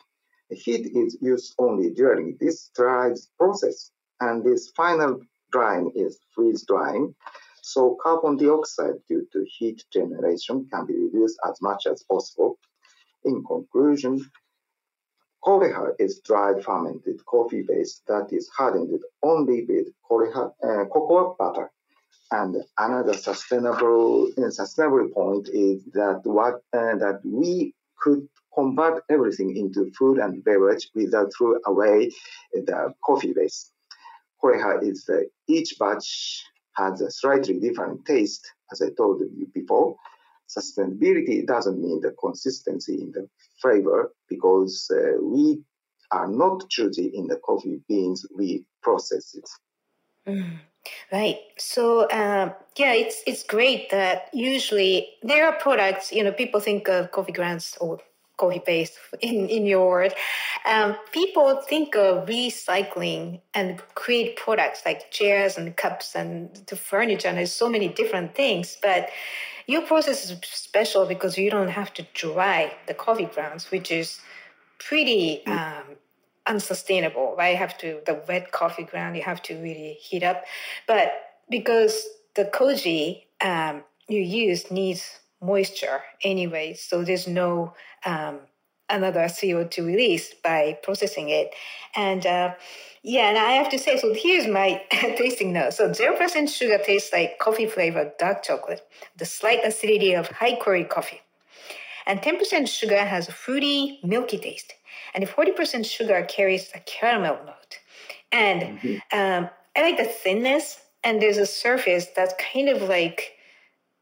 Heat 0.50 0.88
is 0.94 1.18
used 1.22 1.56
only 1.58 1.92
during 1.92 2.36
this 2.42 2.70
dries 2.76 3.30
process, 3.40 3.92
and 4.20 4.44
this 4.44 4.72
final 4.76 5.22
drying 5.54 5.94
is 5.96 6.20
freeze 6.36 6.66
drying. 6.68 7.16
So 7.74 7.98
carbon 8.02 8.38
dioxide 8.38 9.00
due 9.10 9.28
to 9.34 9.46
heat 9.46 9.84
generation 9.92 10.70
can 10.72 10.86
be 10.86 10.94
reduced 10.94 11.38
as 11.46 11.62
much 11.62 11.86
as 11.86 12.02
possible. 12.04 12.58
In 13.26 13.44
conclusion, 13.44 14.32
Coleha 15.44 15.94
is 16.00 16.22
dried 16.22 16.64
fermented 16.64 17.26
coffee 17.26 17.64
base 17.64 18.02
that 18.08 18.32
is 18.32 18.48
hardened 18.58 19.02
only 19.22 19.66
with 19.66 19.88
Coleha, 20.10 20.54
uh, 20.64 20.86
cocoa 20.86 21.36
butter. 21.38 21.70
And 22.32 22.56
another 22.78 23.16
sustainable 23.16 24.32
uh, 24.38 24.50
sustainable 24.50 25.10
point 25.10 25.50
is 25.50 25.84
that 25.92 26.22
what 26.24 26.56
uh, 26.72 26.96
that 27.04 27.20
we 27.26 27.74
could 28.00 28.30
convert 28.56 29.04
everything 29.10 29.58
into 29.58 29.92
food 29.92 30.20
and 30.20 30.42
beverage 30.42 30.90
without 30.96 31.34
throw 31.38 31.60
away 31.66 32.12
the 32.54 32.94
coffee 33.04 33.34
base. 33.34 33.72
Coleha 34.42 34.80
is 34.82 35.04
the, 35.04 35.30
each 35.50 35.78
batch 35.78 36.46
has 36.78 37.02
a 37.02 37.12
slightly 37.12 37.60
different 37.60 38.06
taste, 38.06 38.52
as 38.72 38.82
I 38.82 38.90
told 38.98 39.20
you 39.22 39.48
before. 39.54 39.98
sustainability 40.48 41.46
doesn't 41.46 41.82
mean 41.82 42.00
the 42.02 42.12
consistency 42.12 43.02
in 43.02 43.12
the 43.12 43.28
flavor 43.62 44.14
because 44.30 44.90
uh, 44.92 45.22
we 45.22 45.60
are 46.12 46.28
not 46.28 46.70
choosy 46.70 47.12
in 47.14 47.28
the 47.28 47.36
coffee 47.38 47.82
beans 47.88 48.26
we 48.36 48.64
process 48.82 49.36
it. 49.36 49.50
Mm, 50.26 50.60
right. 51.12 51.40
So 51.58 52.08
uh, 52.10 52.54
yeah, 52.78 52.94
it's 52.94 53.24
it's 53.26 53.44
great 53.44 53.90
that 53.92 54.30
usually 54.34 55.10
there 55.24 55.48
are 55.48 55.60
products. 55.60 56.12
You 56.12 56.24
know, 56.24 56.32
people 56.32 56.60
think 56.60 56.88
of 56.88 57.12
coffee 57.12 57.34
grounds 57.34 57.78
or 57.82 58.00
coffee 58.38 58.62
base 58.66 58.92
in 59.22 59.50
in 59.50 59.66
your 59.66 59.88
word. 59.88 60.14
Um, 60.66 60.96
people 61.12 61.62
think 61.62 61.96
of 61.96 62.28
recycling 62.28 63.42
and 63.54 63.82
create 63.96 64.38
products 64.38 64.82
like 64.86 65.12
chairs 65.12 65.58
and 65.58 65.76
cups 65.76 66.16
and 66.16 66.54
the 66.68 66.76
furniture, 66.76 67.28
and 67.28 67.38
there's 67.38 67.54
so 67.54 67.70
many 67.70 67.88
different 67.88 68.36
things, 68.36 68.78
but 68.82 69.10
your 69.68 69.82
process 69.82 70.30
is 70.30 70.40
special 70.44 71.06
because 71.06 71.38
you 71.38 71.52
don't 71.52 71.68
have 71.68 71.94
to 71.96 72.08
dry 72.14 72.74
the 72.88 72.94
coffee 72.94 73.26
grounds, 73.26 73.70
which 73.70 73.92
is 73.92 74.22
pretty 74.80 75.44
mm. 75.46 75.52
um, 75.52 75.84
unsustainable, 76.46 77.36
right? 77.38 77.52
You 77.52 77.58
have 77.58 77.78
to, 77.80 78.00
the 78.06 78.24
wet 78.28 78.52
coffee 78.54 78.84
ground, 78.84 79.18
you 79.18 79.24
have 79.24 79.42
to 79.44 79.56
really 79.56 79.98
heat 80.00 80.24
up. 80.24 80.46
But 80.88 81.12
because 81.50 82.08
the 82.36 82.46
koji 82.46 83.24
um, 83.42 83.84
you 84.08 84.22
use 84.22 84.72
needs 84.72 85.20
moisture 85.42 86.02
anyway, 86.24 86.74
so 86.74 87.04
there's 87.04 87.28
no 87.28 87.74
um, 88.06 88.40
another 88.90 89.22
CO2 89.22 89.86
release 89.86 90.34
by 90.44 90.78
processing 90.84 91.30
it. 91.30 91.54
And 91.96 92.26
uh, 92.26 92.54
yeah, 93.04 93.30
and 93.30 93.38
I 93.38 93.52
have 93.52 93.70
to 93.70 93.80
say, 93.80 93.98
so 93.98 94.14
here's 94.14 94.48
my 94.48 94.82
tasting 94.92 95.54
note. 95.54 95.74
So 95.74 95.90
0% 95.90 96.50
sugar 96.50 96.78
tastes 96.84 97.14
like 97.14 97.40
coffee 97.40 97.68
flavored 97.68 98.18
dark 98.18 98.44
chocolate, 98.44 98.82
the 99.18 99.26
slight 99.26 99.60
acidity 99.64 100.14
of 100.14 100.28
high 100.30 100.56
quality 100.56 100.86
coffee. 100.86 101.22
And 102.06 102.22
10% 102.22 102.68
sugar 102.70 102.98
has 102.98 103.28
a 103.28 103.34
fruity, 103.34 104.00
milky 104.04 104.38
taste. 104.38 104.74
And 105.14 105.26
40% 105.26 105.86
sugar 105.86 106.26
carries 106.30 106.70
a 106.74 106.80
caramel 106.80 107.38
note. 107.46 107.80
And 108.32 108.80
mm-hmm. 108.80 109.18
um, 109.18 109.50
I 109.76 109.82
like 109.82 109.98
the 109.98 110.06
thinness, 110.06 110.80
and 111.04 111.22
there's 111.22 111.38
a 111.38 111.46
surface 111.46 112.08
that's 112.16 112.34
kind 112.54 112.70
of 112.70 112.82
like 112.84 113.37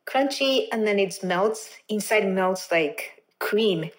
crunchy, 0.06 0.68
and 0.72 0.86
then 0.86 1.00
it 1.00 1.24
melts, 1.24 1.70
inside 1.90 2.28
melts 2.28 2.72
like 2.72 3.24
cream 3.40 3.90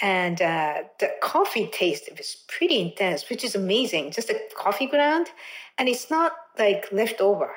and 0.00 0.40
uh, 0.40 0.82
the 0.98 1.10
coffee 1.20 1.66
taste 1.66 2.08
is 2.18 2.44
pretty 2.48 2.80
intense, 2.80 3.28
which 3.28 3.44
is 3.44 3.54
amazing. 3.54 4.10
Just 4.10 4.30
a 4.30 4.40
coffee 4.56 4.86
ground, 4.86 5.28
and 5.78 5.88
it's 5.88 6.10
not 6.10 6.32
like 6.58 6.90
leftover. 6.90 7.52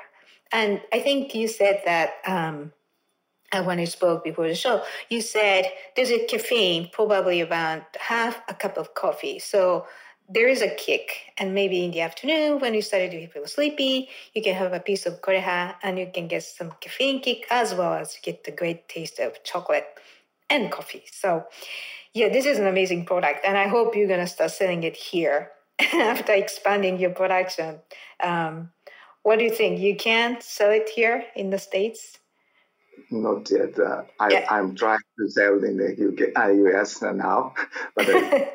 And 0.51 0.81
I 0.91 0.99
think 0.99 1.33
you 1.33 1.47
said 1.47 1.81
that 1.85 2.15
um, 2.27 2.73
uh, 3.51 3.63
when 3.63 3.79
I 3.79 3.85
spoke 3.85 4.23
before 4.23 4.47
the 4.47 4.55
show, 4.55 4.83
you 5.09 5.21
said 5.21 5.71
there's 5.95 6.11
a 6.11 6.25
caffeine, 6.25 6.89
probably 6.91 7.41
around 7.41 7.83
half 7.99 8.41
a 8.49 8.53
cup 8.53 8.77
of 8.77 8.93
coffee. 8.93 9.39
So 9.39 9.87
there 10.29 10.47
is 10.47 10.61
a 10.61 10.69
kick. 10.69 11.33
And 11.37 11.53
maybe 11.53 11.83
in 11.83 11.91
the 11.91 12.01
afternoon 12.01 12.59
when 12.59 12.73
you 12.73 12.81
started 12.81 13.11
to 13.11 13.27
feel 13.27 13.47
sleepy, 13.47 14.09
you 14.33 14.41
can 14.41 14.55
have 14.55 14.73
a 14.73 14.79
piece 14.79 15.05
of 15.05 15.21
coleha 15.21 15.75
and 15.83 15.99
you 15.99 16.09
can 16.13 16.27
get 16.27 16.43
some 16.43 16.73
caffeine 16.79 17.21
kick 17.21 17.45
as 17.49 17.73
well 17.73 17.93
as 17.93 18.17
get 18.21 18.43
the 18.43 18.51
great 18.51 18.87
taste 18.87 19.19
of 19.19 19.43
chocolate 19.43 19.87
and 20.49 20.71
coffee. 20.71 21.03
So 21.11 21.45
yeah, 22.13 22.29
this 22.29 22.45
is 22.45 22.59
an 22.59 22.67
amazing 22.67 23.05
product, 23.05 23.43
and 23.43 23.57
I 23.57 23.67
hope 23.67 23.95
you're 23.95 24.07
gonna 24.07 24.27
start 24.27 24.51
selling 24.51 24.83
it 24.83 24.95
here 24.95 25.51
after 25.93 26.33
expanding 26.33 26.99
your 26.99 27.09
production. 27.09 27.79
Um, 28.21 28.71
what 29.23 29.39
do 29.39 29.45
you 29.45 29.51
think? 29.51 29.79
You 29.79 29.95
can 29.95 30.39
sell 30.41 30.71
it 30.71 30.89
here 30.89 31.25
in 31.35 31.49
the 31.49 31.57
states? 31.57 32.19
Not 33.09 33.49
yet. 33.49 33.79
Uh, 33.79 34.03
I, 34.19 34.29
yeah. 34.29 34.47
I'm 34.49 34.75
trying 34.75 34.99
to 35.19 35.29
sell 35.29 35.63
in 35.63 35.77
the 35.77 35.89
UK, 35.91 36.37
uh, 36.37 36.51
US 36.51 37.01
now, 37.01 37.53
but 37.95 38.09
uh, 38.09 38.45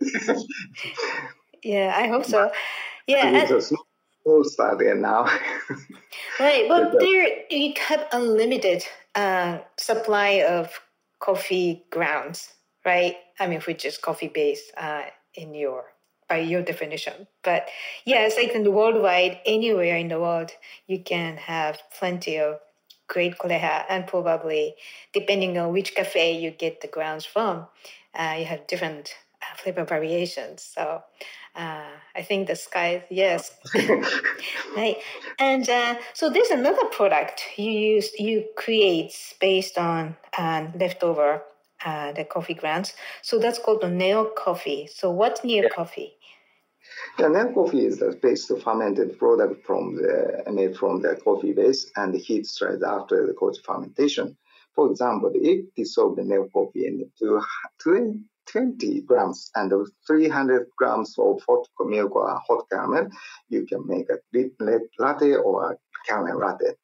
yeah, 1.62 1.94
I 1.96 2.08
hope 2.08 2.24
so. 2.24 2.50
Yeah, 3.06 3.30
it's 3.42 3.50
a 3.50 3.76
small 4.22 4.44
study 4.44 4.92
now. 4.94 5.24
right, 6.40 6.66
but, 6.68 6.98
there 7.00 7.28
you 7.50 7.74
have 7.88 8.06
unlimited 8.12 8.84
uh, 9.14 9.58
supply 9.76 10.44
of 10.46 10.80
coffee 11.18 11.84
grounds 11.90 12.52
right? 12.84 13.16
I 13.38 13.46
mean, 13.46 13.60
which 13.62 13.84
is 13.84 13.98
coffee 13.98 14.28
based 14.28 14.72
uh, 14.76 15.02
in 15.34 15.54
your 15.54 15.84
by 16.28 16.38
your 16.38 16.62
definition. 16.62 17.26
But 17.42 17.68
yeah, 18.04 18.20
it's 18.20 18.36
like 18.36 18.50
in 18.54 18.62
the 18.62 18.70
worldwide, 18.70 19.40
anywhere 19.44 19.96
in 19.96 20.08
the 20.08 20.20
world, 20.20 20.52
you 20.86 21.00
can 21.00 21.36
have 21.36 21.78
plenty 21.98 22.38
of 22.38 22.60
great 23.08 23.38
coleha, 23.38 23.84
and 23.88 24.06
probably 24.06 24.76
depending 25.12 25.58
on 25.58 25.72
which 25.72 25.94
cafe 25.94 26.38
you 26.38 26.52
get 26.52 26.80
the 26.80 26.86
grounds 26.86 27.24
from, 27.24 27.66
uh, 28.14 28.36
you 28.38 28.44
have 28.44 28.66
different 28.68 29.14
flavor 29.56 29.84
variations. 29.84 30.62
So. 30.62 31.02
Uh, 31.56 31.90
I 32.14 32.22
think 32.22 32.46
the 32.46 32.54
sky, 32.54 33.04
yes, 33.10 33.58
right. 34.76 34.96
And 35.40 35.68
uh, 35.68 35.96
so 36.14 36.30
there's 36.30 36.50
another 36.50 36.84
product 36.92 37.42
you 37.56 37.72
use, 37.72 38.12
you 38.20 38.44
create 38.56 39.34
based 39.40 39.76
on 39.76 40.16
uh, 40.38 40.68
leftover 40.78 41.42
uh, 41.84 42.12
the 42.12 42.24
coffee 42.24 42.54
grounds. 42.54 42.94
So 43.22 43.38
that's 43.38 43.58
called 43.58 43.80
the 43.80 43.88
Neo 43.88 44.26
coffee. 44.26 44.88
So 44.92 45.10
what's 45.10 45.42
Neo 45.42 45.64
yeah. 45.64 45.68
coffee? 45.70 46.14
Yeah, 47.18 47.28
Neo 47.28 47.52
coffee 47.52 47.86
is 47.86 47.98
the 47.98 48.18
base 48.22 48.50
fermented 48.62 49.18
product 49.18 49.64
from 49.66 49.96
the 49.96 50.44
made 50.52 50.76
from 50.76 51.02
the 51.02 51.16
coffee 51.16 51.52
base 51.52 51.90
and 51.96 52.14
the 52.14 52.18
heat 52.18 52.46
straight 52.46 52.82
after 52.82 53.26
the 53.26 53.34
coffee 53.34 53.60
fermentation. 53.64 54.36
For 54.74 54.90
example, 54.90 55.32
if 55.34 55.74
dissolve 55.74 56.16
the 56.16 56.24
Neo 56.24 56.48
coffee 56.48 56.86
into 56.86 57.40
20 58.52 59.02
grams 59.02 59.50
and 59.54 59.72
300 60.06 60.66
grams 60.76 61.14
of 61.18 61.40
hot 61.48 61.66
milk 61.80 62.16
or 62.16 62.40
hot 62.48 62.64
caramel, 62.70 63.08
you 63.48 63.66
can 63.66 63.86
make 63.86 64.06
a 64.10 64.18
latte 64.98 65.34
or 65.34 65.72
a 65.72 65.76
caramel 66.06 66.38
latte. 66.38 66.74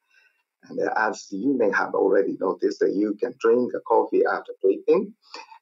And 0.69 0.81
uh, 0.81 0.93
as 0.97 1.27
you 1.31 1.57
may 1.57 1.71
have 1.71 1.95
already 1.95 2.37
noticed, 2.41 2.83
uh, 2.83 2.87
you 2.87 3.17
can 3.21 3.35
drink 3.39 3.73
a 3.75 3.81
coffee 3.81 4.23
after 4.25 4.53
drinking. 4.63 5.15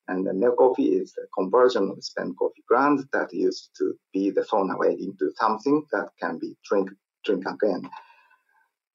And 0.09 0.27
the 0.27 0.55
coffee 0.59 0.89
is 0.89 1.15
a 1.23 1.27
conversion 1.35 1.91
of 1.91 2.05
spent 2.05 2.37
coffee 2.39 2.63
grounds 2.69 3.07
that 3.13 3.33
used 3.33 3.71
to 3.79 3.95
be 4.13 4.31
the 4.31 4.45
thrown 4.45 4.71
away 4.71 4.93
into 4.93 5.33
something 5.39 5.85
that 5.93 6.11
can 6.21 6.39
be 6.39 6.57
drink 6.69 6.91
drink 7.25 7.45
again. 7.47 7.89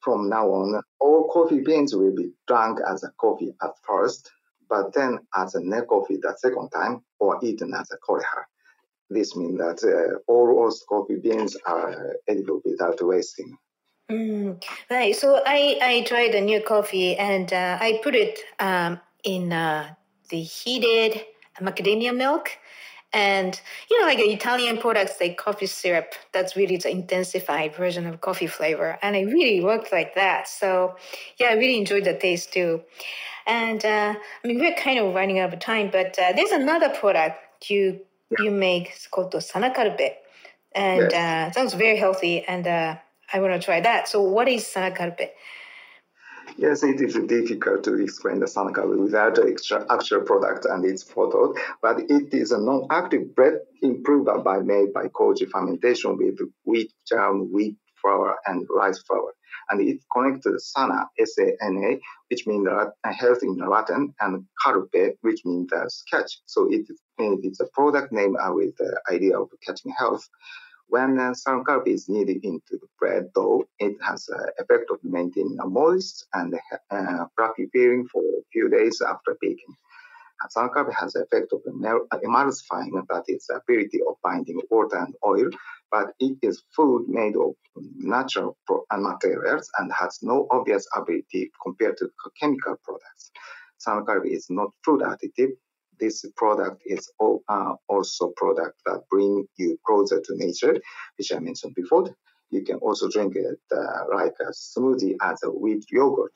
From 0.01 0.29
now 0.29 0.47
on, 0.47 0.81
all 0.99 1.29
coffee 1.33 1.61
beans 1.61 1.95
will 1.95 2.15
be 2.15 2.31
drunk 2.47 2.79
as 2.87 3.03
a 3.03 3.11
coffee 3.19 3.53
at 3.61 3.71
first, 3.85 4.31
but 4.69 4.93
then 4.93 5.19
as 5.35 5.55
a 5.55 5.81
coffee 5.85 6.17
the 6.21 6.35
second 6.37 6.69
time, 6.69 7.03
or 7.19 7.39
eaten 7.43 7.73
as 7.73 7.89
a 7.91 7.97
coleha. 7.97 8.45
This 9.09 9.35
means 9.35 9.57
that 9.57 9.83
uh, 9.83 10.19
all 10.31 10.47
roast 10.47 10.85
coffee 10.87 11.15
beans 11.15 11.57
are 11.65 12.15
edible 12.27 12.61
without 12.63 13.01
wasting. 13.01 13.57
Mm, 14.09 14.63
right. 14.89 15.15
So 15.15 15.41
I, 15.45 15.79
I 15.81 16.01
tried 16.07 16.35
a 16.35 16.41
new 16.41 16.61
coffee 16.61 17.15
and 17.15 17.51
uh, 17.51 17.77
I 17.79 17.99
put 18.03 18.15
it 18.15 18.39
um, 18.59 18.99
in 19.23 19.51
uh, 19.51 19.93
the 20.29 20.41
heated 20.41 21.25
macadamia 21.59 22.15
milk. 22.15 22.49
And, 23.11 23.59
you 23.89 23.99
know, 23.99 24.05
like 24.05 24.19
Italian 24.19 24.77
products 24.77 25.13
like 25.19 25.37
coffee 25.37 25.65
syrup, 25.65 26.13
that's 26.31 26.55
really 26.55 26.77
the 26.77 26.91
intensified 26.91 27.75
version 27.75 28.05
of 28.05 28.21
coffee 28.21 28.47
flavor. 28.47 28.99
And 29.01 29.15
it 29.15 29.25
really 29.25 29.63
worked 29.63 29.91
like 29.91 30.13
that. 30.13 30.47
So, 30.47 30.95
yeah, 31.39 31.47
I 31.47 31.53
really 31.53 31.77
enjoyed 31.77 32.03
the 32.03 32.13
taste 32.15 32.53
too. 32.53 32.83
And, 33.47 33.83
uh, 33.83 34.13
I 34.43 34.47
mean, 34.47 34.59
we're 34.59 34.75
kind 34.75 34.99
of 34.99 35.15
running 35.15 35.39
out 35.39 35.51
of 35.51 35.59
time, 35.59 35.89
but 35.91 36.19
uh, 36.19 36.33
there's 36.35 36.51
another 36.51 36.89
product 36.89 37.69
you 37.69 38.01
you 38.37 38.51
make. 38.51 38.89
It's 38.89 39.07
called 39.07 39.31
the 39.31 39.39
Sanacarpe. 39.39 40.11
And 40.73 41.11
yes. 41.11 41.49
uh, 41.49 41.51
sounds 41.51 41.73
very 41.73 41.97
healthy. 41.97 42.43
And 42.43 42.67
uh, 42.67 42.95
I 43.33 43.39
want 43.39 43.59
to 43.59 43.65
try 43.65 43.81
that. 43.81 44.07
So, 44.07 44.21
what 44.21 44.47
is 44.47 44.65
Sanacarpe? 44.65 45.29
Yes, 46.57 46.83
it 46.83 46.99
is 47.01 47.13
difficult 47.27 47.83
to 47.85 47.93
explain 47.95 48.39
the 48.39 48.45
Sanacarpe 48.45 48.97
without 48.97 49.35
the 49.35 49.85
actual 49.89 50.21
product 50.21 50.65
and 50.65 50.83
its 50.85 51.03
photo, 51.03 51.53
but 51.81 51.99
it 51.99 52.33
is 52.33 52.51
a 52.51 52.59
non-active 52.59 53.35
bread 53.35 53.59
improver 53.81 54.39
by 54.39 54.59
made 54.59 54.93
by 54.93 55.07
koji 55.07 55.49
fermentation 55.49 56.17
with 56.17 56.39
wheat 56.65 56.91
germ, 57.07 57.51
wheat 57.51 57.77
flour, 58.01 58.35
and 58.45 58.67
rice 58.69 59.01
flour. 59.03 59.33
And 59.69 59.81
it 59.81 59.99
connects 60.11 60.43
to 60.45 60.57
sana, 60.59 61.09
S-A-N-A, 61.19 61.99
which 62.29 62.47
means 62.47 62.67
uh, 62.67 62.89
health 63.03 63.39
in 63.43 63.57
Latin, 63.57 64.13
and 64.19 64.45
carpe, 64.63 65.17
which 65.21 65.41
means 65.45 65.71
catch. 66.11 66.39
So 66.45 66.67
it 66.71 66.87
is, 66.89 67.59
a 67.59 67.65
product 67.73 68.11
name 68.11 68.35
uh, 68.35 68.53
with 68.53 68.75
the 68.77 68.99
idea 69.11 69.39
of 69.39 69.49
catching 69.65 69.91
health. 69.97 70.27
When 70.89 71.19
uh, 71.19 71.33
is 71.85 72.09
kneaded 72.09 72.43
into 72.43 72.71
the 72.81 72.87
bread 72.97 73.31
dough, 73.35 73.65
it 73.77 73.95
has 74.01 74.27
an 74.29 74.45
effect 74.57 74.89
of 74.89 74.97
maintaining 75.03 75.57
a 75.61 75.67
moist 75.67 76.25
and 76.33 76.55
uh, 76.89 77.25
fluffy 77.35 77.67
feeling 77.71 78.07
for 78.11 78.23
a 78.23 78.43
few 78.51 78.69
days 78.69 78.99
after 79.07 79.37
baking. 79.39 79.75
Sauerkraut 80.49 80.91
has 80.93 81.13
the 81.13 81.23
effect 81.23 81.53
of 81.53 81.61
emulsifying, 81.65 82.91
that 83.09 83.23
is 83.27 83.45
the 83.47 83.57
ability 83.57 83.99
of 84.07 84.15
binding 84.23 84.59
water 84.71 84.97
and 84.97 85.13
oil, 85.25 85.49
but 85.91 86.13
it 86.19 86.37
is 86.41 86.63
food 86.75 87.05
made 87.07 87.35
of 87.35 87.53
natural 87.97 88.57
materials 88.91 89.69
and 89.77 89.91
has 89.91 90.19
no 90.23 90.47
obvious 90.49 90.87
ability 90.95 91.51
compared 91.61 91.97
to 91.97 92.09
chemical 92.39 92.77
products. 92.83 93.31
Sanacarpe 93.85 94.25
is 94.31 94.47
not 94.49 94.71
food 94.83 95.01
additive. 95.01 95.51
This 95.99 96.25
product 96.35 96.81
is 96.85 97.11
all, 97.19 97.43
uh, 97.49 97.75
also 97.87 98.33
product 98.35 98.79
that 98.85 99.01
bring 99.09 99.47
you 99.57 99.77
closer 99.85 100.21
to 100.21 100.35
nature, 100.35 100.75
which 101.17 101.31
I 101.33 101.39
mentioned 101.39 101.75
before. 101.75 102.15
You 102.51 102.63
can 102.63 102.77
also 102.77 103.09
drink 103.09 103.35
it 103.35 103.59
uh, 103.71 104.15
like 104.15 104.33
a 104.41 104.51
smoothie 104.51 105.15
as 105.21 105.43
a 105.43 105.51
wheat 105.51 105.85
yogurt. 105.91 106.33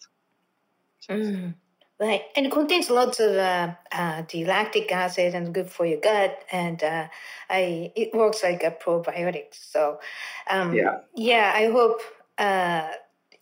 Mm. 1.10 1.56
Right, 2.00 2.24
and 2.36 2.48
it 2.48 2.52
contains 2.52 2.90
lots 2.90 3.20
of 3.20 3.36
uh, 3.36 3.76
uh, 3.92 4.24
the 4.30 4.46
lactic 4.46 4.92
acid 4.92 5.36
and 5.36 5.54
good 5.54 5.70
for 5.70 5.86
your 5.86 6.02
gut, 6.02 6.44
and 6.52 6.84
uh, 6.84 7.08
I 7.50 7.94
it 7.96 8.14
works 8.14 8.44
like 8.44 8.64
a 8.64 8.72
probiotic. 8.72 9.54
So, 9.54 10.00
um, 10.50 10.74
yeah, 10.74 10.98
yeah, 11.16 11.54
I 11.56 11.68
hope 11.72 12.02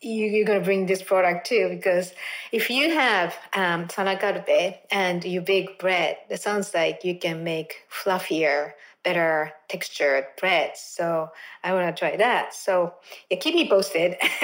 you, 0.02 0.26
you're 0.26 0.46
gonna 0.46 0.62
bring 0.62 0.86
this 0.86 1.04
product 1.04 1.48
too, 1.48 1.70
because 1.70 2.14
if 2.52 2.70
you 2.70 2.94
have 2.94 3.36
um, 3.54 3.88
sanacarpe 3.88 4.78
and 4.92 5.24
you 5.24 5.42
bake 5.42 5.80
bread, 5.80 6.18
it 6.30 6.42
sounds 6.42 6.74
like 6.74 7.04
you 7.04 7.18
can 7.18 7.44
make 7.44 7.84
fluffier 7.90 8.74
better 9.04 9.52
textured 9.68 10.26
breads. 10.40 10.80
So 10.80 11.32
I 11.64 11.74
want 11.74 11.96
to 11.96 12.00
try 12.00 12.18
that. 12.18 12.54
So 12.54 12.94
yeah, 13.30 13.38
keep 13.38 13.56
me 13.56 13.70
posted. 13.70 14.18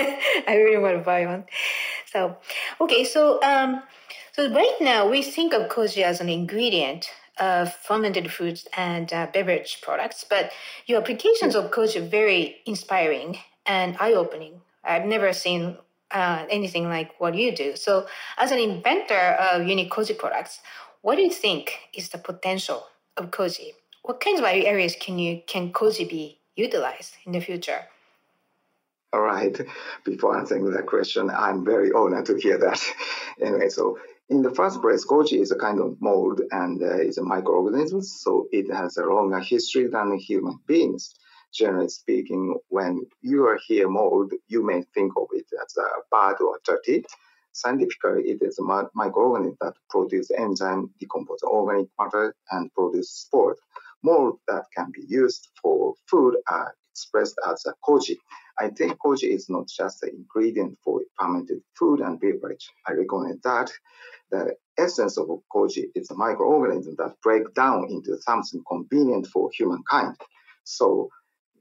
I 0.47 0.55
really 0.55 0.81
want 0.81 0.97
to 0.97 1.03
buy 1.03 1.25
one. 1.25 1.45
So 2.11 2.37
okay, 2.81 3.03
so 3.03 3.41
um, 3.43 3.83
so 4.33 4.51
right 4.51 4.75
now 4.81 5.09
we 5.09 5.21
think 5.21 5.53
of 5.53 5.69
koji 5.69 6.03
as 6.03 6.21
an 6.21 6.29
ingredient 6.29 7.09
of 7.39 7.73
fermented 7.73 8.31
foods 8.31 8.67
and 8.75 9.13
uh, 9.13 9.27
beverage 9.31 9.79
products, 9.81 10.25
but 10.27 10.51
your 10.87 10.99
applications 11.01 11.55
of 11.55 11.71
koji 11.71 11.97
are 11.97 12.07
very 12.07 12.57
inspiring 12.65 13.37
and 13.65 13.95
eye-opening. 13.99 14.61
I've 14.87 15.05
never 15.05 15.33
seen 15.33 15.77
uh, 16.11 16.45
anything 16.49 16.85
like 16.87 17.19
what 17.19 17.35
you 17.35 17.55
do. 17.55 17.75
So, 17.75 18.07
as 18.37 18.51
an 18.51 18.59
inventor 18.59 19.35
of 19.41 19.67
unique 19.67 19.91
koji 19.91 20.17
products, 20.17 20.59
what 21.01 21.15
do 21.15 21.21
you 21.21 21.31
think 21.31 21.73
is 21.93 22.09
the 22.09 22.17
potential 22.17 22.87
of 23.17 23.31
koji? 23.31 23.73
what 24.07 24.21
kinds 24.21 24.39
of 24.39 24.45
areas 24.45 24.95
can 24.99 25.19
you 25.19 25.41
can 25.47 25.71
koji 25.73 26.09
be 26.09 26.39
utilized 26.55 27.13
in 27.25 27.33
the 27.33 27.41
future? 27.41 27.81
All 29.13 29.21
right. 29.21 29.55
Before 30.05 30.37
answering 30.37 30.69
that 30.71 30.85
question, 30.85 31.29
I'm 31.29 31.65
very 31.65 31.91
honored 31.91 32.25
to 32.27 32.35
hear 32.35 32.57
that. 32.57 32.81
anyway, 33.41 33.69
so 33.69 33.99
in 34.29 34.41
the 34.41 34.51
first 34.51 34.81
place, 34.81 35.05
koji 35.05 35.41
is 35.41 35.51
a 35.51 35.57
kind 35.57 35.79
of 35.79 36.01
mold 36.01 36.41
and 36.51 36.81
uh, 36.81 36.99
is 36.99 37.17
a 37.17 37.21
microorganism, 37.21 38.01
so 38.03 38.47
it 38.51 38.73
has 38.73 38.97
a 38.97 39.05
longer 39.05 39.39
history 39.39 39.87
than 39.87 40.17
human 40.17 40.59
beings. 40.67 41.13
Generally 41.57 41.89
speaking, 41.89 42.55
when 42.69 43.01
you 43.21 43.57
hear 43.67 43.89
mold, 43.89 44.31
you 44.47 44.63
may 44.63 44.83
think 44.93 45.13
of 45.17 45.27
it 45.31 45.47
as 45.63 45.75
a 45.77 45.87
bad 46.11 46.35
or 46.39 46.59
dirty. 46.65 47.03
Scientifically, 47.51 48.23
it 48.31 48.39
is 48.41 48.59
a 48.59 48.61
microorganism 48.61 49.57
that 49.61 49.73
produces 49.89 50.31
enzyme, 50.37 50.91
decompose 50.99 51.41
organic 51.43 51.87
matter, 51.99 52.35
and 52.51 52.71
produce 52.73 53.09
spores 53.09 53.57
mold 54.03 54.39
that 54.47 54.63
can 54.75 54.91
be 54.93 55.03
used 55.07 55.49
for 55.61 55.93
food 56.09 56.35
are 56.49 56.75
expressed 56.91 57.37
as 57.47 57.65
a 57.65 57.73
koji. 57.85 58.15
I 58.59 58.69
think 58.69 58.97
koji 59.03 59.27
is 59.37 59.49
not 59.49 59.67
just 59.67 60.03
an 60.03 60.09
ingredient 60.09 60.77
for 60.83 61.01
fermented 61.19 61.61
food 61.77 61.99
and 61.99 62.19
beverage. 62.19 62.69
I 62.87 62.93
recognize 62.93 63.39
that 63.43 63.71
the 64.31 64.55
essence 64.77 65.17
of 65.17 65.27
koji 65.53 65.83
is 65.95 66.09
a 66.11 66.15
microorganism 66.15 66.95
that 66.97 67.15
break 67.21 67.53
down 67.53 67.87
into 67.89 68.17
something 68.21 68.63
convenient 68.67 69.27
for 69.27 69.49
humankind. 69.57 70.15
So 70.63 71.09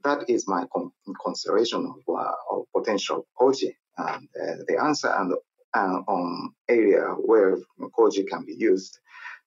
that 0.03 0.29
is 0.29 0.47
my 0.47 0.65
con- 0.73 0.91
consideration 1.23 1.85
of, 1.85 2.15
uh, 2.15 2.31
of 2.51 2.65
potential 2.75 3.27
koji. 3.39 3.75
And 3.97 4.27
uh, 4.39 4.63
the 4.67 4.77
answer 4.81 5.09
and 5.09 5.33
uh, 5.73 6.01
on 6.07 6.53
area 6.69 7.07
where 7.25 7.57
koji 7.97 8.27
can 8.27 8.45
be 8.45 8.55
used 8.55 8.99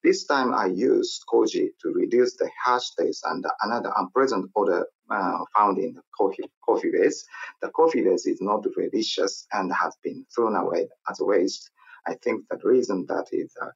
this 0.03 0.25
time 0.25 0.53
I 0.53 0.65
used 0.65 1.23
koji 1.31 1.69
to 1.81 1.89
reduce 1.93 2.35
the 2.35 2.49
harsh 2.63 2.89
taste 2.99 3.23
and 3.25 3.45
another 3.61 3.91
unpleasant 3.95 4.49
odor 4.55 4.87
uh, 5.11 5.37
found 5.55 5.77
in 5.77 5.93
the 5.93 6.01
coffee, 6.17 6.49
coffee 6.65 6.91
base. 6.91 7.23
The 7.61 7.69
coffee 7.69 8.01
base 8.01 8.25
is 8.25 8.41
not 8.41 8.63
delicious 8.63 9.45
and 9.51 9.71
has 9.73 9.95
been 10.03 10.25
thrown 10.33 10.55
away 10.55 10.89
as 11.09 11.19
waste. 11.19 11.69
I 12.07 12.15
think 12.15 12.45
the 12.49 12.57
reason 12.63 13.05
that 13.09 13.27
is 13.31 13.53
uh, 13.61 13.69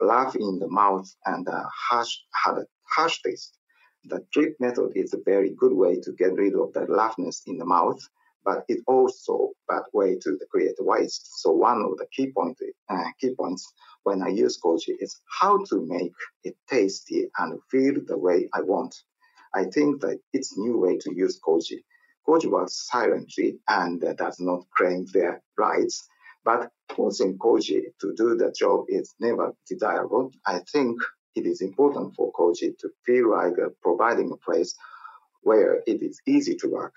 rough 0.00 0.36
in 0.36 0.58
the 0.58 0.68
mouth 0.68 1.08
and 1.24 1.48
uh, 1.48 1.64
harsh, 1.88 2.18
had 2.34 2.58
a 2.58 2.66
harsh 2.84 3.22
taste. 3.22 3.57
The 4.08 4.24
drip 4.32 4.56
method 4.58 4.92
is 4.94 5.12
a 5.12 5.18
very 5.22 5.50
good 5.50 5.74
way 5.74 6.00
to 6.00 6.12
get 6.12 6.32
rid 6.32 6.54
of 6.54 6.72
the 6.72 6.86
roughness 6.86 7.42
in 7.46 7.58
the 7.58 7.66
mouth, 7.66 8.00
but 8.42 8.64
it 8.66 8.82
also 8.86 9.52
bad 9.68 9.82
way 9.92 10.16
to 10.20 10.38
create 10.50 10.76
waste. 10.78 11.40
So 11.42 11.52
one 11.52 11.82
of 11.82 11.98
the 11.98 12.06
key, 12.06 12.32
point, 12.32 12.58
uh, 12.88 13.10
key 13.20 13.34
points 13.34 13.70
when 14.04 14.22
I 14.22 14.28
use 14.28 14.58
koji 14.58 14.94
is 14.98 15.20
how 15.40 15.62
to 15.64 15.84
make 15.84 16.14
it 16.42 16.56
tasty 16.70 17.28
and 17.36 17.60
feel 17.70 17.96
the 18.06 18.16
way 18.16 18.48
I 18.54 18.62
want. 18.62 18.94
I 19.54 19.64
think 19.64 20.00
that 20.00 20.18
it's 20.32 20.56
new 20.56 20.78
way 20.78 20.96
to 20.96 21.14
use 21.14 21.38
koji. 21.46 21.84
Koji 22.26 22.46
works 22.46 22.88
silently 22.90 23.60
and 23.68 24.00
does 24.16 24.40
not 24.40 24.64
claim 24.74 25.04
their 25.12 25.42
rights, 25.58 26.08
but 26.46 26.70
forcing 26.96 27.36
koji 27.36 27.82
to 28.00 28.14
do 28.14 28.36
the 28.36 28.52
job 28.58 28.86
is 28.88 29.14
never 29.20 29.52
desirable. 29.68 30.30
I 30.46 30.60
think 30.72 30.98
it 31.38 31.46
is 31.46 31.60
important 31.60 32.14
for 32.16 32.32
koji 32.32 32.68
to 32.80 32.88
feel 33.06 33.26
like 33.38 33.56
providing 33.82 34.28
a 34.32 34.36
place 34.46 34.74
where 35.42 35.72
it 35.86 36.02
is 36.02 36.16
easy 36.26 36.54
to 36.56 36.68
work 36.68 36.94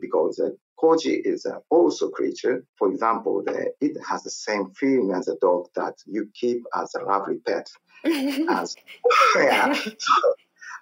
because 0.00 0.40
uh, 0.40 0.50
koji 0.80 1.20
is 1.24 1.46
uh, 1.46 1.58
also 1.70 2.08
creature. 2.10 2.64
For 2.78 2.90
example, 2.90 3.42
the, 3.44 3.72
it 3.80 3.96
has 4.08 4.22
the 4.22 4.30
same 4.30 4.70
feeling 4.70 5.12
as 5.12 5.28
a 5.28 5.36
dog 5.40 5.68
that 5.76 5.94
you 6.06 6.28
keep 6.34 6.64
as 6.74 6.94
a 6.94 7.04
lovely 7.04 7.38
pet. 7.46 7.68
as, 8.04 8.74
yeah. 9.36 9.76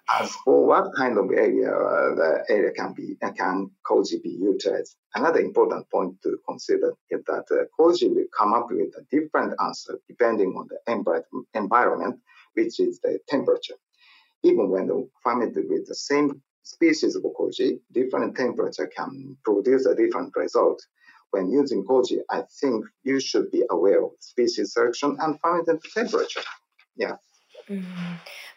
as 0.09 0.31
for 0.43 0.65
what 0.65 0.85
kind 0.97 1.17
of 1.17 1.25
area 1.31 1.71
uh, 1.71 2.15
the 2.15 2.45
area 2.49 2.71
can 2.71 2.93
be 2.93 3.15
uh, 3.21 3.31
can 3.31 3.69
koji 3.87 4.21
be 4.23 4.29
utilized, 4.29 4.95
another 5.15 5.39
important 5.39 5.89
point 5.91 6.15
to 6.23 6.37
consider 6.47 6.93
is 7.09 7.21
that 7.27 7.45
uh, 7.51 7.65
koji 7.77 8.09
will 8.09 8.25
come 8.37 8.53
up 8.53 8.67
with 8.71 8.93
a 8.97 9.03
different 9.11 9.53
answer 9.63 9.99
depending 10.07 10.49
on 10.57 10.67
the 10.67 10.79
env- 10.91 11.45
environment, 11.53 12.19
which 12.53 12.79
is 12.79 12.99
the 13.01 13.19
temperature. 13.27 13.75
Even 14.43 14.69
when 14.69 15.09
fermented 15.23 15.65
with 15.69 15.87
the 15.87 15.95
same 15.95 16.41
species 16.63 17.15
of 17.15 17.23
koji, 17.23 17.79
different 17.91 18.35
temperature 18.35 18.87
can 18.95 19.37
produce 19.43 19.85
a 19.85 19.95
different 19.95 20.31
result. 20.35 20.81
When 21.31 21.49
using 21.49 21.83
koji, 21.85 22.19
I 22.29 22.43
think 22.59 22.85
you 23.03 23.19
should 23.19 23.51
be 23.51 23.63
aware 23.69 24.03
of 24.03 24.11
species 24.19 24.73
selection 24.73 25.17
and 25.19 25.39
fermented 25.39 25.79
temperature. 25.93 26.41
Yeah. 26.95 27.15
Mm, 27.69 27.83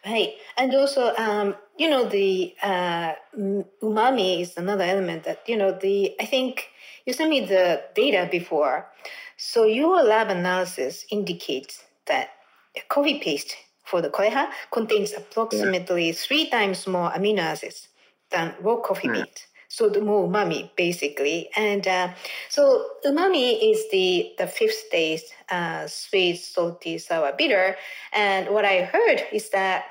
right. 0.05 0.33
And 0.57 0.73
also, 0.75 1.13
um, 1.15 1.55
you 1.77 1.89
know, 1.89 2.07
the 2.09 2.53
uh, 2.61 3.13
umami 3.81 4.41
is 4.41 4.57
another 4.57 4.83
element 4.83 5.23
that, 5.23 5.47
you 5.47 5.57
know, 5.57 5.71
the, 5.71 6.15
I 6.19 6.25
think 6.25 6.69
you 7.05 7.13
sent 7.13 7.29
me 7.29 7.45
the 7.45 7.83
data 7.95 8.27
before. 8.29 8.87
So 9.37 9.65
your 9.65 10.03
lab 10.03 10.29
analysis 10.29 11.05
indicates 11.11 11.83
that 12.07 12.29
coffee 12.89 13.19
paste 13.19 13.55
for 13.85 14.01
the 14.01 14.09
coleha 14.09 14.49
contains 14.71 15.13
approximately 15.13 16.07
yeah. 16.07 16.13
three 16.13 16.49
times 16.49 16.87
more 16.87 17.11
amino 17.11 17.39
acids 17.39 17.87
than 18.31 18.53
raw 18.61 18.77
coffee 18.77 19.07
bean. 19.07 19.27
So 19.67 19.89
the 19.89 20.01
more 20.01 20.27
umami, 20.27 20.69
basically. 20.77 21.49
And 21.55 21.85
uh, 21.87 22.13
so 22.49 22.85
umami 23.05 23.71
is 23.71 23.89
the, 23.91 24.33
the 24.37 24.47
fifth 24.47 24.89
taste, 24.89 25.33
uh, 25.49 25.87
sweet, 25.87 26.37
salty, 26.37 26.97
sour, 26.97 27.33
bitter. 27.37 27.75
And 28.13 28.49
what 28.49 28.63
I 28.63 28.83
heard 28.83 29.23
is 29.33 29.49
that 29.49 29.85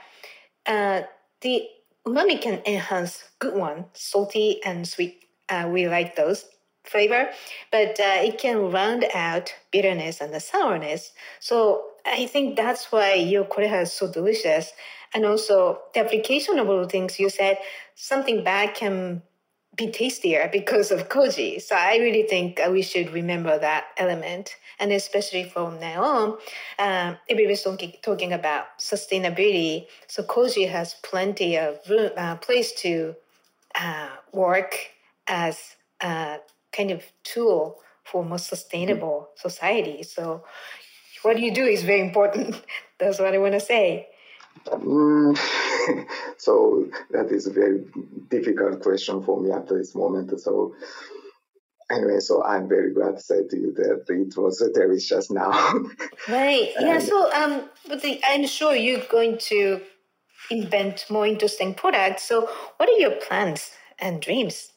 uh, 0.67 1.03
the 1.43 1.69
umami 2.07 2.41
can 2.41 2.63
enhance 2.67 3.25
good 3.39 3.55
one, 3.55 3.85
salty 3.93 4.63
and 4.65 4.89
sweet. 4.89 5.25
Uh, 5.51 5.69
we 5.71 5.87
like 5.87 6.17
those 6.17 6.47
flavor, 6.85 7.29
but 7.71 8.01
uh, 8.01 8.25
it 8.25 8.39
can 8.39 8.71
round 8.71 9.05
out 9.15 9.55
bitterness 9.71 10.21
and 10.21 10.33
the 10.33 10.41
sourness. 10.41 11.13
So 11.41 11.85
I 12.07 12.27
think 12.27 12.57
that's 12.57 12.93
why 12.93 13.15
your 13.15 13.45
coleha 13.45 13.83
is 13.83 13.93
so 13.93 14.11
delicious. 14.11 14.73
And 15.15 15.25
also 15.25 15.81
the 15.95 16.01
application 16.01 16.59
of 16.59 16.69
all 16.69 16.81
the 16.81 16.89
things 16.89 17.19
you 17.19 17.31
said, 17.31 17.59
something 17.95 18.45
bad 18.45 18.75
can 18.75 19.23
be 19.77 19.91
tastier 19.91 20.49
because 20.53 20.91
of 20.91 21.09
koji. 21.09 21.61
So 21.61 21.75
I 21.75 21.97
really 21.97 22.25
think 22.25 22.61
we 22.71 22.83
should 22.83 23.13
remember 23.13 23.59
that 23.59 23.87
element. 23.97 24.57
And 24.79 24.93
especially 24.93 25.45
from 25.45 25.81
now 25.81 26.03
on, 26.03 26.39
um, 26.79 27.17
everybody's 27.29 27.63
talking, 27.63 28.33
about 28.33 28.79
sustainability. 28.79 29.87
So 30.09 30.23
koji 30.23 30.69
has 30.69 30.95
plenty 31.03 31.57
of 31.57 31.79
room, 31.89 32.11
uh, 32.17 32.37
place 32.37 32.73
to 32.83 33.15
uh, 33.75 34.11
work 34.33 34.77
as 35.27 35.77
a 36.01 36.39
kind 36.73 36.91
of 36.91 37.03
tool 37.23 37.81
for 38.05 38.25
more 38.25 38.39
sustainable 38.39 39.31
society. 39.37 40.03
So 40.03 40.45
what 41.25 41.39
you 41.39 41.53
do 41.53 41.65
is 41.65 41.83
very 41.83 42.01
important. 42.01 42.63
That's 42.99 43.19
what 43.19 43.35
I 43.35 43.39
want 43.39 43.55
to 43.55 43.61
say. 43.61 44.09
Mm, 44.67 45.37
so 46.39 46.89
that 47.11 47.31
is 47.33 47.47
a 47.47 47.53
very 47.53 47.85
difficult 48.29 48.81
question 48.83 49.23
for 49.23 49.41
me 49.41 49.51
at 49.51 49.69
this 49.69 49.95
moment. 49.95 50.41
So 50.41 50.75
anyway, 51.91 52.21
so 52.21 52.43
I'm 52.45 52.69
very 52.69 52.93
glad 52.93 53.17
to 53.17 53.23
say 53.23 53.47
to 53.49 53.57
you 53.57 53.73
that 53.73 54.05
it 54.09 54.37
was 54.37 54.63
delicious 54.75 55.09
just 55.09 55.31
now. 55.31 55.51
right. 56.29 56.73
Yeah. 56.79 56.99
So, 56.99 57.33
um, 57.33 57.69
but 57.89 58.03
the, 58.03 58.21
I'm 58.25 58.47
sure 58.47 58.75
you're 58.75 59.07
going 59.11 59.39
to 59.49 59.81
invent 60.51 61.07
more 61.11 61.27
interesting 61.27 61.75
products. 61.75 62.23
So, 62.23 62.49
what 62.77 62.89
are 62.89 62.99
your 62.99 63.13
plans 63.13 63.71
and 63.99 64.21
dreams? 64.21 64.74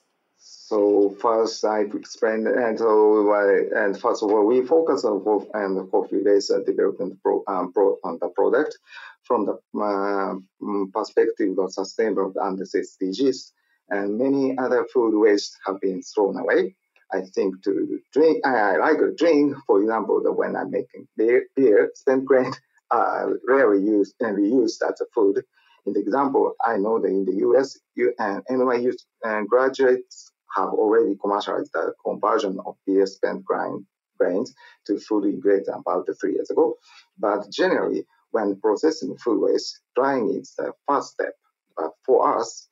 So 0.68 1.16
first, 1.22 1.64
I 1.64 1.84
explained, 1.84 2.46
and 2.46 2.78
so 2.78 3.32
and 3.74 3.98
first 3.98 4.22
of 4.22 4.30
all, 4.30 4.46
we 4.46 4.66
focus 4.66 5.06
on 5.06 5.24
coffee 5.24 5.48
and 5.54 5.90
coffee-based 5.90 6.52
development 6.66 7.20
pro, 7.24 7.42
um, 7.48 7.72
pro, 7.72 7.96
on 8.04 8.18
the 8.20 8.28
product 8.36 8.78
from 9.24 9.46
the 9.46 9.54
uh, 9.54 10.36
mm, 10.62 10.92
perspective 10.92 11.58
of 11.58 11.72
sustainable 11.72 12.34
and 12.36 12.58
the 12.58 12.66
SDGs. 12.66 13.54
And 13.92 14.18
many 14.18 14.58
other 14.58 14.86
food 14.94 15.18
waste 15.18 15.58
have 15.66 15.80
been 15.80 16.02
thrown 16.02 16.38
away. 16.38 16.76
I 17.14 17.22
think 17.34 17.64
to 17.64 18.02
drink, 18.12 18.46
I 18.46 18.76
like 18.76 18.98
a 18.98 19.16
drink, 19.16 19.56
for 19.66 19.82
example, 19.82 20.22
the 20.22 20.34
when 20.34 20.58
I'm 20.58 20.70
making 20.70 21.08
beer, 21.16 21.46
beer 21.56 21.92
spent 21.96 22.26
grain 22.26 22.52
are 22.92 23.40
rarely 23.48 23.82
used 23.82 24.16
and 24.20 24.38
reused 24.38 24.82
as 24.86 25.00
a 25.00 25.06
food. 25.16 25.42
In 25.86 25.94
the 25.94 26.02
example, 26.02 26.56
I 26.62 26.76
know 26.76 27.00
that 27.00 27.08
in 27.08 27.24
the 27.24 27.36
US, 27.48 27.80
you, 27.96 28.14
and 28.20 28.44
NYU 28.52 28.92
and 29.24 29.48
graduates 29.48 30.30
have 30.56 30.70
already 30.70 31.16
commercialized 31.22 31.72
the 31.74 31.94
conversion 32.04 32.60
of 32.66 32.76
beer 32.86 33.06
spent 33.06 33.44
grain, 33.46 33.86
grains 34.18 34.54
to 34.86 35.00
food 35.00 35.26
ingredients 35.26 35.70
about 35.74 36.08
three 36.20 36.34
years 36.34 36.50
ago. 36.50 36.78
But 37.20 37.52
generally, 37.52 38.06
when 38.32 38.60
processing 38.60 39.18
food 39.18 39.42
waste, 39.42 39.80
drying 39.96 40.30
is 40.34 40.54
the 40.58 40.74
first 40.88 41.14
step. 41.14 41.34
But 41.76 41.92
for 42.06 42.38
us, 42.38 42.68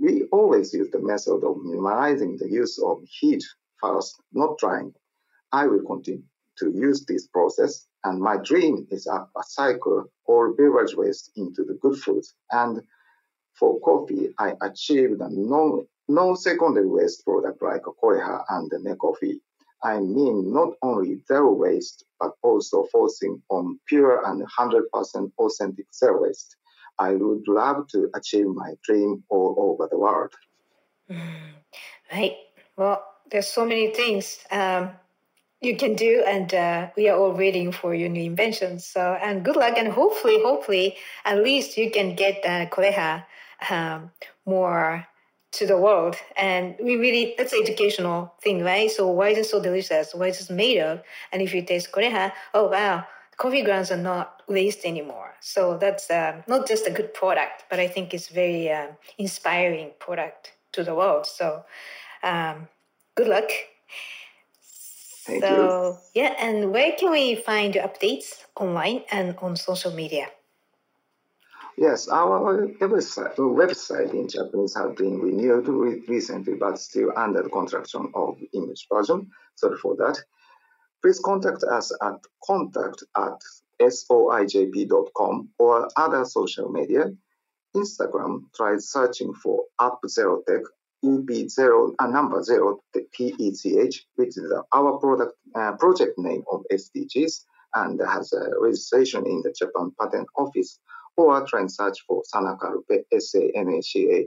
we 0.00 0.24
always 0.32 0.74
use 0.74 0.90
the 0.90 0.98
method 0.98 1.44
of 1.44 1.62
minimizing 1.62 2.36
the 2.36 2.50
use 2.50 2.78
of 2.82 3.02
heat 3.08 3.44
first, 3.80 4.20
not 4.32 4.58
drying. 4.58 4.94
I 5.52 5.66
will 5.66 5.84
continue 5.86 6.22
to 6.58 6.70
use 6.70 7.04
this 7.06 7.26
process, 7.26 7.86
and 8.04 8.20
my 8.20 8.36
dream 8.38 8.86
is 8.90 9.06
a, 9.06 9.26
a 9.36 9.42
cycle 9.42 10.04
all 10.26 10.54
beverage 10.56 10.94
waste 10.94 11.30
into 11.36 11.64
the 11.64 11.74
good 11.74 11.96
foods. 11.98 12.34
And 12.50 12.82
for 13.58 13.80
coffee, 13.80 14.34
I 14.38 14.54
achieved 14.60 15.20
a 15.20 15.28
non, 15.30 15.86
non-secondary 16.08 16.86
waste 16.86 17.24
product 17.24 17.62
like 17.62 17.82
Coleha 17.82 18.44
and 18.48 18.70
Necoffee. 18.84 19.40
I 19.82 20.00
mean 20.00 20.52
not 20.52 20.74
only 20.82 21.20
zero 21.28 21.52
waste, 21.52 22.04
but 22.18 22.32
also 22.42 22.84
focusing 22.92 23.42
on 23.50 23.78
pure 23.86 24.24
and 24.26 24.42
100% 24.46 25.32
authentic 25.38 25.86
zero 25.94 26.22
waste. 26.22 26.56
I 26.98 27.12
would 27.12 27.46
love 27.46 27.88
to 27.88 28.10
achieve 28.14 28.46
my 28.46 28.74
dream 28.82 29.22
all 29.28 29.54
over 29.58 29.88
the 29.90 29.98
world. 29.98 30.32
Mm, 31.10 31.52
right. 32.12 32.36
Well, 32.76 33.04
there's 33.30 33.48
so 33.48 33.66
many 33.66 33.92
things 33.92 34.38
um, 34.50 34.90
you 35.60 35.76
can 35.76 35.94
do, 35.94 36.24
and 36.26 36.52
uh, 36.54 36.88
we 36.96 37.08
are 37.08 37.18
all 37.18 37.32
waiting 37.32 37.72
for 37.72 37.94
your 37.94 38.08
new 38.08 38.22
inventions. 38.22 38.86
So, 38.86 39.18
and 39.20 39.44
good 39.44 39.56
luck, 39.56 39.74
and 39.76 39.88
hopefully, 39.88 40.38
hopefully, 40.42 40.96
at 41.24 41.42
least 41.42 41.76
you 41.76 41.90
can 41.90 42.14
get 42.14 42.44
uh, 42.44 42.66
Coleha 42.66 43.24
um, 43.70 44.10
more 44.44 45.06
to 45.52 45.66
the 45.66 45.76
world. 45.76 46.16
And 46.36 46.76
we 46.80 46.96
really, 46.96 47.34
that's 47.38 47.52
an 47.52 47.60
educational 47.62 48.34
thing, 48.42 48.62
right? 48.62 48.90
So 48.90 49.08
why 49.08 49.30
is 49.30 49.38
it 49.38 49.46
so 49.46 49.62
delicious? 49.62 50.14
What 50.14 50.28
is 50.28 50.50
it 50.50 50.52
made 50.52 50.78
of? 50.78 51.02
And 51.32 51.42
if 51.42 51.54
you 51.54 51.62
taste 51.62 51.92
Coleha, 51.92 52.32
oh 52.54 52.68
wow, 52.68 53.04
coffee 53.36 53.62
grounds 53.62 53.90
are 53.90 53.96
not 53.96 54.42
waste 54.48 54.84
anymore. 54.84 55.34
So 55.40 55.78
that's 55.78 56.10
uh, 56.10 56.42
not 56.46 56.66
just 56.66 56.86
a 56.86 56.90
good 56.90 57.14
product, 57.14 57.64
but 57.70 57.78
I 57.78 57.88
think 57.88 58.14
it's 58.14 58.28
very 58.28 58.70
uh, 58.70 58.88
inspiring 59.18 59.92
product 59.98 60.52
to 60.72 60.84
the 60.84 60.94
world. 60.94 61.26
So 61.26 61.64
um, 62.22 62.68
good 63.14 63.28
luck. 63.28 63.50
Thank 65.26 65.42
so 65.42 65.98
you. 66.14 66.22
yeah, 66.22 66.34
and 66.38 66.72
where 66.72 66.92
can 66.92 67.10
we 67.10 67.34
find 67.34 67.74
updates 67.74 68.44
online 68.54 69.02
and 69.10 69.36
on 69.38 69.56
social 69.56 69.92
media? 69.92 70.28
Yes, 71.78 72.08
our 72.08 72.68
website, 72.80 73.36
website 73.36 74.14
in 74.14 74.28
Japanese 74.28 74.74
has 74.76 74.94
been 74.96 75.20
renewed 75.20 75.68
recently, 76.08 76.54
but 76.54 76.78
still 76.78 77.12
under 77.14 77.42
the 77.42 77.50
construction 77.50 78.10
of 78.14 78.38
English 78.54 78.86
version. 78.90 79.30
Sorry 79.56 79.76
for 79.76 79.94
that. 79.96 80.18
Please 81.02 81.20
contact 81.20 81.62
us 81.64 81.92
at 82.02 82.18
contact 82.42 83.04
at 83.16 83.38
soijp.com 83.80 85.48
or 85.58 85.88
other 85.96 86.24
social 86.24 86.70
media. 86.70 87.12
Instagram, 87.74 88.44
try 88.54 88.78
searching 88.78 89.34
for 89.34 89.64
Up 89.78 90.00
Zero 90.08 90.42
Tech 90.48 90.62
UB0, 91.04 91.94
a 91.98 92.08
number 92.08 92.42
0, 92.42 92.80
the 92.94 93.06
PECH, 93.12 94.06
which 94.14 94.38
is 94.38 94.50
our 94.72 94.98
product 94.98 95.34
uh, 95.54 95.72
project 95.72 96.18
name 96.18 96.42
of 96.50 96.64
SDGs 96.72 97.44
and 97.74 98.00
has 98.00 98.32
a 98.32 98.50
registration 98.60 99.26
in 99.26 99.42
the 99.42 99.52
Japan 99.52 99.92
Patent 100.00 100.26
Office, 100.38 100.80
or 101.16 101.46
try 101.46 101.60
and 101.60 101.70
search 101.72 101.98
for 102.06 102.22
Sanacarupe, 102.32 103.04
S-A-N-A-C-A-R-P-E. 103.12 104.26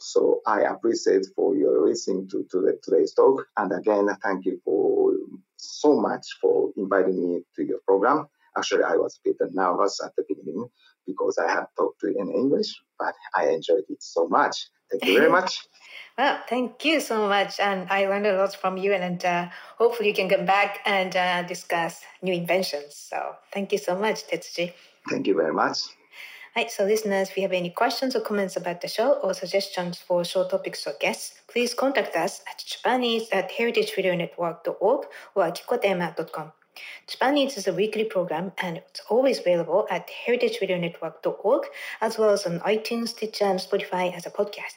So 0.00 0.40
I 0.46 0.62
appreciate 0.62 1.26
for 1.36 1.54
your 1.54 1.86
listening 1.86 2.28
to, 2.30 2.46
to 2.50 2.60
the, 2.60 2.78
today's 2.82 3.12
talk. 3.14 3.46
And 3.56 3.72
again, 3.72 4.08
thank 4.22 4.46
you 4.46 4.60
for 4.64 5.12
so 5.56 6.00
much 6.00 6.26
for 6.40 6.70
inviting 6.76 7.20
me 7.20 7.42
to 7.56 7.64
your 7.64 7.80
program. 7.86 8.28
Actually, 8.56 8.84
I 8.84 8.96
was 8.96 9.20
a 9.24 9.28
bit 9.28 9.36
nervous 9.52 10.00
at 10.04 10.16
the 10.16 10.24
beginning 10.28 10.68
because 11.06 11.38
I 11.38 11.50
had 11.50 11.66
talked 11.76 12.00
to 12.00 12.08
you 12.08 12.16
in 12.18 12.30
English, 12.30 12.74
but 12.98 13.14
I 13.34 13.48
enjoyed 13.48 13.84
it 13.88 14.02
so 14.02 14.26
much. 14.28 14.68
Thank 14.90 15.04
you 15.04 15.18
very 15.18 15.30
much. 15.38 15.66
well, 16.16 16.40
thank 16.48 16.84
you 16.84 17.00
so 17.00 17.28
much. 17.28 17.60
And 17.60 17.88
I 17.90 18.06
learned 18.06 18.26
a 18.26 18.36
lot 18.36 18.54
from 18.56 18.76
you, 18.76 18.92
and 18.92 19.22
uh, 19.24 19.48
hopefully 19.76 20.08
you 20.08 20.14
can 20.14 20.28
come 20.28 20.46
back 20.46 20.80
and 20.86 21.14
uh, 21.14 21.42
discuss 21.42 22.02
new 22.22 22.32
inventions. 22.32 22.94
So 22.96 23.36
thank 23.52 23.72
you 23.72 23.78
so 23.78 23.96
much, 23.96 24.26
Tetsuji. 24.26 24.72
Thank 25.08 25.26
you 25.26 25.34
very 25.34 25.52
much. 25.52 25.78
Right, 26.56 26.70
so 26.70 26.84
listeners, 26.84 27.28
if 27.28 27.36
you 27.36 27.42
have 27.42 27.52
any 27.52 27.70
questions 27.70 28.16
or 28.16 28.20
comments 28.20 28.56
about 28.56 28.80
the 28.80 28.88
show 28.88 29.12
or 29.22 29.32
suggestions 29.32 29.98
for 29.98 30.24
show 30.24 30.48
topics 30.48 30.86
or 30.86 30.94
guests, 30.98 31.40
please 31.46 31.72
contact 31.72 32.16
us 32.16 32.40
at 32.50 32.58
Japan 32.58 33.04
Eats 33.04 33.28
at 33.32 33.50
heritageradionetwork.org 33.50 35.06
or 35.34 35.44
at 35.44 35.62
kikotema.com. 35.62 36.52
Japan 37.06 37.36
Eats 37.36 37.56
is 37.56 37.68
a 37.68 37.72
weekly 37.72 38.04
program 38.04 38.52
and 38.58 38.78
it's 38.78 39.00
always 39.08 39.38
available 39.38 39.86
at 39.90 40.08
heritageradionetwork.org 40.26 41.62
as 42.00 42.18
well 42.18 42.30
as 42.30 42.46
on 42.46 42.60
iTunes, 42.60 43.10
Stitcher, 43.10 43.44
and 43.44 43.60
Spotify 43.60 44.16
as 44.16 44.26
a 44.26 44.30
podcast. 44.30 44.74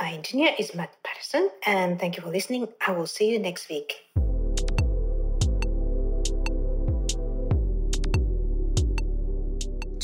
Our 0.00 0.06
engineer 0.06 0.54
is 0.58 0.74
Matt 0.74 0.94
Patterson, 1.04 1.50
and 1.66 2.00
thank 2.00 2.16
you 2.16 2.22
for 2.22 2.30
listening. 2.30 2.66
I 2.86 2.92
will 2.92 3.06
see 3.06 3.30
you 3.30 3.38
next 3.38 3.68
week. 3.68 3.94